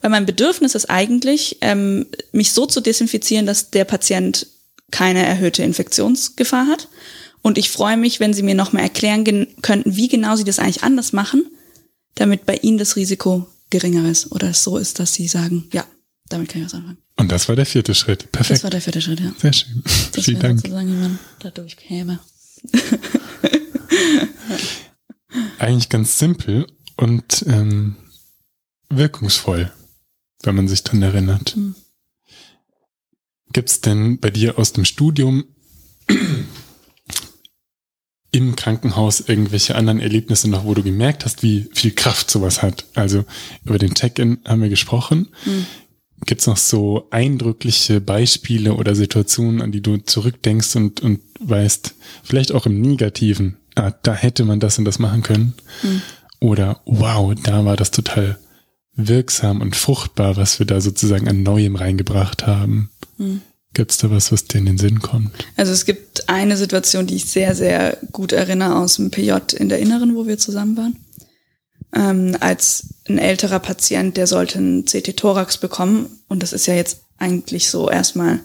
weil 0.00 0.10
mein 0.10 0.26
Bedürfnis 0.26 0.74
ist 0.74 0.90
eigentlich, 0.90 1.58
ähm, 1.60 2.06
mich 2.32 2.52
so 2.52 2.66
zu 2.66 2.80
desinfizieren, 2.80 3.46
dass 3.46 3.70
der 3.70 3.84
Patient 3.84 4.46
keine 4.90 5.24
erhöhte 5.24 5.62
Infektionsgefahr 5.62 6.66
hat. 6.66 6.88
Und 7.42 7.58
ich 7.58 7.70
freue 7.70 7.96
mich, 7.96 8.20
wenn 8.20 8.34
Sie 8.34 8.42
mir 8.42 8.54
nochmal 8.54 8.82
erklären 8.82 9.24
könnten, 9.62 9.96
wie 9.96 10.08
genau 10.08 10.36
Sie 10.36 10.44
das 10.44 10.58
eigentlich 10.58 10.82
anders 10.82 11.12
machen, 11.12 11.46
damit 12.16 12.44
bei 12.44 12.56
Ihnen 12.56 12.78
das 12.78 12.96
Risiko 12.96 13.46
geringer 13.70 14.10
ist 14.10 14.32
oder 14.32 14.50
es 14.50 14.64
so 14.64 14.76
ist, 14.76 14.98
dass 14.98 15.14
Sie 15.14 15.28
sagen, 15.28 15.68
ja, 15.72 15.86
damit 16.28 16.48
kann 16.48 16.60
ich 16.60 16.66
was 16.66 16.74
anfangen. 16.74 16.98
Und 17.20 17.30
das 17.30 17.50
war 17.50 17.56
der 17.56 17.66
vierte 17.66 17.94
Schritt. 17.94 18.32
Perfekt. 18.32 18.56
Das 18.56 18.64
war 18.64 18.70
der 18.70 18.80
vierte 18.80 19.02
Schritt, 19.02 19.20
ja. 19.20 19.30
Sehr 19.36 19.52
schön. 19.52 19.82
Das 20.12 20.24
Vielen 20.24 20.40
Dank. 20.40 20.60
Sozusagen, 20.60 20.88
wie 20.88 21.02
man 21.02 21.18
dadurch 21.40 21.76
käme. 21.76 22.18
eigentlich 25.58 25.90
ganz 25.90 26.18
simpel 26.18 26.66
und 26.96 27.44
ähm, 27.46 27.96
wirkungsvoll, 28.88 29.70
wenn 30.44 30.54
man 30.54 30.66
sich 30.66 30.82
dran 30.82 31.02
erinnert. 31.02 31.56
Mhm. 31.56 31.74
Gibt's 33.52 33.82
denn 33.82 34.18
bei 34.18 34.30
dir 34.30 34.58
aus 34.58 34.72
dem 34.72 34.86
Studium 34.86 35.44
im 38.32 38.56
Krankenhaus 38.56 39.20
irgendwelche 39.20 39.74
anderen 39.74 40.00
Erlebnisse 40.00 40.48
noch, 40.48 40.64
wo 40.64 40.72
du 40.72 40.82
gemerkt 40.82 41.26
hast, 41.26 41.42
wie 41.42 41.68
viel 41.74 41.90
Kraft 41.90 42.30
sowas 42.30 42.62
hat? 42.62 42.86
Also 42.94 43.26
über 43.66 43.78
den 43.78 43.94
Check-in 43.94 44.38
haben 44.46 44.62
wir 44.62 44.70
gesprochen. 44.70 45.28
Mhm. 45.44 45.66
Gibt 46.26 46.42
es 46.42 46.46
noch 46.46 46.56
so 46.56 47.08
eindrückliche 47.10 48.00
Beispiele 48.00 48.74
oder 48.74 48.94
Situationen, 48.94 49.62
an 49.62 49.72
die 49.72 49.80
du 49.80 49.96
zurückdenkst 49.98 50.76
und, 50.76 51.00
und 51.00 51.20
weißt, 51.40 51.94
vielleicht 52.22 52.52
auch 52.52 52.66
im 52.66 52.80
Negativen, 52.80 53.56
ah, 53.74 53.92
da 54.02 54.14
hätte 54.14 54.44
man 54.44 54.60
das 54.60 54.78
und 54.78 54.84
das 54.84 54.98
machen 54.98 55.22
können? 55.22 55.54
Mhm. 55.82 56.02
Oder 56.40 56.80
wow, 56.84 57.34
da 57.42 57.64
war 57.64 57.76
das 57.76 57.90
total 57.90 58.38
wirksam 58.94 59.60
und 59.60 59.76
fruchtbar, 59.76 60.36
was 60.36 60.58
wir 60.58 60.66
da 60.66 60.80
sozusagen 60.80 61.28
an 61.28 61.42
Neuem 61.42 61.76
reingebracht 61.76 62.46
haben. 62.46 62.90
Mhm. 63.18 63.42
Gibt 63.72 63.92
es 63.92 63.98
da 63.98 64.10
was, 64.10 64.32
was 64.32 64.46
dir 64.46 64.58
in 64.58 64.66
den 64.66 64.78
Sinn 64.78 65.00
kommt? 65.00 65.30
Also 65.56 65.72
es 65.72 65.84
gibt 65.84 66.28
eine 66.28 66.56
Situation, 66.56 67.06
die 67.06 67.14
ich 67.14 67.26
sehr, 67.26 67.54
sehr 67.54 67.98
gut 68.10 68.32
erinnere 68.32 68.76
aus 68.76 68.96
dem 68.96 69.10
PJ 69.10 69.32
in 69.56 69.68
der 69.68 69.78
Inneren, 69.78 70.16
wo 70.16 70.26
wir 70.26 70.38
zusammen 70.38 70.76
waren. 70.76 70.96
Ähm, 71.92 72.36
als 72.40 72.94
ein 73.08 73.18
älterer 73.18 73.58
Patient, 73.58 74.16
der 74.16 74.26
sollte 74.26 74.58
einen 74.58 74.84
CT-Thorax 74.84 75.58
bekommen. 75.58 76.20
Und 76.28 76.42
das 76.42 76.52
ist 76.52 76.66
ja 76.66 76.74
jetzt 76.74 77.02
eigentlich 77.18 77.68
so 77.68 77.90
erstmal 77.90 78.40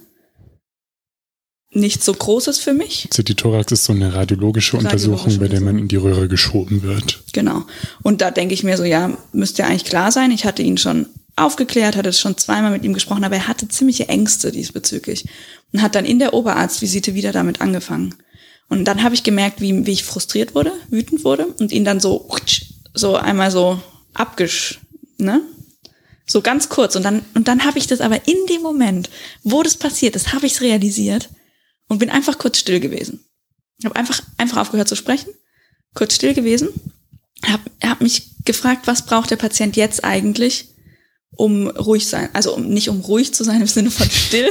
nichts 1.71 2.05
so 2.05 2.13
Großes 2.13 2.57
für 2.57 2.73
mich. 2.73 3.07
CT-Thorax 3.11 3.71
ist 3.71 3.83
so 3.85 3.93
eine 3.93 4.13
radiologische, 4.13 4.77
radiologische 4.77 4.77
Untersuchung, 4.77 5.39
bei 5.39 5.47
der 5.47 5.61
man 5.61 5.77
in 5.77 5.87
die 5.87 5.97
Röhre 5.97 6.27
geschoben 6.27 6.83
wird. 6.83 7.23
Genau. 7.33 7.63
Und 8.01 8.21
da 8.21 8.31
denke 8.31 8.53
ich 8.53 8.63
mir 8.63 8.77
so, 8.77 8.83
ja, 8.83 9.15
müsste 9.33 9.61
ja 9.61 9.67
eigentlich 9.67 9.85
klar 9.85 10.11
sein. 10.11 10.31
Ich 10.31 10.45
hatte 10.45 10.63
ihn 10.63 10.77
schon 10.77 11.07
aufgeklärt, 11.35 11.97
hatte 11.97 12.13
schon 12.13 12.37
zweimal 12.37 12.71
mit 12.71 12.83
ihm 12.83 12.93
gesprochen, 12.93 13.25
aber 13.25 13.35
er 13.35 13.47
hatte 13.47 13.67
ziemliche 13.67 14.07
Ängste 14.07 14.51
diesbezüglich 14.51 15.25
und 15.73 15.81
hat 15.81 15.95
dann 15.95 16.05
in 16.05 16.19
der 16.19 16.33
Oberarztvisite 16.33 17.13
wieder 17.13 17.33
damit 17.33 17.61
angefangen. 17.61 18.15
Und 18.69 18.85
dann 18.85 19.03
habe 19.03 19.15
ich 19.15 19.23
gemerkt, 19.23 19.61
wie, 19.61 19.85
wie 19.85 19.91
ich 19.91 20.05
frustriert 20.05 20.55
wurde, 20.55 20.71
wütend 20.89 21.23
wurde 21.23 21.47
und 21.59 21.71
ihn 21.71 21.85
dann 21.85 21.99
so, 21.99 22.27
so 22.95 23.15
einmal 23.15 23.51
so 23.51 23.79
abgesch, 24.13 24.79
ne? 25.17 25.41
So 26.25 26.41
ganz 26.41 26.69
kurz. 26.69 26.95
Und 26.95 27.03
dann, 27.03 27.23
und 27.35 27.47
dann 27.47 27.65
habe 27.65 27.77
ich 27.77 27.85
das 27.85 28.01
aber 28.01 28.27
in 28.27 28.47
dem 28.49 28.63
Moment, 28.63 29.11
wo 29.43 29.61
das 29.61 29.77
passiert 29.77 30.15
ist, 30.15 30.33
habe 30.33 30.47
ich 30.47 30.53
es 30.53 30.61
realisiert 30.61 31.29
und 31.87 31.99
bin 31.99 32.09
einfach 32.09 32.39
kurz 32.39 32.57
still 32.57 32.79
gewesen. 32.79 33.23
Ich 33.77 33.85
habe 33.85 33.95
einfach, 33.95 34.21
einfach 34.37 34.57
aufgehört 34.57 34.87
zu 34.87 34.95
sprechen, 34.95 35.29
kurz 35.93 36.15
still 36.15 36.33
gewesen, 36.33 36.69
habe 37.45 37.63
hab 37.83 38.01
mich 38.01 38.43
gefragt, 38.45 38.87
was 38.87 39.05
braucht 39.05 39.29
der 39.29 39.35
Patient 39.35 39.75
jetzt 39.75 40.03
eigentlich, 40.03 40.69
um 41.31 41.67
ruhig 41.67 42.07
sein, 42.07 42.29
also 42.33 42.55
um 42.55 42.69
nicht 42.69 42.89
um 42.89 43.01
ruhig 43.01 43.33
zu 43.33 43.43
sein 43.43 43.61
im 43.61 43.67
Sinne 43.67 43.91
von 43.91 44.09
still, 44.09 44.49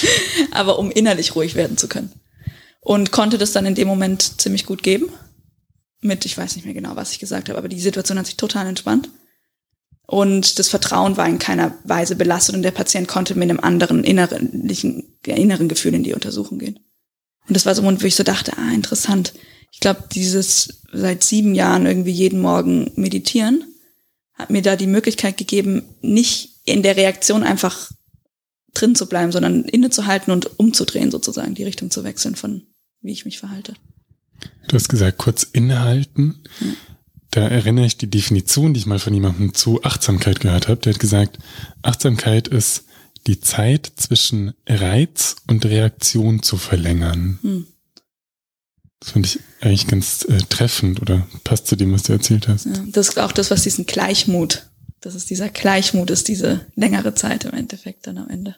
aber 0.52 0.78
um 0.78 0.90
innerlich 0.90 1.34
ruhig 1.34 1.54
werden 1.54 1.76
zu 1.76 1.88
können. 1.88 2.12
Und 2.80 3.12
konnte 3.12 3.36
das 3.36 3.52
dann 3.52 3.66
in 3.66 3.74
dem 3.74 3.88
Moment 3.88 4.40
ziemlich 4.40 4.64
gut 4.64 4.82
geben. 4.82 5.10
Mit, 6.00 6.24
ich 6.24 6.36
weiß 6.36 6.56
nicht 6.56 6.64
mehr 6.64 6.74
genau, 6.74 6.96
was 6.96 7.12
ich 7.12 7.18
gesagt 7.18 7.48
habe, 7.48 7.58
aber 7.58 7.68
die 7.68 7.80
Situation 7.80 8.18
hat 8.18 8.26
sich 8.26 8.36
total 8.36 8.66
entspannt. 8.66 9.10
Und 10.06 10.58
das 10.58 10.68
Vertrauen 10.68 11.16
war 11.16 11.28
in 11.28 11.38
keiner 11.38 11.78
Weise 11.84 12.16
belastet 12.16 12.56
und 12.56 12.62
der 12.62 12.72
Patient 12.72 13.06
konnte 13.06 13.34
mit 13.36 13.48
einem 13.48 13.60
anderen 13.60 14.02
innerlichen, 14.02 15.18
inneren 15.24 15.68
Gefühl 15.68 15.94
in 15.94 16.02
die 16.02 16.14
Untersuchung 16.14 16.58
gehen. 16.58 16.80
Und 17.46 17.54
das 17.54 17.66
war 17.66 17.74
so 17.74 17.82
ein 17.82 17.84
Moment, 17.84 18.02
wo 18.02 18.06
ich 18.06 18.16
so 18.16 18.24
dachte, 18.24 18.56
ah, 18.56 18.72
interessant. 18.72 19.34
Ich 19.70 19.78
glaube, 19.78 20.04
dieses 20.12 20.82
seit 20.92 21.22
sieben 21.22 21.54
Jahren 21.54 21.86
irgendwie 21.86 22.10
jeden 22.10 22.40
Morgen 22.40 22.90
meditieren 22.96 23.64
hat 24.40 24.50
mir 24.50 24.62
da 24.62 24.74
die 24.74 24.86
Möglichkeit 24.86 25.36
gegeben, 25.36 25.82
nicht 26.00 26.60
in 26.64 26.82
der 26.82 26.96
Reaktion 26.96 27.42
einfach 27.42 27.90
drin 28.74 28.94
zu 28.94 29.06
bleiben, 29.06 29.32
sondern 29.32 29.64
innezuhalten 29.64 30.32
und 30.32 30.58
umzudrehen 30.58 31.10
sozusagen, 31.10 31.54
die 31.54 31.64
Richtung 31.64 31.90
zu 31.90 32.04
wechseln 32.04 32.36
von 32.36 32.62
wie 33.02 33.12
ich 33.12 33.24
mich 33.24 33.38
verhalte. 33.38 33.74
Du 34.68 34.76
hast 34.76 34.88
gesagt, 34.88 35.18
kurz 35.18 35.42
innehalten. 35.42 36.42
Da 37.30 37.46
erinnere 37.46 37.86
ich 37.86 37.96
die 37.96 38.10
Definition, 38.10 38.74
die 38.74 38.80
ich 38.80 38.86
mal 38.86 38.98
von 38.98 39.14
jemandem 39.14 39.54
zu 39.54 39.82
Achtsamkeit 39.84 40.40
gehört 40.40 40.68
habe. 40.68 40.80
Der 40.80 40.94
hat 40.94 41.00
gesagt, 41.00 41.38
Achtsamkeit 41.82 42.48
ist 42.48 42.84
die 43.26 43.40
Zeit 43.40 43.92
zwischen 43.96 44.54
Reiz 44.66 45.36
und 45.46 45.64
Reaktion 45.64 46.42
zu 46.42 46.56
verlängern. 46.56 47.38
Hm. 47.42 47.66
Das 49.00 49.12
finde 49.12 49.28
ich 49.28 49.40
eigentlich 49.60 49.86
ganz 49.86 50.24
äh, 50.28 50.38
treffend 50.48 51.00
oder 51.00 51.26
passt 51.44 51.66
zu 51.66 51.76
dem, 51.76 51.92
was 51.92 52.02
du 52.02 52.12
erzählt 52.12 52.48
hast. 52.48 52.66
Ja, 52.66 52.84
das 52.88 53.10
ist 53.10 53.18
auch 53.18 53.32
das, 53.32 53.50
was 53.50 53.62
diesen 53.62 53.86
Gleichmut, 53.86 54.66
das 55.00 55.14
ist 55.14 55.30
dieser 55.30 55.48
Gleichmut, 55.48 56.10
ist 56.10 56.28
diese 56.28 56.66
längere 56.74 57.14
Zeit 57.14 57.44
im 57.44 57.54
Endeffekt 57.54 58.06
dann 58.06 58.18
am 58.18 58.28
Ende. 58.28 58.56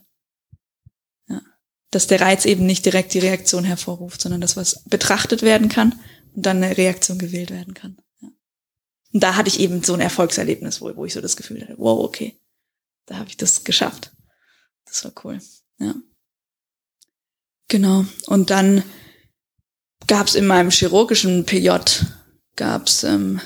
Dass 1.92 2.08
der 2.08 2.20
Reiz 2.20 2.44
eben 2.44 2.66
nicht 2.66 2.84
direkt 2.84 3.14
die 3.14 3.20
Reaktion 3.20 3.62
hervorruft, 3.62 4.20
sondern 4.20 4.40
das, 4.40 4.56
was 4.56 4.82
betrachtet 4.86 5.42
werden 5.42 5.68
kann 5.68 5.92
und 6.34 6.44
dann 6.44 6.56
eine 6.56 6.76
Reaktion 6.76 7.18
gewählt 7.18 7.50
werden 7.50 7.74
kann. 7.74 7.98
Ja. 8.20 8.28
Und 9.12 9.22
da 9.22 9.36
hatte 9.36 9.48
ich 9.48 9.60
eben 9.60 9.84
so 9.84 9.94
ein 9.94 10.00
Erfolgserlebnis, 10.00 10.80
wo, 10.80 10.96
wo 10.96 11.04
ich 11.04 11.12
so 11.12 11.20
das 11.20 11.36
Gefühl 11.36 11.62
hatte, 11.62 11.76
wow, 11.78 12.04
okay, 12.04 12.36
da 13.06 13.18
habe 13.18 13.28
ich 13.28 13.36
das 13.36 13.62
geschafft. 13.62 14.10
Das 14.86 15.04
war 15.04 15.12
cool. 15.24 15.40
Ja. 15.78 15.94
Genau. 17.68 18.04
Und 18.26 18.50
dann 18.50 18.82
gab 20.06 20.26
es 20.26 20.34
in 20.34 20.46
meinem 20.46 20.70
chirurgischen 20.70 21.46
PJ 21.46 21.70
gab's 22.56 23.04
ähm, 23.04 23.40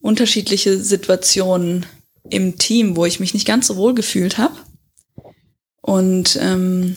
unterschiedliche 0.00 0.78
Situationen 0.78 1.86
im 2.28 2.58
Team, 2.58 2.96
wo 2.96 3.04
ich 3.04 3.20
mich 3.20 3.34
nicht 3.34 3.46
ganz 3.46 3.66
so 3.66 3.76
wohl 3.76 3.94
gefühlt 3.94 4.38
habe 4.38 4.56
und 5.86 6.36
ähm, 6.42 6.96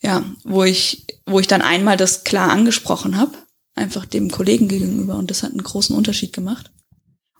ja, 0.00 0.24
wo 0.44 0.62
ich 0.62 1.06
wo 1.26 1.40
ich 1.40 1.48
dann 1.48 1.60
einmal 1.60 1.96
das 1.96 2.22
klar 2.22 2.50
angesprochen 2.50 3.16
habe, 3.16 3.32
einfach 3.74 4.06
dem 4.06 4.30
Kollegen 4.30 4.68
gegenüber 4.68 5.16
und 5.16 5.30
das 5.30 5.42
hat 5.42 5.50
einen 5.50 5.64
großen 5.64 5.96
Unterschied 5.96 6.32
gemacht. 6.32 6.70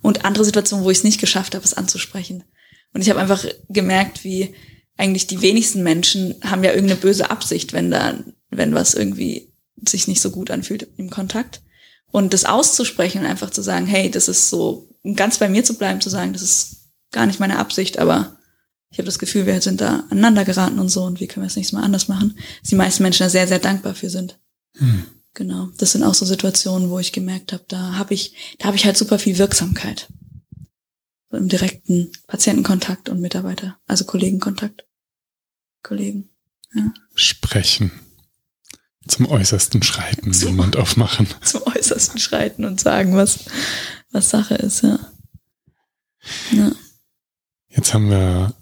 Und 0.03 0.24
andere 0.24 0.45
Situationen, 0.45 0.85
wo 0.85 0.91
ich 0.91 0.99
es 0.99 1.05
nicht 1.05 1.20
geschafft 1.20 1.55
habe, 1.55 1.64
es 1.64 1.74
anzusprechen. 1.74 2.43
Und 2.93 3.01
ich 3.01 3.11
habe 3.11 3.20
einfach 3.20 3.45
gemerkt, 3.68 4.24
wie 4.24 4.55
eigentlich 4.97 5.28
die 5.28 5.41
wenigsten 5.41 5.82
Menschen 5.85 6.35
haben 6.43 6.64
ja 6.64 6.72
irgendeine 6.72 7.01
böse 7.01 7.30
Absicht, 7.30 7.72
wenn 7.72 7.93
da 7.93 8.18
wenn 8.51 8.74
was 8.74 8.95
irgendwie 8.95 9.53
sich 9.89 10.09
nicht 10.09 10.20
so 10.20 10.30
gut 10.30 10.51
anfühlt 10.51 10.89
im 10.97 11.11
Kontakt. 11.11 11.62
Und 12.11 12.35
das 12.35 12.45
auszusprechen 12.45 13.20
und 13.20 13.26
einfach 13.26 13.51
zu 13.51 13.62
sagen, 13.62 13.87
hey, 13.87 14.11
das 14.11 14.26
ist 14.26 14.51
so, 14.51 14.89
ganz 15.14 15.39
bei 15.39 15.49
mir 15.49 15.62
zu 15.62 15.78
bleiben, 15.78 16.01
zu 16.01 16.11
sagen, 16.11 16.32
das 16.32 16.43
ist 16.43 16.76
gar 17.12 17.26
nicht 17.26 17.41
meine 17.41 17.59
Absicht, 17.59 17.99
aber 17.99 18.34
ich 18.95 18.99
habe 18.99 19.07
das 19.07 19.19
Gefühl, 19.19 19.45
wir 19.45 19.61
sind 19.61 19.81
da 19.81 20.05
aneinander 20.11 20.45
geraten 20.45 20.79
und 20.79 20.89
so 20.89 21.03
und 21.03 21.19
wie 21.19 21.27
können 21.27 21.43
wir 21.43 21.49
es 21.49 21.57
nächstes 21.57 21.77
Mal 21.77 21.83
anders 21.83 22.07
machen, 22.07 22.39
dass 22.61 22.71
die 22.71 22.77
meisten 22.77 23.03
Menschen 23.03 23.25
da 23.25 23.29
sehr, 23.29 23.49
sehr 23.49 23.59
dankbar 23.59 23.97
für 23.97 24.09
sind. 24.09 24.39
Hm. 24.77 25.07
Genau. 25.35 25.71
Das 25.79 25.91
sind 25.91 26.05
auch 26.05 26.15
so 26.15 26.25
Situationen, 26.25 26.91
wo 26.91 27.01
ich 27.01 27.11
gemerkt 27.11 27.53
habe, 27.53 27.65
da 27.67 27.97
habe 27.97 28.15
ich, 28.15 28.57
da 28.61 28.67
habe 28.67 28.77
ich 28.77 28.87
halt 28.87 28.97
super 28.97 29.19
viel 29.19 29.37
Wirksamkeit. 29.37 30.07
So 31.29 31.39
Im 31.39 31.49
direkten 31.49 32.13
Patientenkontakt 32.29 33.09
und 33.09 33.21
Mitarbeiter, 33.21 33.77
also 33.89 34.05
Kollegenkontakt. 34.05 34.87
Kollegen. 35.83 36.31
Ja. 36.73 36.95
Sprechen. 37.17 37.91
Zum 39.09 39.27
Äußersten 39.27 39.83
schreiten, 39.83 40.33
zum, 40.33 40.51
den 40.51 40.57
Mund 40.57 40.77
aufmachen. 40.77 41.27
Zum 41.43 41.63
Äußersten 41.65 42.21
schreiten 42.21 42.65
und 42.65 42.81
sagen, 42.81 43.17
was, 43.17 43.41
was 44.13 44.31
Sache 44.31 44.55
ist, 44.55 44.85
ja. 44.85 45.01
ja. 46.53 46.71
Jetzt 47.71 47.93
haben 47.93 48.09
wir 48.09 48.55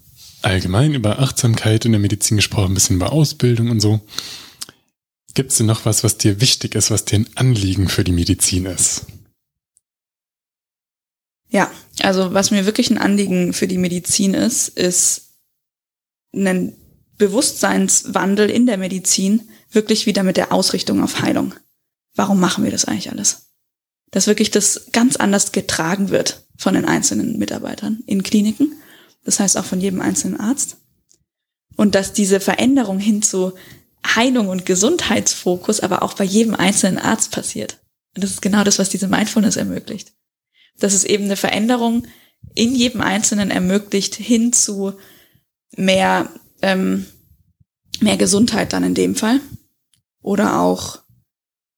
allgemein 0.43 0.93
über 0.93 1.19
Achtsamkeit 1.19 1.85
in 1.85 1.91
der 1.91 2.01
Medizin 2.01 2.37
gesprochen, 2.37 2.71
ein 2.71 2.75
bisschen 2.75 2.97
über 2.97 3.11
Ausbildung 3.11 3.69
und 3.69 3.79
so. 3.79 4.01
Gibt 5.33 5.51
es 5.51 5.57
denn 5.57 5.65
noch 5.65 5.85
was, 5.85 6.03
was 6.03 6.17
dir 6.17 6.41
wichtig 6.41 6.75
ist, 6.75 6.91
was 6.91 7.05
dir 7.05 7.19
ein 7.19 7.29
Anliegen 7.35 7.89
für 7.89 8.03
die 8.03 8.11
Medizin 8.11 8.65
ist? 8.65 9.07
Ja, 11.49 11.71
also 12.01 12.33
was 12.33 12.51
mir 12.51 12.65
wirklich 12.65 12.89
ein 12.89 12.97
Anliegen 12.97 13.53
für 13.53 13.67
die 13.67 13.77
Medizin 13.77 14.33
ist, 14.33 14.69
ist 14.69 15.33
einen 16.33 16.75
Bewusstseinswandel 17.17 18.49
in 18.49 18.65
der 18.65 18.77
Medizin 18.77 19.49
wirklich 19.71 20.05
wieder 20.05 20.23
mit 20.23 20.37
der 20.37 20.51
Ausrichtung 20.51 21.03
auf 21.03 21.21
Heilung. 21.21 21.53
Warum 22.15 22.39
machen 22.39 22.63
wir 22.63 22.71
das 22.71 22.85
eigentlich 22.85 23.11
alles? 23.11 23.49
Dass 24.11 24.27
wirklich 24.27 24.51
das 24.51 24.87
ganz 24.91 25.15
anders 25.15 25.51
getragen 25.51 26.09
wird 26.09 26.43
von 26.57 26.75
den 26.75 26.85
einzelnen 26.85 27.39
Mitarbeitern 27.39 28.03
in 28.05 28.23
Kliniken, 28.23 28.73
das 29.23 29.39
heißt 29.39 29.57
auch 29.57 29.65
von 29.65 29.81
jedem 29.81 30.01
einzelnen 30.01 30.39
Arzt. 30.39 30.77
Und 31.75 31.95
dass 31.95 32.13
diese 32.13 32.39
Veränderung 32.39 32.99
hin 32.99 33.21
zu 33.21 33.53
Heilung 34.05 34.49
und 34.49 34.65
Gesundheitsfokus 34.65 35.79
aber 35.79 36.03
auch 36.03 36.13
bei 36.13 36.23
jedem 36.23 36.55
einzelnen 36.55 36.99
Arzt 36.99 37.31
passiert. 37.31 37.79
Und 38.15 38.23
das 38.23 38.31
ist 38.31 38.41
genau 38.41 38.63
das, 38.63 38.79
was 38.79 38.89
diese 38.89 39.07
Mindfulness 39.07 39.55
ermöglicht. 39.55 40.13
Dass 40.77 40.93
es 40.93 41.03
eben 41.03 41.25
eine 41.25 41.35
Veränderung 41.35 42.05
in 42.53 42.75
jedem 42.75 43.01
Einzelnen 43.01 43.49
ermöglicht 43.49 44.15
hin 44.15 44.53
zu 44.53 44.93
mehr 45.75 46.29
ähm, 46.61 47.05
mehr 48.03 48.17
Gesundheit 48.17 48.73
dann 48.73 48.83
in 48.83 48.93
dem 48.93 49.15
Fall. 49.15 49.39
Oder 50.21 50.59
auch 50.59 50.99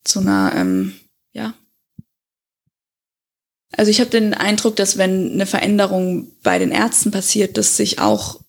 zu 0.03 0.19
einer, 0.19 0.53
ähm, 0.55 0.93
ja, 1.33 1.53
Also 3.77 3.91
ich 3.91 3.99
habe 3.99 4.09
den 4.09 4.33
Eindruck, 4.33 4.75
dass 4.77 4.97
wenn 4.97 5.33
eine 5.33 5.45
Veränderung 5.45 6.31
bei 6.43 6.59
den 6.59 6.71
Ärzten 6.71 7.11
passiert, 7.11 7.57
dass 7.57 7.77
sich 7.77 7.99
auch 7.99 8.39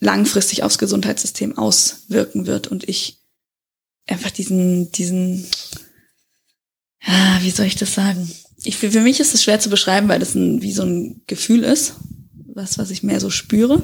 langfristig 0.00 0.62
aufs 0.62 0.78
Gesundheitssystem 0.78 1.56
auswirken 1.58 2.46
wird 2.46 2.66
und 2.68 2.88
ich 2.88 3.18
einfach 4.06 4.30
diesen, 4.30 4.90
diesen, 4.92 5.46
ja, 7.06 7.38
wie 7.42 7.50
soll 7.50 7.66
ich 7.66 7.76
das 7.76 7.94
sagen? 7.94 8.30
Ich, 8.64 8.76
für 8.76 9.00
mich 9.00 9.20
ist 9.20 9.34
es 9.34 9.42
schwer 9.42 9.60
zu 9.60 9.68
beschreiben, 9.68 10.08
weil 10.08 10.20
das 10.20 10.34
ein, 10.34 10.62
wie 10.62 10.72
so 10.72 10.82
ein 10.82 11.22
Gefühl 11.26 11.62
ist, 11.62 11.94
was, 12.54 12.78
was 12.78 12.90
ich 12.90 13.02
mehr 13.02 13.20
so 13.20 13.30
spüre. 13.30 13.82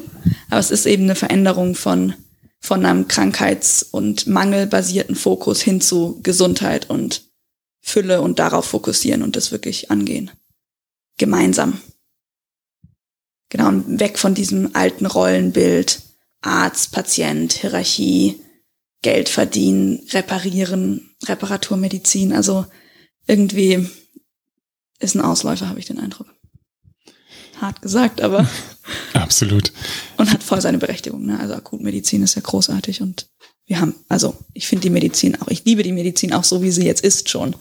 Aber 0.49 0.59
es 0.59 0.71
ist 0.71 0.85
eben 0.85 1.03
eine 1.03 1.15
Veränderung 1.15 1.75
von, 1.75 2.13
von 2.59 2.85
einem 2.85 3.07
krankheits- 3.07 3.83
und 3.83 4.27
mangelbasierten 4.27 5.15
Fokus 5.15 5.61
hin 5.61 5.81
zu 5.81 6.19
Gesundheit 6.23 6.89
und 6.89 7.23
Fülle 7.79 8.21
und 8.21 8.39
darauf 8.39 8.65
fokussieren 8.65 9.21
und 9.21 9.35
das 9.35 9.51
wirklich 9.51 9.91
angehen. 9.91 10.31
Gemeinsam. 11.17 11.81
Genau, 13.49 13.67
und 13.67 13.99
weg 13.99 14.17
von 14.17 14.33
diesem 14.33 14.75
alten 14.75 15.05
Rollenbild, 15.05 16.01
Arzt, 16.41 16.91
Patient, 16.91 17.53
Hierarchie, 17.53 18.41
Geld 19.03 19.29
verdienen, 19.29 20.01
reparieren, 20.11 21.15
Reparaturmedizin. 21.25 22.33
Also 22.33 22.65
irgendwie 23.27 23.87
ist 24.99 25.15
ein 25.15 25.21
Ausläufer, 25.21 25.69
habe 25.69 25.79
ich 25.79 25.85
den 25.85 25.99
Eindruck. 25.99 26.27
Hart 27.61 27.81
gesagt, 27.81 28.21
aber. 28.21 28.49
Absolut. 29.13 29.71
Und 30.17 30.31
hat 30.31 30.41
voll 30.41 30.61
seine 30.61 30.79
Berechtigung. 30.79 31.25
Ne? 31.25 31.39
Also 31.39 31.53
Akutmedizin 31.53 32.23
ist 32.23 32.35
ja 32.35 32.41
großartig 32.41 33.01
und 33.01 33.27
wir 33.65 33.79
haben, 33.79 33.95
also 34.09 34.35
ich 34.53 34.67
finde 34.67 34.83
die 34.83 34.89
Medizin 34.89 35.39
auch, 35.41 35.47
ich 35.47 35.63
liebe 35.63 35.83
die 35.83 35.91
Medizin 35.91 36.33
auch 36.33 36.43
so, 36.43 36.61
wie 36.61 36.71
sie 36.71 36.85
jetzt 36.85 37.03
ist 37.03 37.29
schon. 37.29 37.55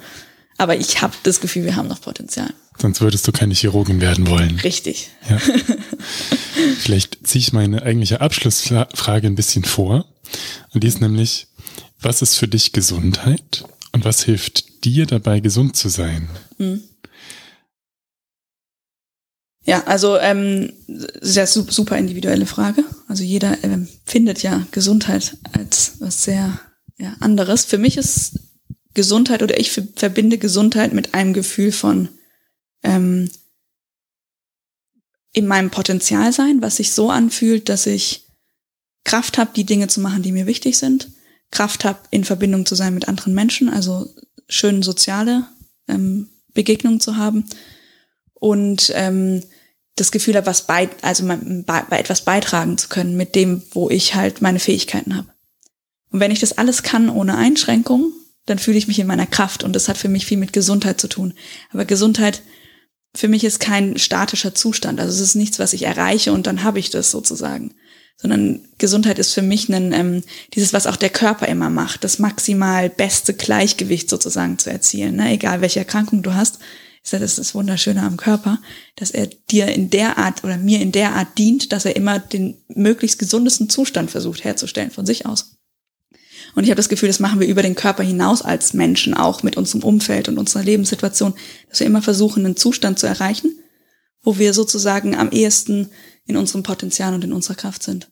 Aber 0.59 0.77
ich 0.77 1.03
habe 1.03 1.15
das 1.23 1.41
Gefühl, 1.41 1.65
wir 1.65 1.77
haben 1.77 1.89
noch 1.89 2.01
Potenzial. 2.01 2.53
Sonst 2.79 3.01
würdest 3.01 3.27
du 3.27 3.33
keine 3.33 3.55
Chirurgin 3.55 4.01
werden 4.01 4.27
wollen. 4.29 4.59
Richtig. 4.61 5.11
Ja. 5.29 5.39
Vielleicht 6.79 7.27
ziehe 7.27 7.41
ich 7.41 7.53
meine 7.53 7.83
eigentliche 7.83 8.21
Abschlussfrage 8.21 9.27
ein 9.27 9.35
bisschen 9.35 9.65
vor. 9.65 10.07
Und 10.73 10.83
die 10.83 10.89
ist 10.89 11.01
nämlich, 11.01 11.49
was 12.01 12.23
ist 12.23 12.37
für 12.37 12.49
dich 12.49 12.73
Gesundheit 12.73 13.65
und 13.93 14.05
was 14.05 14.23
hilft 14.23 14.85
dir 14.85 15.07
dabei, 15.07 15.41
gesund 15.41 15.77
zu 15.77 15.89
sein? 15.89 16.29
Mhm. 16.59 16.83
Ja, 19.65 19.85
also 19.85 20.19
ähm, 20.19 20.73
sehr 21.21 21.47
super 21.47 21.97
individuelle 21.97 22.47
Frage. 22.47 22.85
Also 23.07 23.23
jeder 23.23 23.63
ähm, 23.63 23.87
findet 24.05 24.43
ja 24.43 24.67
Gesundheit 24.73 25.37
als 25.53 26.01
was 26.01 26.25
sehr 26.25 26.59
ja, 26.99 27.15
anderes. 27.21 27.65
Für 27.65 27.79
mich 27.79 27.97
ist 27.97 28.41
Gesundheit 28.95 29.43
oder 29.43 29.59
ich 29.59 29.73
verbinde 29.73 30.39
Gesundheit 30.39 30.93
mit 30.93 31.15
einem 31.15 31.33
Gefühl 31.33 31.73
von 31.73 32.09
ähm, 32.83 33.31
in 35.33 35.47
meinem 35.47 35.71
Potenzial 35.71 36.33
sein, 36.33 36.61
was 36.61 36.77
sich 36.77 36.93
so 36.93 37.11
anfühlt, 37.11 37.69
dass 37.69 37.87
ich 37.87 38.27
Kraft 39.05 39.39
habe, 39.39 39.53
die 39.57 39.65
Dinge 39.65 39.89
zu 39.89 40.01
machen, 40.01 40.23
die 40.23 40.33
mir 40.33 40.47
wichtig 40.47 40.77
sind, 40.77 41.11
Kraft 41.51 41.85
habe, 41.85 41.99
in 42.11 42.25
Verbindung 42.25 42.67
zu 42.67 42.75
sein 42.75 42.95
mit 42.95 43.09
anderen 43.09 43.35
Menschen, 43.35 43.69
also 43.69 44.09
schön 44.49 44.83
soziale 44.83 45.49
ähm, 45.89 46.29
Begegnungen 46.53 47.01
zu 47.01 47.17
haben 47.17 47.47
und 48.35 48.93
ähm, 48.95 49.43
das 49.97 50.13
Gefühl 50.13 50.37
habe, 50.37 50.47
was 50.47 50.67
bei, 50.67 50.89
also 51.03 51.27
bei, 51.27 51.83
bei 51.89 51.99
etwas 51.99 52.23
beitragen 52.23 52.79
zu 52.79 52.89
können 52.89 53.17
mit 53.17 53.35
dem, 53.35 53.63
wo 53.73 53.91
ich 53.91 54.15
halt 54.15 54.43
meine 54.43 54.59
Fähigkeiten 54.59 55.17
habe. 55.17 55.29
Und 56.11 56.21
wenn 56.21 56.31
ich 56.31 56.41
das 56.41 56.59
alles 56.59 56.83
kann 56.83 57.09
ohne 57.09 57.37
Einschränkung, 57.37 58.13
dann 58.47 58.59
fühle 58.59 58.79
ich 58.79 58.89
mich 58.89 58.99
in 58.99 59.07
meiner 59.07 59.27
Kraft 59.27 59.63
und 59.63 59.75
das 59.75 59.89
hat 59.89 59.99
für 59.99 60.09
mich 60.09 60.27
viel 60.27 60.39
mit 60.39 60.53
Gesundheit 60.53 61.01
zu 61.01 61.09
tun. 61.09 61.35
Aber 61.71 61.85
Gesundheit 61.85 62.43
für 63.15 63.29
mich 63.29 63.45
ist 63.45 63.61
kein 63.61 63.99
statischer 63.99 64.55
Zustand. 64.55 64.99
Also 64.99 65.13
es 65.15 65.21
ist 65.21 65.35
nichts, 65.35 65.59
was 65.59 65.73
ich 65.73 65.85
erreiche 65.85 66.33
und 66.33 66.47
dann 66.47 66.65
habe 66.65 66.79
ich 66.79 66.91
das 66.91 67.11
sozusagen. 67.11 67.75
Sondern 68.17 68.61
Gesundheit 68.79 69.19
ist 69.19 69.33
für 69.33 69.43
mich 69.43 69.69
ein, 69.69 69.93
ähm, 69.93 70.23
dieses, 70.55 70.73
was 70.73 70.87
auch 70.87 70.97
der 70.97 71.11
Körper 71.11 71.49
immer 71.49 71.71
macht, 71.71 72.05
das 72.05 72.19
maximal 72.19 72.89
beste 72.89 73.35
Gleichgewicht 73.35 74.09
sozusagen 74.09 74.59
zu 74.59 74.71
erzielen. 74.71 75.17
Ne? 75.17 75.33
Egal 75.33 75.61
welche 75.61 75.81
Erkrankung 75.81 76.23
du 76.23 76.35
hast, 76.35 76.59
ist 77.03 77.13
ja 77.13 77.19
das 77.19 77.37
das 77.37 77.55
Wunderschöne 77.55 78.03
am 78.03 78.17
Körper, 78.17 78.59
dass 78.97 79.11
er 79.11 79.27
dir 79.27 79.67
in 79.69 79.91
der 79.91 80.19
Art 80.19 80.45
oder 80.45 80.57
mir 80.57 80.81
in 80.81 80.93
der 80.93 81.15
Art 81.15 81.37
dient, 81.37 81.73
dass 81.73 81.85
er 81.85 81.97
immer 81.97 82.21
den 82.21 82.63
möglichst 82.69 83.19
gesundesten 83.19 83.69
Zustand 83.69 84.11
versucht 84.11 84.45
herzustellen 84.45 84.93
von 84.93 85.05
sich 85.05 85.27
aus. 85.27 85.57
Und 86.55 86.65
ich 86.65 86.71
habe 86.71 86.77
das 86.77 86.89
Gefühl, 86.89 87.09
das 87.09 87.21
machen 87.21 87.41
wir 87.41 87.47
über 87.47 87.63
den 87.63 87.75
Körper 87.75 88.03
hinaus 88.03 88.43
als 88.43 88.75
Menschen, 88.75 89.15
auch 89.15 89.43
mit 89.43 89.57
unserem 89.57 89.83
Umfeld 89.83 90.29
und 90.29 90.39
unserer 90.39 90.63
Lebenssituation, 90.63 91.35
dass 91.69 91.81
wir 91.81 91.87
immer 91.87 92.03
versuchen, 92.03 92.45
einen 92.45 92.57
Zustand 92.57 92.99
zu 92.99 93.07
erreichen, 93.07 93.59
wo 94.23 94.39
wir 94.39 94.53
sozusagen 94.53 95.15
am 95.15 95.31
ehesten 95.31 95.89
in 96.27 96.37
unserem 96.37 96.63
Potenzial 96.63 97.15
und 97.15 97.25
in 97.25 97.33
unserer 97.33 97.55
Kraft 97.55 97.83
sind. 97.83 98.11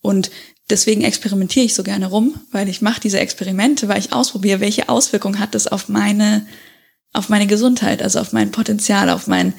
Und 0.00 0.30
deswegen 0.70 1.02
experimentiere 1.02 1.66
ich 1.66 1.74
so 1.74 1.82
gerne 1.82 2.06
rum, 2.06 2.40
weil 2.50 2.68
ich 2.68 2.82
mache 2.82 3.00
diese 3.00 3.20
Experimente, 3.20 3.88
weil 3.88 3.98
ich 3.98 4.12
ausprobiere, 4.12 4.60
welche 4.60 4.88
Auswirkung 4.88 5.38
hat 5.38 5.54
das 5.54 5.66
auf 5.66 5.88
meine, 5.88 6.46
auf 7.12 7.28
meine 7.28 7.46
Gesundheit, 7.46 8.02
also 8.02 8.18
auf 8.18 8.32
mein 8.32 8.50
Potenzial, 8.50 9.08
auf 9.10 9.26
mein, 9.26 9.54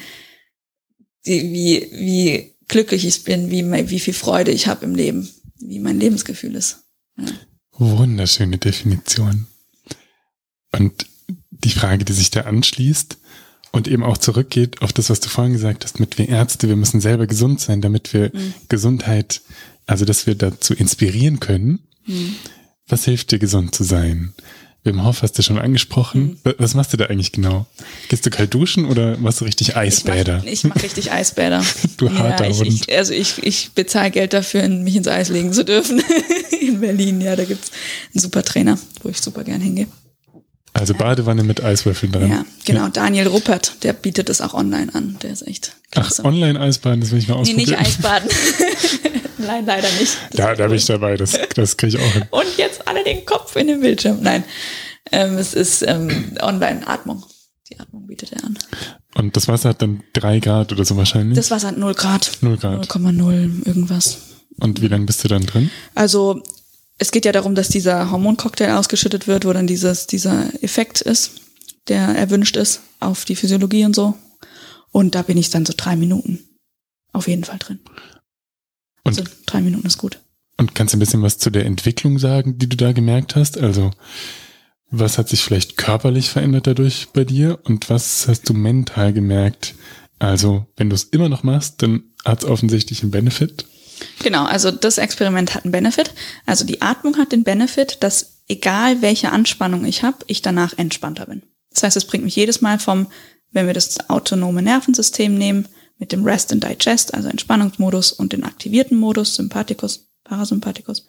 wie, 1.24 1.88
wie 1.92 2.56
glücklich 2.68 3.06
ich 3.06 3.24
bin, 3.24 3.50
wie, 3.50 3.64
wie 3.90 4.00
viel 4.00 4.14
Freude 4.14 4.52
ich 4.52 4.68
habe 4.68 4.86
im 4.86 4.96
Leben, 4.96 5.30
wie 5.60 5.80
mein 5.80 6.00
Lebensgefühl 6.00 6.56
ist. 6.56 6.84
Ja. 7.18 7.26
Wunderschöne 7.78 8.58
Definition. 8.58 9.48
Und 10.72 11.08
die 11.52 11.70
Frage, 11.70 12.06
die 12.06 12.14
sich 12.14 12.32
da 12.32 12.42
anschließt 12.42 13.18
und 13.72 13.88
eben 13.88 14.04
auch 14.04 14.18
zurückgeht 14.18 14.82
auf 14.82 14.94
das, 14.94 15.10
was 15.10 15.20
du 15.20 15.30
vorhin 15.30 15.54
gesagt 15.54 15.84
hast, 15.84 16.00
mit 16.00 16.18
wir 16.18 16.30
Ärzte, 16.30 16.70
wir 16.70 16.76
müssen 16.76 17.02
selber 17.02 17.28
gesund 17.28 17.60
sein, 17.60 17.82
damit 17.82 18.14
wir 18.14 18.32
mhm. 18.34 18.54
Gesundheit, 18.70 19.42
also 19.86 20.06
dass 20.06 20.28
wir 20.28 20.36
dazu 20.36 20.74
inspirieren 20.74 21.40
können. 21.40 21.80
Mhm. 22.06 22.36
Was 22.88 23.06
hilft 23.06 23.32
dir, 23.32 23.40
gesund 23.40 23.74
zu 23.74 23.84
sein? 23.84 24.34
Wim 24.86 25.04
Hof 25.04 25.24
hast 25.24 25.38
du 25.38 25.42
schon 25.42 25.58
angesprochen. 25.58 26.40
Mhm. 26.44 26.54
Was 26.60 26.76
machst 26.76 26.94
du 26.94 26.98
da 26.98 27.06
eigentlich 27.06 27.32
genau? 27.32 27.66
Gehst 28.08 28.24
du 28.26 28.30
kalt 28.30 28.54
duschen 28.54 28.86
oder 28.86 29.18
machst 29.18 29.42
du 29.42 29.46
richtig 29.46 29.76
Eisbäder? 29.76 30.44
Ich 30.46 30.64
mach, 30.64 30.76
ich 30.76 30.76
mach 30.76 30.84
richtig 30.84 31.12
Eisbäder. 31.12 31.66
du 31.98 32.14
harter 32.14 32.46
ja, 32.46 32.52
ich, 32.52 32.60
Hund. 32.60 32.68
Ich, 32.68 32.96
also 32.96 33.14
ich, 33.14 33.44
ich 33.44 33.72
bezahle 33.72 34.12
Geld 34.12 34.34
dafür, 34.34 34.70
mich 34.70 34.96
ins 34.96 35.08
Eis 35.08 35.30
legen 35.30 35.52
zu 35.54 35.66
dürfen. 35.66 36.04
In 36.62 36.80
Berlin, 36.82 37.20
ja, 37.20 37.36
da 37.36 37.46
gibt's 37.46 37.72
einen 38.14 38.22
super 38.22 38.44
Trainer, 38.44 38.78
wo 39.02 39.10
ich 39.10 39.20
super 39.20 39.44
gern 39.44 39.60
hingehe. 39.60 39.88
Also 40.76 40.94
Badewanne 40.94 41.44
mit 41.44 41.64
Eiswürfeln 41.64 42.12
drin. 42.12 42.30
Ja, 42.30 42.46
genau. 42.66 42.84
Ja. 42.84 42.90
Daniel 42.90 43.28
Ruppert, 43.28 43.82
der 43.84 43.94
bietet 43.94 44.30
es 44.30 44.42
auch 44.42 44.54
online 44.54 44.94
an. 44.94 45.18
Der 45.24 45.32
ist 45.32 45.48
echt 45.48 45.72
klasse. 45.90 46.22
Ach, 46.22 46.28
online-Eisbaden, 46.28 47.00
das 47.00 47.12
will 47.12 47.20
ich 47.20 47.30
mal 47.30 47.36
ausprobieren. 47.36 47.70
Nee, 47.70 47.78
nicht 47.78 47.80
Eisbaden. 47.80 48.30
Nein, 49.38 49.66
leider 49.66 49.88
nicht. 50.00 50.18
Das 50.32 50.38
da, 50.38 50.54
da 50.54 50.68
bin 50.68 50.76
ich 50.76 50.86
dabei, 50.86 51.16
das, 51.16 51.40
das 51.56 51.78
kriege 51.78 51.96
ich 51.96 52.04
auch 52.04 52.12
hin. 52.12 52.26
Und 52.30 52.58
jetzt 52.58 52.86
alle 52.90 53.06
den 53.06 53.24
Kopf 53.26 53.56
in 53.56 53.68
den 53.68 53.80
Bildschirm. 53.80 54.18
Nein, 54.22 54.44
ähm, 55.14 55.38
es 55.38 55.54
ist 55.54 55.82
ähm, 55.88 56.36
Online-Atmung. 56.42 57.24
Die 57.72 57.80
Atmung 57.80 58.06
bietet 58.08 58.34
er 58.34 58.44
an. 58.44 58.58
Und 59.16 59.38
das 59.38 59.48
Wasser 59.48 59.70
hat 59.70 59.82
dann 59.82 60.04
drei 60.12 60.40
Grad 60.40 60.74
oder 60.74 60.84
so 60.84 60.98
wahrscheinlich? 60.98 61.38
Das 61.38 61.52
Wasser 61.52 61.70
hat 61.70 61.78
null 61.78 61.94
Grad. 61.94 62.32
Null 62.42 62.58
Grad. 62.58 62.86
0,0 62.86 63.66
irgendwas. 63.66 64.18
Und 64.60 64.82
wie 64.82 64.90
lange 64.90 65.06
bist 65.06 65.24
du 65.24 65.30
dann 65.30 65.46
drin? 65.46 65.72
Also 65.96 66.44
es 66.98 67.12
geht 67.12 67.26
ja 67.26 67.32
darum, 67.32 67.56
dass 67.56 67.70
dieser 67.70 68.12
Hormoncocktail 68.12 68.78
ausgeschüttet 68.78 69.28
wird, 69.28 69.46
wo 69.46 69.54
dann 69.54 69.68
dieses, 69.68 70.08
dieser 70.08 70.48
Effekt 70.64 71.02
ist, 71.02 71.32
der 71.88 72.02
erwünscht 72.02 72.56
ist 72.56 72.82
auf 73.00 73.26
die 73.26 73.36
Physiologie 73.36 73.86
und 73.86 73.96
so. 73.96 74.16
Und 74.92 75.16
da 75.16 75.22
bin 75.22 75.38
ich 75.38 75.50
dann 75.50 75.66
so 75.66 75.74
drei 75.76 75.96
Minuten 75.96 76.40
auf 77.12 77.28
jeden 77.28 77.44
Fall 77.44 77.60
drin. 77.60 77.80
Und 79.04 79.20
also 79.20 79.24
drei 79.46 79.62
Minuten 79.62 79.86
ist 79.86 79.98
gut. 79.98 80.20
Und 80.58 80.74
kannst 80.74 80.94
du 80.94 80.98
ein 80.98 81.00
bisschen 81.00 81.22
was 81.22 81.38
zu 81.38 81.50
der 81.50 81.66
Entwicklung 81.66 82.18
sagen, 82.18 82.58
die 82.58 82.70
du 82.70 82.78
da 82.78 82.94
gemerkt 82.94 83.36
hast? 83.36 83.58
Also 83.58 83.92
was 84.90 85.18
hat 85.18 85.30
sich 85.30 85.42
vielleicht 85.42 85.78
körperlich 85.78 86.30
verändert 86.30 86.68
dadurch 86.68 87.10
bei 87.12 87.26
dir 87.26 87.60
und 87.64 87.90
was 87.90 88.28
hast 88.28 88.48
du 88.48 88.54
mental 88.54 89.12
gemerkt? 89.12 89.76
Also 90.20 90.66
wenn 90.78 90.90
du 90.90 90.96
es 90.96 91.04
immer 91.04 91.28
noch 91.28 91.44
machst, 91.44 91.82
dann 91.82 92.04
hat 92.24 92.44
es 92.44 92.50
offensichtlich 92.50 93.02
einen 93.02 93.12
Benefit. 93.12 93.66
Genau, 94.24 94.46
also 94.46 94.72
das 94.72 94.98
Experiment 94.98 95.56
hat 95.56 95.66
einen 95.66 95.72
Benefit. 95.72 96.14
Also 96.46 96.66
die 96.66 96.82
Atmung 96.82 97.18
hat 97.18 97.32
den 97.32 97.44
Benefit, 97.44 97.98
dass 98.02 98.42
egal 98.48 99.02
welche 99.02 99.32
Anspannung 99.32 99.86
ich 99.86 100.04
habe, 100.04 100.18
ich 100.28 100.42
danach 100.42 100.78
entspannter 100.78 101.26
bin. 101.26 101.44
Das 101.72 101.84
heißt, 101.84 101.98
es 101.98 102.06
bringt 102.06 102.24
mich 102.24 102.36
jedes 102.36 102.62
Mal 102.62 102.80
vom, 102.80 103.08
wenn 103.52 103.68
wir 103.68 103.74
das 103.74 104.10
autonome 104.10 104.62
Nervensystem 104.62 105.38
nehmen, 105.38 105.68
mit 105.98 106.12
dem 106.12 106.26
Rest 106.26 106.52
and 106.52 106.64
Digest, 106.64 107.14
also 107.14 107.30
Entspannungsmodus 107.30 108.12
und 108.12 108.34
den 108.34 108.44
aktivierten 108.44 108.98
Modus, 108.98 109.36
Sympathikus, 109.36 110.10
Parasympathikus, 110.26 111.08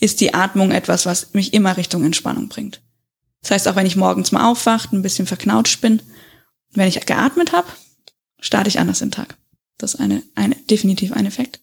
ist 0.00 0.20
die 0.20 0.34
Atmung 0.34 0.72
etwas, 0.72 1.06
was 1.06 1.32
mich 1.32 1.54
immer 1.54 1.76
Richtung 1.76 2.04
Entspannung 2.04 2.48
bringt. 2.48 2.80
Das 3.42 3.52
heißt, 3.52 3.68
auch 3.68 3.76
wenn 3.76 3.86
ich 3.86 3.96
morgens 3.96 4.32
mal 4.32 4.50
aufwacht, 4.50 4.92
ein 4.92 5.02
bisschen 5.02 5.26
verknautscht 5.26 5.80
bin, 5.80 6.02
wenn 6.72 6.88
ich 6.88 6.98
geatmet 7.06 7.52
habe, 7.52 7.68
starte 8.40 8.68
ich 8.68 8.80
anders 8.80 8.98
den 8.98 9.12
Tag. 9.12 9.36
Das 9.78 9.94
ist 9.94 10.00
eine, 10.00 10.22
eine, 10.34 10.56
definitiv 10.68 11.12
ein 11.12 11.26
Effekt. 11.26 11.60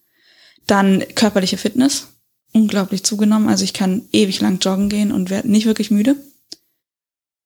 Dann 0.67 1.03
körperliche 1.15 1.57
Fitness, 1.57 2.07
unglaublich 2.53 3.03
zugenommen. 3.03 3.49
Also 3.49 3.63
ich 3.63 3.73
kann 3.73 4.03
ewig 4.11 4.39
lang 4.41 4.59
joggen 4.59 4.89
gehen 4.89 5.11
und 5.11 5.29
werde 5.29 5.49
nicht 5.49 5.65
wirklich 5.65 5.91
müde. 5.91 6.15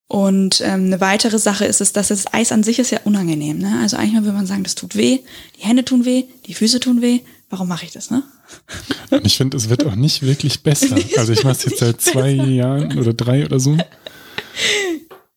Und 0.09 0.61
ähm, 0.61 0.85
eine 0.85 1.01
weitere 1.01 1.37
Sache 1.37 1.65
ist 1.65 1.81
es, 1.81 1.91
dass 1.91 2.07
das 2.07 2.33
Eis 2.33 2.53
an 2.53 2.63
sich 2.63 2.79
ist 2.79 2.91
ja 2.91 3.01
unangenehm. 3.03 3.57
Ne? 3.57 3.79
Also 3.81 3.97
eigentlich 3.97 4.23
würde 4.23 4.37
man 4.37 4.47
sagen, 4.47 4.63
das 4.63 4.75
tut 4.75 4.95
weh, 4.95 5.19
die 5.57 5.65
Hände 5.65 5.83
tun 5.83 6.05
weh, 6.05 6.23
die 6.45 6.53
Füße 6.53 6.79
tun 6.79 7.01
weh. 7.01 7.19
Warum 7.49 7.67
mache 7.67 7.85
ich 7.85 7.91
das? 7.91 8.09
Ne? 8.09 8.23
Und 9.09 9.25
ich 9.25 9.35
finde, 9.35 9.57
es 9.57 9.69
wird 9.69 9.85
auch 9.85 9.95
nicht 9.95 10.21
wirklich 10.21 10.63
besser. 10.63 10.95
Also 11.17 11.33
ich 11.33 11.43
mache 11.43 11.57
es 11.57 11.65
jetzt 11.65 11.79
seit 11.79 11.99
zwei 12.01 12.31
Jahren 12.31 12.97
oder 12.97 13.13
drei 13.13 13.45
oder 13.45 13.59
so. 13.59 13.77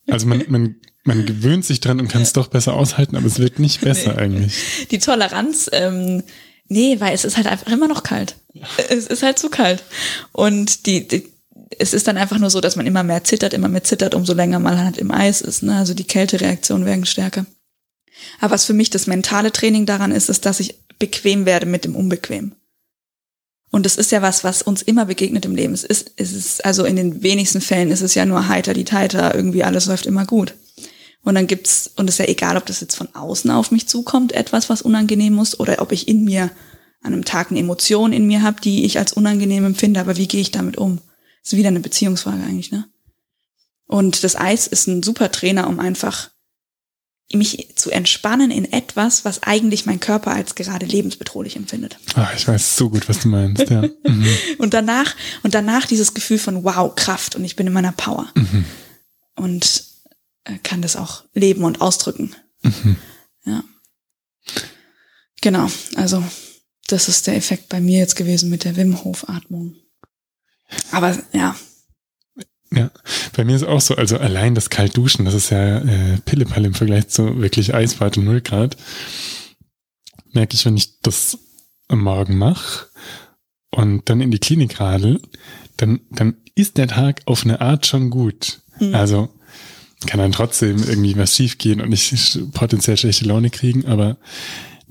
Also 0.09 0.26
man, 0.26 0.45
man, 0.49 0.76
man 1.05 1.26
gewöhnt 1.26 1.64
sich 1.64 1.81
dran 1.81 2.01
und 2.01 2.09
kann 2.09 2.22
es 2.22 2.33
doch 2.33 2.49
besser 2.49 2.74
aushalten, 2.74 3.16
aber 3.16 3.26
es 3.26 3.39
wird 3.39 3.59
nicht 3.59 3.81
besser 3.81 4.14
nee. 4.14 4.20
eigentlich. 4.20 4.87
Die 4.91 4.99
Toleranz, 4.99 5.68
ähm, 5.72 6.22
nee, 6.71 6.99
weil 7.01 7.12
es 7.12 7.25
ist 7.25 7.37
halt 7.37 7.47
einfach 7.47 7.71
immer 7.71 7.89
noch 7.89 8.03
kalt. 8.03 8.37
Es 8.89 9.07
ist 9.07 9.23
halt 9.23 9.39
zu 9.39 9.51
kalt. 9.51 9.83
Und 10.33 10.87
die, 10.87 11.07
die 11.07 11.29
es 11.79 11.95
ist 11.95 12.09
dann 12.09 12.16
einfach 12.16 12.39
nur 12.39 12.51
so, 12.51 12.61
dass 12.61 12.77
man 12.77 12.87
immer 12.87 13.03
mehr 13.03 13.25
zittert, 13.25 13.55
immer 13.55 13.68
mehr 13.68 13.85
zittert, 13.85 14.14
umso 14.14 14.35
länger 14.35 14.59
man 14.59 14.83
halt 14.83 14.99
im 14.99 15.11
Eis 15.11 15.41
ist. 15.41 15.62
Ne? 15.62 15.77
Also 15.77 15.95
die 15.95 16.05
Kältereaktionen 16.05 16.85
werden 16.85 17.07
stärker. 17.07 17.47
Aber 18.41 18.55
was 18.55 18.64
für 18.64 18.73
mich 18.73 18.91
das 18.91 19.07
mentale 19.07 19.53
Training 19.53 19.87
daran 19.87 20.12
ist, 20.12 20.29
ist, 20.29 20.47
dass 20.47 20.61
ich 20.61 20.79
bequem 20.99 21.47
werde 21.47 21.66
mit 21.66 21.85
dem 21.85 21.97
Unbequem. 21.97 22.53
Und 23.71 23.87
das 23.87 23.97
ist 23.97 24.11
ja 24.11 24.21
was, 24.21 24.43
was 24.43 24.62
uns 24.62 24.83
immer 24.83 25.07
begegnet 25.07 25.45
im 25.45 25.55
Leben. 25.55 25.73
Es 25.73 25.85
ist, 25.85 26.12
es 26.16 26.33
ist, 26.33 26.64
also 26.64 26.85
in 26.85 26.97
den 26.97 27.23
wenigsten 27.23 27.61
Fällen 27.61 27.91
ist 27.91 28.03
es 28.03 28.14
ja 28.14 28.27
nur 28.27 28.49
heiter 28.49 28.75
die 28.75 28.85
Teiter, 28.85 29.35
irgendwie 29.35 29.62
alles 29.62 29.87
läuft 29.87 30.07
immer 30.07 30.27
gut. 30.27 30.55
Und 31.23 31.35
dann 31.35 31.47
gibt's, 31.47 31.91
und 31.97 32.09
es 32.09 32.14
ist 32.14 32.18
ja 32.18 32.29
egal, 32.29 32.57
ob 32.57 32.66
das 32.66 32.81
jetzt 32.81 32.97
von 32.97 33.14
außen 33.14 33.51
auf 33.51 33.71
mich 33.71 33.87
zukommt, 33.89 34.33
etwas, 34.33 34.71
was 34.71 34.83
unangenehm 34.83 35.35
muss, 35.35 35.59
oder 35.61 35.81
ob 35.81 35.93
ich 35.93 36.09
in 36.09 36.25
mir 36.25 36.51
an 37.03 37.12
einem 37.12 37.25
Tag 37.25 37.51
eine 37.51 37.61
Emotion 37.61 38.12
in 38.12 38.27
mir 38.27 38.43
habe, 38.43 38.61
die 38.61 38.85
ich 38.85 38.99
als 38.99 39.12
unangenehm 39.12 39.64
empfinde, 39.64 40.01
aber 40.01 40.16
wie 40.16 40.29
gehe 40.29 40.41
ich 40.41 40.51
damit 40.51 40.77
um? 40.77 41.01
ist 41.43 41.57
wieder 41.57 41.68
eine 41.68 41.81
Beziehungsfrage 41.81 42.43
eigentlich, 42.43 42.71
ne? 42.71 42.85
Und 43.87 44.23
das 44.23 44.37
Eis 44.37 44.66
ist 44.66 44.87
ein 44.87 45.03
super 45.03 45.33
Trainer, 45.33 45.66
um 45.66 45.81
einfach 45.81 46.31
mich 47.33 47.73
zu 47.77 47.91
entspannen 47.91 48.51
in 48.51 48.73
etwas, 48.73 49.25
was 49.25 49.43
eigentlich 49.43 49.87
mein 49.87 50.01
Körper 50.01 50.33
als 50.33 50.55
gerade 50.55 50.87
lebensbedrohlich 50.87 51.57
empfindet. 51.57 51.97
Ah, 52.14 52.29
ich 52.37 52.47
weiß 52.47 52.77
so 52.77 52.91
gut, 52.91 53.09
was 53.09 53.21
du 53.21 53.29
meinst, 53.29 53.68
ja. 53.71 53.83
Mhm. 54.05 54.27
und 54.59 54.75
danach, 54.75 55.14
und 55.43 55.55
danach 55.55 55.87
dieses 55.87 56.14
Gefühl 56.14 56.39
von 56.39 56.64
wow, 56.64 56.95
Kraft 56.95 57.37
und 57.37 57.45
ich 57.45 57.57
bin 57.57 57.66
in 57.66 57.73
meiner 57.73 57.93
Power. 57.93 58.29
Mhm. 58.35 58.64
Und 59.37 59.85
kann 60.62 60.82
das 60.82 60.97
auch 60.97 61.24
leben 61.34 61.64
und 61.64 61.80
ausdrücken. 61.80 62.34
Mhm. 62.62 62.97
Ja. 63.45 63.64
Genau, 65.41 65.68
also 65.97 66.22
das 66.88 67.09
ist 67.09 67.26
der 67.26 67.36
Effekt 67.36 67.68
bei 67.68 67.80
mir 67.80 67.99
jetzt 67.99 68.16
gewesen 68.16 68.51
mit 68.51 68.64
der 68.64 68.76
Wim 68.76 69.05
Hof 69.05 69.28
Atmung. 69.28 69.76
Aber 70.93 71.16
ja. 71.32 71.57
Ja, 72.72 72.91
bei 73.34 73.45
mir 73.45 73.57
ist 73.57 73.64
auch 73.64 73.80
so, 73.80 73.97
also 73.97 74.18
allein 74.18 74.55
das 74.55 74.70
Kaltduschen, 74.70 75.24
das 75.24 75.34
ist 75.34 75.51
ja 75.51 75.78
äh, 75.78 76.18
Pillepalle 76.24 76.68
im 76.68 76.74
Vergleich 76.74 77.09
zu 77.09 77.41
wirklich 77.41 77.74
Eisbad 77.74 78.16
und 78.18 78.24
0 78.24 78.43
Grad. 78.43 78.76
Merke 80.32 80.55
ich, 80.55 80.64
wenn 80.64 80.76
ich 80.76 81.01
das 81.01 81.38
am 81.88 82.03
Morgen 82.03 82.38
mache 82.38 82.86
und 83.72 84.09
dann 84.09 84.20
in 84.20 84.30
die 84.30 84.38
Klinik 84.38 84.78
radel, 84.78 85.20
dann, 85.78 86.01
dann 86.11 86.36
ist 86.55 86.76
der 86.76 86.86
Tag 86.86 87.22
auf 87.26 87.45
eine 87.45 87.61
Art 87.61 87.86
schon 87.86 88.11
gut. 88.11 88.62
Mhm. 88.78 88.95
Also 88.95 89.39
kann 90.07 90.19
dann 90.19 90.33
trotzdem 90.33 90.83
irgendwie 90.83 91.17
was 91.17 91.37
schiefgehen 91.37 91.81
und 91.81 91.93
ich 91.93 92.39
potenziell 92.53 92.97
schlechte 92.97 93.25
Laune 93.27 93.51
kriegen, 93.51 93.87
aber 93.87 94.17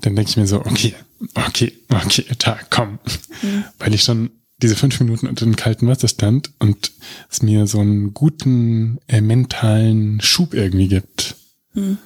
dann 0.00 0.16
denke 0.16 0.30
ich 0.30 0.36
mir 0.36 0.46
so, 0.46 0.60
okay, 0.60 0.94
okay, 1.34 1.72
okay, 1.88 2.24
Tag, 2.38 2.70
komm. 2.70 2.98
Mhm. 3.42 3.64
Weil 3.78 3.94
ich 3.94 4.02
schon 4.02 4.30
diese 4.62 4.76
fünf 4.76 5.00
Minuten 5.00 5.26
unter 5.26 5.44
dem 5.44 5.56
kalten 5.56 5.88
Wasser 5.88 6.08
stand 6.08 6.50
und 6.58 6.92
es 7.30 7.42
mir 7.42 7.66
so 7.66 7.80
einen 7.80 8.12
guten 8.12 8.98
äh, 9.08 9.20
mentalen 9.20 10.20
Schub 10.20 10.54
irgendwie 10.54 10.88
gibt. 10.88 11.36
Hm. 11.72 11.98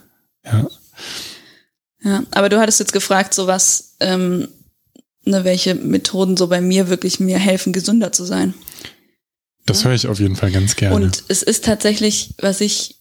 Ja. 0.45 0.69
Ja, 2.03 2.23
aber 2.33 2.49
du 2.49 2.61
hattest 2.61 2.81
jetzt 2.81 2.93
gefragt, 2.93 3.35
so 3.35 3.47
was, 3.47 3.97
ähm, 4.01 4.49
ne, 5.25 5.45
welche 5.45 5.75
Methoden 5.75 6.37
so 6.37 6.49
bei 6.49 6.61
mir 6.61 6.89
wirklich 6.89 7.19
mir 7.19 7.39
helfen, 7.39 7.73
gesünder 7.73 8.13
zu 8.13 8.25
sein. 8.25 8.55
Das 9.67 9.83
ja? 9.83 9.89
höre 9.89 9.95
ich 9.95 10.07
auf 10.07 10.21
jeden 10.21 10.37
Fall 10.37 10.51
ganz 10.51 10.77
gerne. 10.77 10.95
Und 10.95 11.25
es 11.29 11.43
ist 11.43 11.65
tatsächlich, 11.65 12.35
was 12.39 12.61
ich, 12.61 12.97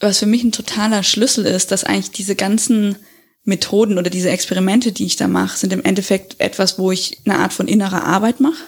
was 0.00 0.18
für 0.18 0.26
mich 0.26 0.42
ein 0.44 0.52
totaler 0.52 1.02
Schlüssel 1.02 1.46
ist, 1.46 1.70
dass 1.70 1.84
eigentlich 1.84 2.10
diese 2.10 2.34
ganzen 2.34 2.96
Methoden 3.44 3.98
oder 3.98 4.10
diese 4.10 4.30
Experimente, 4.30 4.92
die 4.92 5.04
ich 5.04 5.16
da 5.16 5.28
mache, 5.28 5.58
sind 5.58 5.72
im 5.72 5.84
Endeffekt 5.84 6.40
etwas, 6.40 6.78
wo 6.78 6.90
ich 6.90 7.20
eine 7.24 7.38
Art 7.38 7.52
von 7.52 7.68
innerer 7.68 8.04
Arbeit 8.04 8.40
mache 8.40 8.64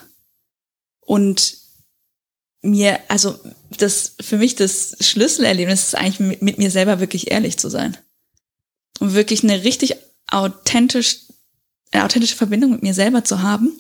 und 1.01 1.57
mir, 2.63 2.99
also 3.09 3.39
das 3.79 4.17
für 4.21 4.37
mich 4.37 4.55
das 4.55 4.97
Schlüsselerlebnis 5.01 5.85
ist 5.85 5.95
eigentlich 5.95 6.21
mit, 6.21 6.43
mit 6.43 6.59
mir 6.59 6.71
selber 6.71 7.01
wirklich 7.01 7.31
ehrlich 7.31 7.59
zu 7.59 7.69
sein. 7.69 7.97
Und 8.99 9.15
wirklich 9.15 9.43
eine 9.43 9.65
richtig 9.65 9.97
authentisch, 10.29 11.21
eine 11.93 12.05
authentische 12.05 12.37
Verbindung 12.37 12.73
mit 12.73 12.83
mir 12.83 12.95
selber 12.95 13.25
zu 13.25 13.43
haben 13.43 13.73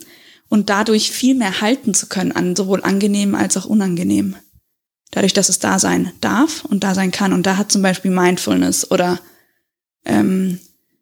und 0.48 0.70
dadurch 0.70 1.10
viel 1.10 1.34
mehr 1.34 1.60
halten 1.60 1.94
zu 1.94 2.06
können 2.06 2.32
an 2.32 2.56
sowohl 2.56 2.82
angenehm 2.82 3.34
als 3.34 3.56
auch 3.56 3.66
unangenehm. 3.66 4.36
Dadurch, 5.10 5.32
dass 5.32 5.48
es 5.48 5.58
da 5.58 5.78
sein 5.78 6.12
darf 6.20 6.64
und 6.64 6.84
da 6.84 6.94
sein 6.94 7.10
kann. 7.10 7.32
Und 7.32 7.46
da 7.46 7.56
hat 7.56 7.72
zum 7.72 7.82
Beispiel 7.82 8.10
Mindfulness 8.10 8.90
oder, 8.90 9.20
ähm, 10.04 10.58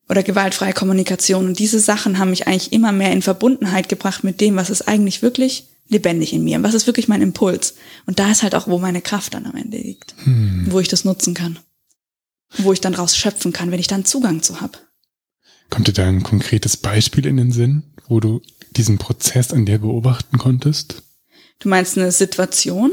oder 0.08 0.22
gewaltfreie 0.22 0.72
Kommunikation. 0.72 1.46
Und 1.46 1.58
diese 1.58 1.80
Sachen 1.80 2.18
haben 2.18 2.30
mich 2.30 2.46
eigentlich 2.46 2.72
immer 2.72 2.92
mehr 2.92 3.12
in 3.12 3.22
Verbundenheit 3.22 3.88
gebracht 3.88 4.22
mit 4.22 4.40
dem, 4.40 4.56
was 4.56 4.70
es 4.70 4.86
eigentlich 4.86 5.22
wirklich 5.22 5.68
lebendig 5.88 6.32
in 6.32 6.44
mir? 6.44 6.62
Was 6.62 6.74
ist 6.74 6.86
wirklich 6.86 7.08
mein 7.08 7.22
Impuls? 7.22 7.74
Und 8.06 8.18
da 8.18 8.30
ist 8.30 8.42
halt 8.42 8.54
auch, 8.54 8.66
wo 8.68 8.78
meine 8.78 9.02
Kraft 9.02 9.34
dann 9.34 9.46
am 9.46 9.56
Ende 9.56 9.78
liegt, 9.78 10.14
hm. 10.24 10.66
wo 10.70 10.80
ich 10.80 10.88
das 10.88 11.04
nutzen 11.04 11.34
kann, 11.34 11.58
wo 12.58 12.72
ich 12.72 12.80
dann 12.80 12.94
raus 12.94 13.16
schöpfen 13.16 13.52
kann, 13.52 13.70
wenn 13.70 13.80
ich 13.80 13.86
dann 13.86 14.04
Zugang 14.04 14.42
zu 14.42 14.60
habe. 14.60 14.78
Kommt 15.70 15.88
dir 15.88 15.92
da 15.92 16.06
ein 16.06 16.22
konkretes 16.22 16.76
Beispiel 16.76 17.26
in 17.26 17.36
den 17.36 17.52
Sinn, 17.52 17.82
wo 18.08 18.20
du 18.20 18.42
diesen 18.76 18.98
Prozess 18.98 19.52
an 19.52 19.66
dir 19.66 19.78
beobachten 19.78 20.38
konntest? 20.38 21.02
Du 21.58 21.68
meinst 21.68 21.96
eine 21.96 22.12
Situation 22.12 22.92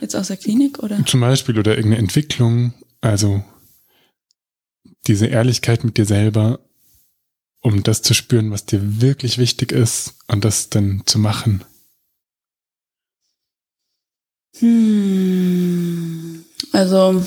jetzt 0.00 0.14
aus 0.14 0.28
der 0.28 0.36
Klinik 0.36 0.78
oder? 0.82 1.04
Zum 1.04 1.20
Beispiel 1.20 1.58
oder 1.58 1.76
irgendeine 1.76 2.02
Entwicklung, 2.02 2.74
also 3.00 3.42
diese 5.06 5.26
Ehrlichkeit 5.26 5.84
mit 5.84 5.96
dir 5.96 6.06
selber, 6.06 6.60
um 7.60 7.82
das 7.82 8.02
zu 8.02 8.14
spüren, 8.14 8.50
was 8.50 8.66
dir 8.66 9.00
wirklich 9.00 9.38
wichtig 9.38 9.72
ist 9.72 10.14
und 10.28 10.44
das 10.44 10.70
dann 10.70 11.02
zu 11.06 11.18
machen. 11.18 11.64
Hm, 14.58 16.44
also 16.72 17.24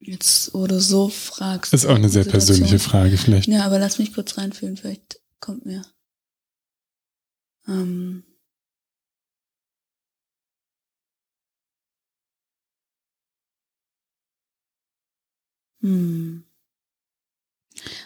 jetzt 0.00 0.54
oder 0.54 0.80
so 0.80 1.08
fragst. 1.08 1.72
Das 1.72 1.84
ist 1.84 1.90
auch 1.90 1.96
eine 1.96 2.08
sehr 2.08 2.24
Situation. 2.24 2.58
persönliche 2.58 2.78
Frage 2.78 3.16
vielleicht. 3.16 3.48
Ja, 3.48 3.64
aber 3.64 3.78
lass 3.78 3.98
mich 3.98 4.14
kurz 4.14 4.36
reinfühlen, 4.36 4.76
vielleicht 4.76 5.20
kommt 5.40 5.64
mir. 5.66 5.82
Ähm, 7.68 8.24
hm. 15.80 16.44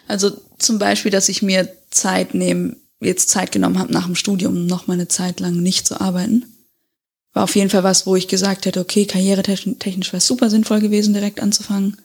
Also 0.07 0.31
zum 0.59 0.77
Beispiel, 0.79 1.11
dass 1.11 1.29
ich 1.29 1.41
mir 1.41 1.67
Zeit 1.89 2.33
nehme, 2.33 2.77
jetzt 2.99 3.29
Zeit 3.29 3.51
genommen 3.51 3.79
habe 3.79 3.91
nach 3.91 4.05
dem 4.05 4.15
Studium, 4.15 4.65
noch 4.67 4.87
mal 4.87 4.93
eine 4.93 5.07
Zeit 5.07 5.39
lang 5.39 5.55
nicht 5.55 5.87
zu 5.87 5.99
arbeiten 5.99 6.53
war 7.33 7.43
auf 7.43 7.55
jeden 7.55 7.69
Fall 7.69 7.83
was, 7.83 8.05
wo 8.05 8.15
ich 8.15 8.27
gesagt 8.27 8.65
hätte, 8.65 8.79
okay, 8.79 9.05
karrieretechnisch 9.05 10.09
wäre 10.09 10.17
es 10.17 10.27
super 10.27 10.49
sinnvoll 10.49 10.79
gewesen, 10.79 11.13
direkt 11.13 11.41
anzufangen. 11.41 11.97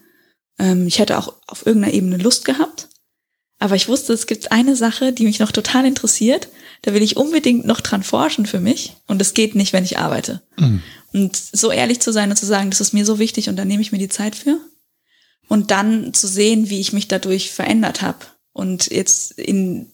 Ähm, 0.59 0.87
ich 0.87 0.99
hätte 0.99 1.19
auch 1.19 1.35
auf 1.47 1.67
irgendeiner 1.67 1.95
Ebene 1.95 2.17
Lust 2.17 2.45
gehabt. 2.45 2.89
Aber 3.59 3.75
ich 3.75 3.89
wusste, 3.89 4.13
es 4.13 4.27
gibt 4.27 4.53
eine 4.53 4.75
Sache, 4.75 5.13
die 5.13 5.25
mich 5.25 5.39
noch 5.39 5.53
total 5.53 5.85
interessiert. 5.85 6.49
Da 6.83 6.95
will 6.95 7.03
ich 7.03 7.17
unbedingt 7.17 7.67
noch 7.67 7.81
dran 7.81 8.03
forschen 8.03 8.47
für 8.47 8.61
mich. 8.61 8.95
Und 9.07 9.21
es 9.21 9.35
geht 9.35 9.55
nicht, 9.55 9.73
wenn 9.73 9.85
ich 9.85 9.99
arbeite. 9.99 10.43
Mhm. 10.59 10.83
Und 11.13 11.37
so 11.37 11.71
ehrlich 11.71 12.01
zu 12.01 12.13
sein 12.13 12.31
und 12.31 12.37
zu 12.37 12.47
sagen, 12.47 12.71
das 12.71 12.81
ist 12.81 12.93
mir 12.93 13.05
so 13.05 13.19
wichtig 13.19 13.49
und 13.49 13.57
da 13.57 13.65
nehme 13.65 13.83
ich 13.83 13.93
mir 13.93 13.99
die 13.99 14.09
Zeit 14.09 14.37
für. 14.37 14.59
Und 15.49 15.71
dann 15.71 16.13
zu 16.13 16.27
sehen, 16.27 16.69
wie 16.71 16.81
ich 16.81 16.93
mich 16.93 17.09
dadurch 17.09 17.51
verändert 17.51 18.03
habe. 18.03 18.19
Und 18.53 18.91
jetzt 18.91 19.33
in 19.33 19.91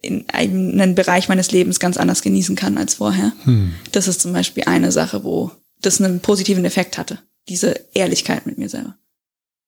in 0.00 0.24
einen 0.28 0.94
Bereich 0.94 1.28
meines 1.28 1.50
Lebens 1.50 1.80
ganz 1.80 1.96
anders 1.96 2.22
genießen 2.22 2.56
kann 2.56 2.78
als 2.78 2.94
vorher. 2.94 3.32
Hm. 3.44 3.74
Das 3.90 4.06
ist 4.06 4.20
zum 4.20 4.32
Beispiel 4.32 4.64
eine 4.64 4.92
Sache, 4.92 5.24
wo 5.24 5.50
das 5.80 6.00
einen 6.00 6.20
positiven 6.20 6.64
Effekt 6.64 6.98
hatte. 6.98 7.18
Diese 7.48 7.80
Ehrlichkeit 7.92 8.46
mit 8.46 8.58
mir 8.58 8.68
selber. 8.68 8.96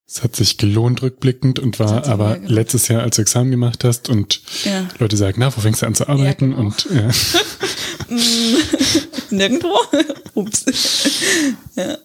Es 0.07 0.23
hat 0.23 0.37
sich 0.37 0.59
gelohnt 0.59 1.03
rückblickend 1.03 1.59
und 1.59 1.79
war 1.79 2.07
aber 2.07 2.39
letztes 2.45 2.89
Jahr, 2.89 3.03
als 3.03 3.17
du 3.17 3.23
Examen 3.23 3.51
gemacht 3.51 3.85
hast 3.85 4.11
und 4.11 4.43
ja. 4.65 4.87
Leute 4.99 5.17
sagen, 5.17 5.37
na, 5.41 5.57
wo 5.57 5.61
fängst 5.61 5.83
du 5.83 5.87
an 5.87 5.95
zu 5.95 6.09
arbeiten? 6.09 6.51
Ja, 6.51 6.57
genau. 6.57 6.69
Und 6.69 6.87
ja. 6.91 7.09
Nirgendwo. 9.31 9.77
Ups. 10.35 10.65
ja. 11.77 11.99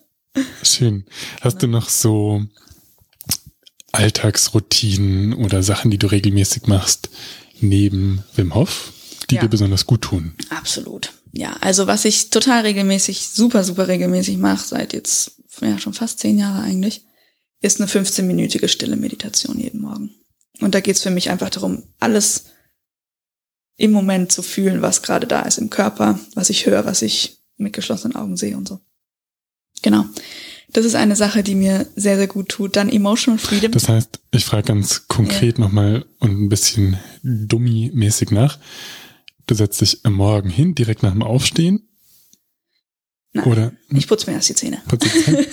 Schön. 0.64 1.06
Hast 1.42 1.62
du 1.62 1.68
noch 1.68 1.90
so 1.90 2.46
Alltagsroutinen 3.92 5.34
oder 5.34 5.64
Sachen, 5.64 5.92
die 5.92 5.98
du 5.98 6.08
regelmäßig 6.08 6.68
machst, 6.68 7.10
neben 7.60 8.24
Wim 8.36 8.56
Hof, 8.56 8.94
die 9.30 9.36
ja. 9.36 9.42
dir 9.42 9.50
besonders 9.50 9.86
gut 9.86 10.04
tun. 10.04 10.34
Absolut. 10.50 11.12
Ja, 11.32 11.54
also 11.62 11.88
was 11.88 12.06
ich 12.06 12.30
total 12.30 12.62
regelmäßig, 12.62 13.28
super, 13.30 13.64
super 13.64 13.88
regelmäßig 13.88 14.38
mache, 14.38 14.66
seit 14.66 14.94
jetzt 14.94 15.34
ja 15.62 15.78
schon 15.78 15.94
fast 15.94 16.20
zehn 16.20 16.40
Jahre 16.40 16.62
eigentlich, 16.62 17.04
ist 17.62 17.80
eine 17.80 17.90
15-minütige 17.90 18.68
stille 18.68 18.96
Meditation 18.96 19.60
jeden 19.60 19.82
Morgen. 19.82 20.12
Und 20.62 20.76
da 20.76 20.80
geht's 20.80 21.04
für 21.04 21.12
mich 21.12 21.30
einfach 21.30 21.50
darum, 21.50 21.84
alles 22.00 22.46
im 23.78 23.92
Moment 23.92 24.32
zu 24.32 24.42
fühlen, 24.42 24.82
was 24.82 25.02
gerade 25.02 25.28
da 25.28 25.42
ist 25.42 25.58
im 25.58 25.70
Körper, 25.70 26.20
was 26.36 26.50
ich 26.50 26.66
höre, 26.66 26.86
was 26.86 27.02
ich 27.02 27.40
mit 27.58 27.74
geschlossenen 27.74 28.16
Augen 28.16 28.38
sehe 28.38 28.58
und 28.58 28.68
so. 28.68 28.80
Genau. 29.82 30.06
Das 30.72 30.86
ist 30.86 30.96
eine 30.96 31.16
Sache, 31.16 31.42
die 31.42 31.56
mir 31.56 31.88
sehr, 31.96 32.18
sehr 32.18 32.28
gut 32.28 32.50
tut. 32.50 32.76
Dann 32.76 32.90
Emotional 32.90 33.40
Freedom. 33.40 33.72
Das 33.72 33.90
heißt, 33.90 34.20
ich 34.32 34.46
frage 34.46 34.68
ganz 34.68 35.08
konkret 35.08 35.58
ja. 35.58 35.64
nochmal 35.64 36.06
und 36.20 36.32
ein 36.32 36.50
bisschen 36.50 36.98
dummy-mäßig 37.24 38.32
nach. 38.32 38.60
Du 39.48 39.56
setzt 39.56 39.82
dich 39.82 40.02
am 40.04 40.14
Morgen 40.14 40.50
hin, 40.50 40.76
direkt 40.76 41.02
nach 41.02 41.12
dem 41.12 41.24
Aufstehen. 41.24 41.89
Nein, 43.34 43.46
Oder? 43.46 43.72
Ich 43.90 44.08
putze 44.08 44.30
mir 44.30 44.36
erst 44.36 44.50
die 44.50 44.56
Zähne. 44.56 44.82
Zähne. 44.98 45.46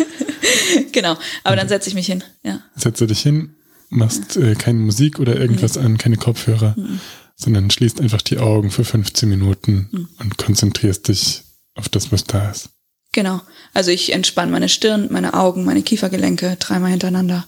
genau, 0.92 1.16
aber 1.44 1.56
dann 1.56 1.68
setze 1.68 1.88
ich 1.88 1.94
mich 1.94 2.06
hin, 2.06 2.24
ja. 2.42 2.62
Setze 2.74 3.06
dich 3.06 3.20
hin, 3.20 3.54
machst 3.90 4.36
äh, 4.36 4.54
keine 4.54 4.78
Musik 4.78 5.18
oder 5.18 5.36
irgendwas 5.36 5.76
nee. 5.76 5.82
an, 5.82 5.98
keine 5.98 6.16
Kopfhörer, 6.16 6.74
mhm. 6.76 7.00
sondern 7.36 7.70
schließt 7.70 8.00
einfach 8.00 8.22
die 8.22 8.38
Augen 8.38 8.70
für 8.70 8.84
15 8.84 9.28
Minuten 9.28 9.88
mhm. 9.92 10.08
und 10.20 10.38
konzentrierst 10.38 11.08
dich 11.08 11.42
auf 11.74 11.88
das, 11.88 12.12
was 12.12 12.24
da 12.24 12.50
ist. 12.50 12.70
Genau. 13.12 13.40
Also 13.74 13.90
ich 13.90 14.12
entspanne 14.12 14.52
meine 14.52 14.68
Stirn, 14.68 15.08
meine 15.10 15.34
Augen, 15.34 15.64
meine 15.64 15.82
Kiefergelenke 15.82 16.56
dreimal 16.58 16.90
hintereinander. 16.90 17.46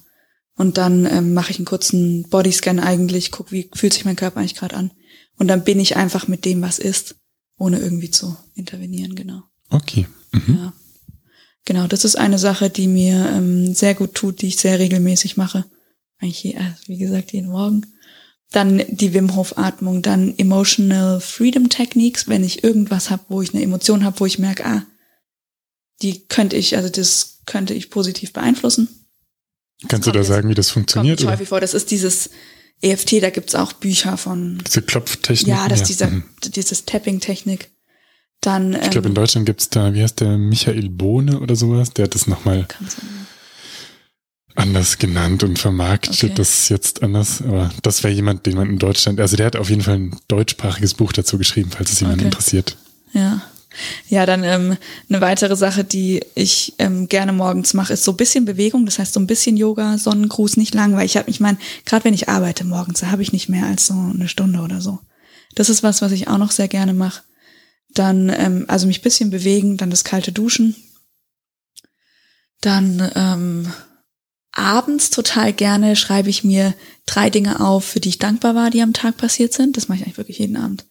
Und 0.57 0.77
dann 0.77 1.07
ähm, 1.07 1.35
mache 1.35 1.53
ich 1.53 1.59
einen 1.59 1.67
kurzen 1.67 2.29
Bodyscan 2.29 2.81
eigentlich, 2.81 3.31
guck, 3.31 3.53
wie 3.53 3.71
fühlt 3.75 3.93
sich 3.93 4.05
mein 4.05 4.17
Körper 4.17 4.41
eigentlich 4.41 4.57
gerade 4.57 4.77
an. 4.77 4.91
Und 5.37 5.49
dann 5.49 5.65
bin 5.65 5.79
ich 5.79 5.97
einfach 5.97 6.27
mit 6.27 6.45
dem, 6.45 6.63
was 6.63 6.79
ist, 6.79 7.17
ohne 7.59 7.79
irgendwie 7.79 8.11
zu 8.11 8.37
intervenieren, 8.55 9.15
genau. 9.15 9.43
Okay. 9.71 10.07
Mhm. 10.33 10.59
Ja. 10.59 10.73
Genau, 11.65 11.87
das 11.87 12.05
ist 12.05 12.17
eine 12.17 12.39
Sache, 12.39 12.71
die 12.71 12.87
mir 12.87 13.31
ähm, 13.31 13.75
sehr 13.75 13.95
gut 13.95 14.15
tut, 14.15 14.41
die 14.41 14.49
ich 14.49 14.57
sehr 14.57 14.79
regelmäßig 14.79 15.37
mache. 15.37 15.65
Eigentlich, 16.19 16.57
äh, 16.57 16.75
wie 16.87 16.99
gesagt, 16.99 17.33
jeden 17.33 17.51
Morgen. 17.51 17.87
Dann 18.51 18.83
die 18.89 19.13
Wim 19.13 19.37
Hof 19.37 19.59
Atmung, 19.59 20.01
dann 20.01 20.37
Emotional 20.39 21.21
Freedom 21.21 21.69
Techniques, 21.69 22.27
wenn 22.27 22.43
ich 22.43 22.65
irgendwas 22.65 23.11
habe, 23.11 23.25
wo 23.29 23.43
ich 23.43 23.53
eine 23.53 23.63
Emotion 23.63 24.05
habe, 24.05 24.19
wo 24.21 24.27
ich 24.27 24.39
merke, 24.39 24.65
ah, 24.65 24.87
die 26.01 26.27
könnte 26.29 26.57
ich, 26.57 26.77
also 26.77 26.89
das 26.89 27.41
könnte 27.45 27.75
ich 27.75 27.91
positiv 27.91 28.33
beeinflussen. 28.33 28.89
Kannst 29.89 30.07
du 30.07 30.13
da 30.13 30.25
sagen, 30.25 30.49
wie 30.49 30.55
das 30.55 30.71
funktioniert? 30.71 31.19
Kommt 31.19 31.33
häufig 31.33 31.49
vor. 31.49 31.61
Das 31.61 31.75
ist 31.75 31.91
dieses 31.91 32.31
EFT, 32.81 33.23
da 33.23 33.31
gibt's 33.31 33.55
auch 33.55 33.75
Bücher 33.75 34.17
von. 34.17 34.63
Diese 34.67 34.83
Klopftechnik. 34.83 35.49
Ja, 35.49 35.69
das 35.69 35.83
ist 35.83 35.89
dieser, 35.89 36.09
mhm. 36.09 36.25
dieses 36.55 36.85
Tapping-Technik. 36.85 37.71
Dann. 38.41 38.75
Ich 38.75 38.91
glaube, 38.91 39.09
in 39.09 39.13
ähm, 39.13 39.15
Deutschland 39.15 39.47
gibt's 39.47 39.69
da, 39.69 39.95
wie 39.95 40.03
heißt 40.03 40.21
der, 40.21 40.39
Michael 40.39 40.89
Bohne 40.91 41.41
oder 41.41 41.57
sowas, 41.57 41.93
der 41.93 42.05
hat 42.05 42.15
das 42.15 42.27
nochmal 42.27 42.67
anders 44.55 44.99
genannt 44.99 45.45
und 45.45 45.59
vermarktet 45.59 46.23
okay. 46.25 46.33
das 46.35 46.69
jetzt 46.69 47.03
anders. 47.03 47.43
Aber 47.43 47.71
das 47.83 48.03
wäre 48.03 48.13
jemand, 48.13 48.47
den 48.47 48.57
man 48.57 48.69
in 48.69 48.79
Deutschland, 48.79 49.21
also 49.21 49.37
der 49.37 49.47
hat 49.47 49.57
auf 49.57 49.71
jeden 49.71 49.83
Fall 49.83 49.95
ein 49.95 50.17
deutschsprachiges 50.29 50.95
Buch 50.95 51.13
dazu 51.13 51.39
geschrieben, 51.39 51.71
falls 51.71 51.93
es 51.93 52.01
jemand 52.01 52.19
okay. 52.19 52.27
interessiert. 52.27 52.77
Ja. 53.13 53.43
Ja, 54.09 54.27
dann 54.27 54.43
ähm, 54.45 54.77
eine 55.09 55.21
weitere 55.21 55.55
Sache, 55.55 55.85
die 55.85 56.25
ich 56.35 56.75
ähm, 56.79 57.07
gerne 57.07 57.33
morgens 57.33 57.75
mache, 57.75 57.93
ist 57.93 58.03
so 58.03 58.13
ein 58.13 58.17
bisschen 58.17 58.45
Bewegung. 58.45 58.87
Das 58.87 58.99
heißt 58.99 59.13
so 59.13 59.21
ein 59.21 59.27
bisschen 59.27 59.57
Yoga, 59.57 59.99
Sonnengruß, 59.99 60.57
nicht 60.57 60.75
lang, 60.75 60.97
weil 60.97 61.07
ich 61.07 61.17
habe, 61.17 61.31
ich 61.31 61.39
meine, 61.39 61.59
gerade 61.85 62.05
wenn 62.05 62.15
ich 62.15 62.29
arbeite 62.29 62.65
morgens, 62.65 63.01
da 63.01 63.11
habe 63.11 63.23
ich 63.23 63.33
nicht 63.33 63.49
mehr 63.49 63.67
als 63.67 63.87
so 63.87 63.95
eine 63.95 64.27
Stunde 64.27 64.61
oder 64.61 64.81
so. 64.81 64.99
Das 65.55 65.69
ist 65.69 65.83
was, 65.83 66.03
was 66.03 66.13
ich 66.13 66.29
auch 66.29 66.39
noch 66.39 66.51
sehr 66.51 66.69
gerne 66.69 66.95
mache. 66.95 67.23
Dann, 67.91 68.29
ähm, 68.29 68.65
also 68.69 68.87
mich 68.87 69.03
bisschen 69.03 69.31
bewegen, 69.31 69.77
dann 69.77 69.91
das 69.91 70.05
kalte 70.05 70.33
Duschen. 70.33 70.77
Dann 72.61 73.11
ähm, 73.15 73.73
abends 74.53 75.11
total 75.11 75.53
gerne 75.53 75.97
schreibe 75.97 76.31
ich 76.31 76.45
mir 76.45 76.75
drei 77.07 77.31
Dinge 77.31 77.61
auf, 77.61 77.85
für 77.85 78.01
die 78.01 78.11
ich 78.11 78.19
dankbar 78.19 78.55
war, 78.55 78.71
die 78.71 78.83
am 78.83 78.93
Tag 78.93 79.17
passiert 79.17 79.53
sind. 79.53 79.77
Das 79.77 79.89
mache 79.89 79.99
ich 79.99 80.05
eigentlich 80.05 80.19
wirklich 80.19 80.39
jeden 80.39 80.57
Abend 80.57 80.85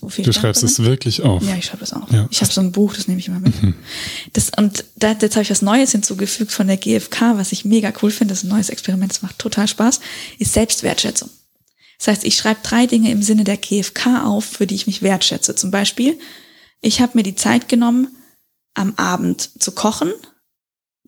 wofür 0.00 0.24
du 0.24 0.32
schreibst 0.32 0.62
es 0.62 0.82
wirklich 0.82 1.22
auf. 1.22 1.42
Ja, 1.42 1.56
ich 1.56 1.66
schreibe 1.66 1.84
es 1.84 1.92
auf. 1.92 2.10
Ja. 2.10 2.28
Ich 2.30 2.40
habe 2.40 2.52
so 2.52 2.60
ein 2.60 2.72
Buch, 2.72 2.94
das 2.94 3.08
nehme 3.08 3.20
ich 3.20 3.28
immer 3.28 3.40
mit. 3.40 3.62
Mhm. 3.62 3.74
Das, 4.32 4.50
und 4.56 4.84
da, 4.96 5.12
jetzt 5.12 5.34
habe 5.34 5.42
ich 5.42 5.50
was 5.50 5.62
Neues 5.62 5.92
hinzugefügt 5.92 6.52
von 6.52 6.66
der 6.66 6.76
GfK, 6.76 7.36
was 7.36 7.52
ich 7.52 7.64
mega 7.64 7.92
cool 8.02 8.10
finde. 8.10 8.32
Das 8.32 8.38
ist 8.38 8.44
ein 8.44 8.54
neues 8.54 8.68
Experiment, 8.68 9.10
das 9.10 9.22
macht 9.22 9.38
total 9.38 9.68
Spaß, 9.68 10.00
ist 10.38 10.52
Selbstwertschätzung. 10.52 11.30
Das 12.00 12.08
heißt, 12.08 12.24
ich 12.24 12.34
schreibe 12.34 12.60
drei 12.62 12.86
Dinge 12.86 13.10
im 13.10 13.22
Sinne 13.22 13.44
der 13.44 13.58
GfK 13.58 14.24
auf, 14.24 14.46
für 14.46 14.66
die 14.66 14.74
ich 14.74 14.86
mich 14.86 15.02
wertschätze. 15.02 15.54
Zum 15.54 15.70
Beispiel, 15.70 16.18
ich 16.80 17.02
habe 17.02 17.12
mir 17.14 17.22
die 17.22 17.34
Zeit 17.34 17.68
genommen, 17.68 18.08
am 18.72 18.94
Abend 18.96 19.62
zu 19.62 19.72
kochen. 19.72 20.10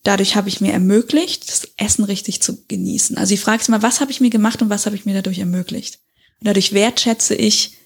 Dadurch 0.03 0.37
habe 0.37 0.51
ich 0.51 0.61
mir 0.61 0.75
ermöglicht, 0.75 1.49
das 1.49 1.67
Essen 1.79 2.05
richtig 2.05 2.43
zu 2.43 2.67
genießen. 2.67 3.17
Also 3.17 3.33
ich 3.33 3.41
frage 3.41 3.71
mal, 3.71 3.81
was 3.81 4.03
habe 4.03 4.11
ich 4.11 4.21
mir 4.21 4.29
gemacht 4.29 4.61
und 4.61 4.69
was 4.69 4.85
habe 4.85 4.95
ich 4.95 5.07
mir 5.07 5.15
dadurch 5.15 5.39
ermöglicht? 5.39 6.01
Und 6.41 6.49
dadurch 6.49 6.75
wertschätze 6.75 7.37
ich 7.37 7.79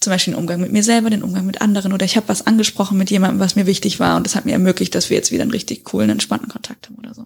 zum 0.00 0.10
Beispiel 0.10 0.34
den 0.34 0.40
Umgang 0.40 0.60
mit 0.60 0.70
mir 0.70 0.82
selber, 0.82 1.08
den 1.08 1.22
Umgang 1.22 1.46
mit 1.46 1.62
anderen 1.62 1.94
oder 1.94 2.04
ich 2.04 2.16
habe 2.16 2.28
was 2.28 2.46
angesprochen 2.46 2.98
mit 2.98 3.10
jemandem, 3.10 3.40
was 3.40 3.56
mir 3.56 3.64
wichtig 3.64 4.00
war 4.00 4.18
und 4.18 4.26
das 4.26 4.34
hat 4.34 4.44
mir 4.44 4.52
ermöglicht, 4.52 4.94
dass 4.94 5.08
wir 5.08 5.16
jetzt 5.16 5.32
wieder 5.32 5.42
einen 5.42 5.50
richtig 5.50 5.84
coolen, 5.84 6.10
entspannten 6.10 6.50
Kontakt 6.50 6.88
haben 6.88 6.96
oder 6.96 7.14
so. 7.14 7.24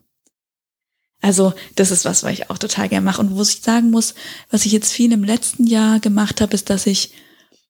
Also 1.21 1.53
das 1.75 1.91
ist 1.91 2.05
was, 2.05 2.23
was 2.23 2.33
ich 2.33 2.51
auch 2.51 2.59
total 2.59 2.89
gerne 2.89 3.05
mache 3.05 3.21
und 3.21 3.37
wo 3.37 3.43
ich 3.43 3.61
sagen 3.62 3.91
muss, 3.91 4.14
was 4.51 4.66
ich 4.66 4.73
jetzt 4.73 4.93
viel 4.93 5.12
im 5.12 5.25
letzten 5.25 5.66
Jahr 5.66 5.99
gemacht 5.99 6.41
habe, 6.41 6.55
ist, 6.55 6.71
dass 6.71 6.87
ich 6.87 7.12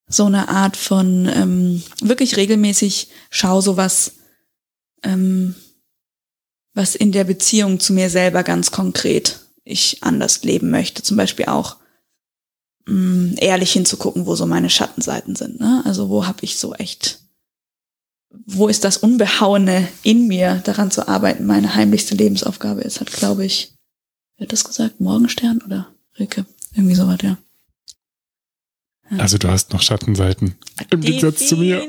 so 0.07 0.27
eine 0.27 0.49
Art 0.49 0.77
von 0.77 1.27
ähm, 1.27 1.83
wirklich 2.01 2.37
regelmäßig 2.37 3.09
schaue, 3.31 3.63
so 3.63 3.77
was 3.77 4.13
ähm, 5.03 5.55
was 6.75 6.95
in 6.95 7.13
der 7.13 7.25
Beziehung 7.25 7.81
zu 7.81 7.93
mir 7.93 8.09
selber 8.09 8.43
ganz 8.43 8.71
konkret 8.71 9.41
ich 9.65 10.03
anders 10.03 10.43
leben 10.45 10.71
möchte. 10.71 11.03
Zum 11.03 11.17
Beispiel 11.17 11.47
auch 11.47 11.77
mh, 12.87 12.95
mm, 12.95 13.35
ehrlich 13.39 13.73
hinzugucken, 13.73 14.27
wo 14.27 14.35
so 14.35 14.47
meine 14.47 14.71
Schattenseiten 14.71 15.37
sind. 15.37 15.61
Ne? 15.61 15.83
Also 15.85 16.09
wo 16.09 16.27
habe 16.27 16.39
ich 16.43 16.59
so 16.59 16.75
echt, 16.75 17.21
wo 18.31 18.69
ist 18.69 18.85
das 18.85 18.99
Unbehauene 18.99 19.89
in 20.03 20.27
mir, 20.29 20.63
daran 20.65 20.91
zu 20.91 21.09
arbeiten, 21.09 21.47
meine 21.47 21.75
heimlichste 21.75 22.15
Lebensaufgabe 22.15 22.83
ist, 22.83 23.01
hat, 23.01 23.13
glaube 23.13 23.45
ich, 23.45 23.73
wer 24.37 24.45
hat 24.45 24.53
das 24.53 24.65
gesagt? 24.65 25.01
Morgenstern 25.01 25.63
oder 25.65 25.89
Rilke? 26.19 26.45
Irgendwie 26.75 26.95
sowas, 26.95 27.19
ja. 27.23 27.39
ja. 29.11 29.19
Also 29.19 29.39
du 29.39 29.49
hast 29.49 29.73
noch 29.73 29.81
Schattenseiten 29.81 30.55
im 30.91 31.01
Gegensatz 31.01 31.49
zu 31.49 31.57
mir. 31.57 31.87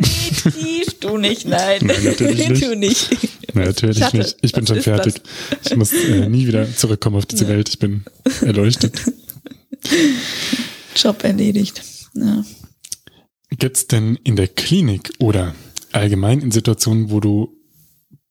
du 1.02 1.18
nicht, 1.18 1.46
nein. 1.48 1.82
nein 1.84 2.04
natürlich 2.04 2.50
nicht. 2.50 2.64
Du 2.64 2.76
nicht. 2.76 3.10
Nein, 3.54 3.66
natürlich 3.68 3.98
Schatten, 3.98 4.20
nicht. 4.20 4.38
Ich 4.42 4.52
bin 4.54 4.66
schon 4.66 4.82
fertig. 4.82 5.22
Das? 5.50 5.72
Ich 5.72 5.78
muss 5.78 5.92
äh, 5.92 6.30
nie 6.30 6.48
wieder 6.48 6.74
zurückkommen 6.76 7.18
auf 7.18 7.26
diese 7.26 7.46
ja. 7.46 7.50
Welt. 7.50 7.70
Ich 7.70 7.80
bin 7.80 8.06
erleuchtet. 8.42 9.02
Job 10.96 11.24
erledigt. 11.24 11.82
Ja. 12.14 12.46
Gibt's 13.52 13.88
denn 13.88 14.18
in 14.24 14.36
der 14.36 14.48
Klinik 14.48 15.12
oder 15.20 15.56
allgemein 15.92 16.42
in 16.42 16.52
Situationen, 16.52 17.10
wo 17.10 17.20
du 17.20 17.56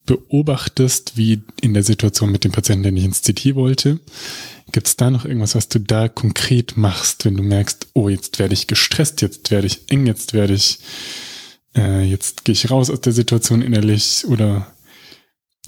beobachtest, 0.06 1.16
wie 1.16 1.42
in 1.61 1.74
der 1.74 1.82
Situation 1.82 2.32
mit 2.32 2.44
dem 2.44 2.52
Patienten, 2.52 2.84
der 2.84 2.92
nicht 2.92 3.04
ins 3.04 3.22
CT 3.22 3.54
wollte, 3.54 4.00
gibt's 4.72 4.96
da 4.96 5.11
noch 5.11 5.24
irgendwas, 5.24 5.54
was 5.54 5.68
du 5.68 5.80
da 5.80 6.09
konkret 6.09 6.76
machst, 6.76 7.24
wenn 7.24 7.36
du 7.36 7.42
merkst, 7.42 7.88
oh, 7.92 8.09
jetzt 8.09 8.38
werde 8.38 8.54
ich 8.54 8.66
gestresst, 8.66 9.20
jetzt 9.20 9.50
werde 9.50 9.66
ich 9.66 9.90
eng, 9.90 10.06
jetzt 10.06 10.32
werde 10.32 10.54
ich, 10.54 10.80
äh, 11.76 12.02
jetzt 12.04 12.44
gehe 12.44 12.54
ich 12.54 12.70
raus 12.70 12.88
aus 12.90 13.00
der 13.02 13.12
Situation 13.12 13.61
innerlich 13.61 14.24
oder 14.26 14.72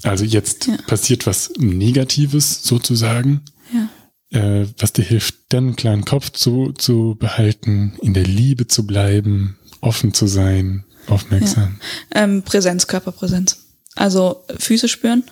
also 0.03 0.25
jetzt 0.25 0.67
ja. 0.67 0.77
passiert 0.87 1.27
was 1.27 1.51
Negatives 1.57 2.63
sozusagen. 2.63 3.41
Ja 3.73 3.89
äh, 4.31 4.65
was 4.77 4.93
dir 4.93 5.03
hilft, 5.03 5.35
dann 5.49 5.67
einen 5.67 5.75
kleinen 5.75 6.05
Kopf 6.05 6.31
zu, 6.31 6.71
zu 6.71 7.15
behalten, 7.19 7.97
in 8.01 8.13
der 8.13 8.23
Liebe 8.23 8.67
zu 8.67 8.87
bleiben, 8.87 9.57
offen 9.81 10.13
zu 10.13 10.27
sein, 10.27 10.85
aufmerksam. 11.07 11.79
Ja. 12.13 12.23
Ähm, 12.23 12.43
Präsenz, 12.43 12.87
Körperpräsenz. 12.87 13.57
Also 13.95 14.43
Füße 14.57 14.87
spüren, 14.87 15.23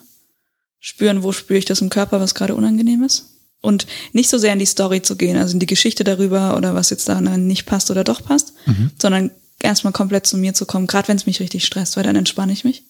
spüren, 0.80 1.24
wo 1.24 1.32
spüre 1.32 1.60
ich 1.60 1.66
das 1.66 1.82
im 1.82 1.90
Körper, 1.90 2.20
was 2.20 2.36
gerade 2.36 2.56
unangenehm 2.56 3.04
ist. 3.04 3.26
Und 3.62 3.88
nicht 4.14 4.30
so 4.30 4.38
sehr 4.38 4.54
in 4.54 4.60
die 4.60 4.66
Story 4.66 5.02
zu 5.02 5.16
gehen, 5.18 5.38
also 5.38 5.54
in 5.54 5.60
die 5.60 5.66
Geschichte 5.66 6.04
darüber 6.04 6.56
oder 6.56 6.76
was 6.76 6.90
jetzt 6.90 7.10
da 7.10 7.20
nicht 7.20 7.66
passt 7.66 7.92
oder 7.92 8.04
doch 8.06 8.24
passt, 8.24 8.54
mhm. 8.66 8.92
sondern 8.98 9.32
erstmal 9.62 9.92
komplett 9.92 10.26
zu 10.26 10.38
mir 10.38 10.54
zu 10.54 10.66
kommen, 10.66 10.88
gerade 10.88 11.10
wenn 11.10 11.18
es 11.18 11.26
mich 11.26 11.42
richtig 11.42 11.66
stresst, 11.66 11.98
weil 11.98 12.04
dann 12.04 12.16
entspanne 12.16 12.54
ich 12.54 12.64
mich. 12.64 12.84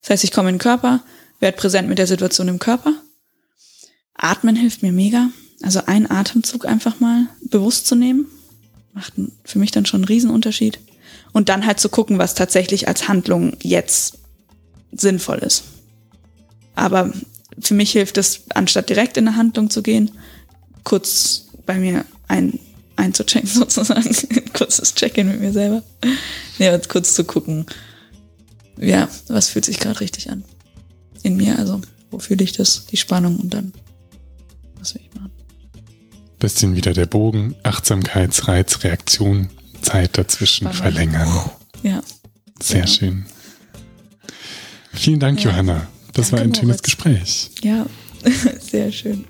Das 0.00 0.10
heißt, 0.10 0.24
ich 0.24 0.32
komme 0.32 0.48
in 0.48 0.56
den 0.56 0.60
Körper, 0.60 1.04
werde 1.38 1.56
präsent 1.56 1.88
mit 1.88 1.98
der 1.98 2.08
Situation 2.08 2.48
im 2.48 2.58
Körper 2.58 2.94
Atmen 4.14 4.56
hilft 4.56 4.82
mir 4.82 4.92
mega. 4.92 5.30
Also 5.62 5.82
ein 5.86 6.10
Atemzug 6.10 6.66
einfach 6.66 7.00
mal 7.00 7.28
bewusst 7.42 7.86
zu 7.86 7.94
nehmen, 7.94 8.26
macht 8.92 9.14
für 9.44 9.58
mich 9.58 9.70
dann 9.70 9.86
schon 9.86 10.00
einen 10.00 10.08
Riesenunterschied. 10.08 10.78
Und 11.32 11.48
dann 11.48 11.66
halt 11.66 11.80
zu 11.80 11.88
gucken, 11.88 12.18
was 12.18 12.34
tatsächlich 12.34 12.88
als 12.88 13.08
Handlung 13.08 13.56
jetzt 13.62 14.18
sinnvoll 14.92 15.38
ist. 15.38 15.64
Aber 16.74 17.12
für 17.58 17.74
mich 17.74 17.92
hilft 17.92 18.18
es, 18.18 18.42
anstatt 18.54 18.88
direkt 18.90 19.16
in 19.16 19.28
eine 19.28 19.36
Handlung 19.36 19.70
zu 19.70 19.82
gehen, 19.82 20.10
kurz 20.84 21.46
bei 21.66 21.78
mir 21.78 22.04
ein, 22.28 22.58
einzuchecken 22.96 23.48
sozusagen. 23.52 24.14
Kurzes 24.52 24.94
Check-in 24.94 25.28
mit 25.28 25.40
mir 25.40 25.52
selber. 25.52 25.82
Ja, 26.58 26.76
kurz 26.78 27.14
zu 27.14 27.24
gucken, 27.24 27.66
ja, 28.78 29.08
was 29.28 29.50
fühlt 29.50 29.64
sich 29.64 29.78
gerade 29.78 30.00
richtig 30.00 30.30
an. 30.30 30.44
in 31.22 31.36
mir? 31.36 31.58
Also, 31.58 31.80
wo 32.10 32.18
fühle 32.18 32.44
ich 32.44 32.52
das, 32.52 32.86
die 32.86 32.96
Spannung 32.96 33.36
und 33.36 33.54
dann, 33.54 33.72
was 34.78 34.94
will 34.94 35.02
ich 35.04 35.14
machen? 35.14 35.30
Bisschen 36.38 36.74
wieder 36.74 36.92
der 36.92 37.06
Bogen, 37.06 37.54
Achtsamkeitsreiz, 37.62 38.82
Reaktion, 38.82 39.50
Zeit 39.82 40.16
dazwischen 40.18 40.72
Spannend. 40.72 40.80
verlängern. 40.80 41.50
Ja. 41.82 42.02
Sehr 42.60 42.80
ja. 42.80 42.86
schön. 42.86 43.26
Vielen 44.92 45.20
Dank, 45.20 45.42
ja. 45.42 45.50
Johanna. 45.50 45.88
Das 46.12 46.30
Danke, 46.30 46.32
war 46.32 46.50
ein 46.50 46.54
schönes 46.54 46.82
Gespräch. 46.82 47.50
Ja, 47.62 47.86
sehr 48.60 48.92
schön. 48.92 49.24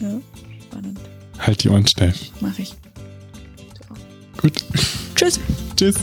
Ja, 0.00 0.20
spannend. 0.64 0.98
Halt 1.38 1.62
die 1.64 1.68
Ohren 1.68 1.86
steif. 1.86 2.30
Mach 2.40 2.58
ich. 2.58 2.74
Gut. 4.36 4.64
Tschüss. 5.14 5.40
Tschüss. 5.76 5.96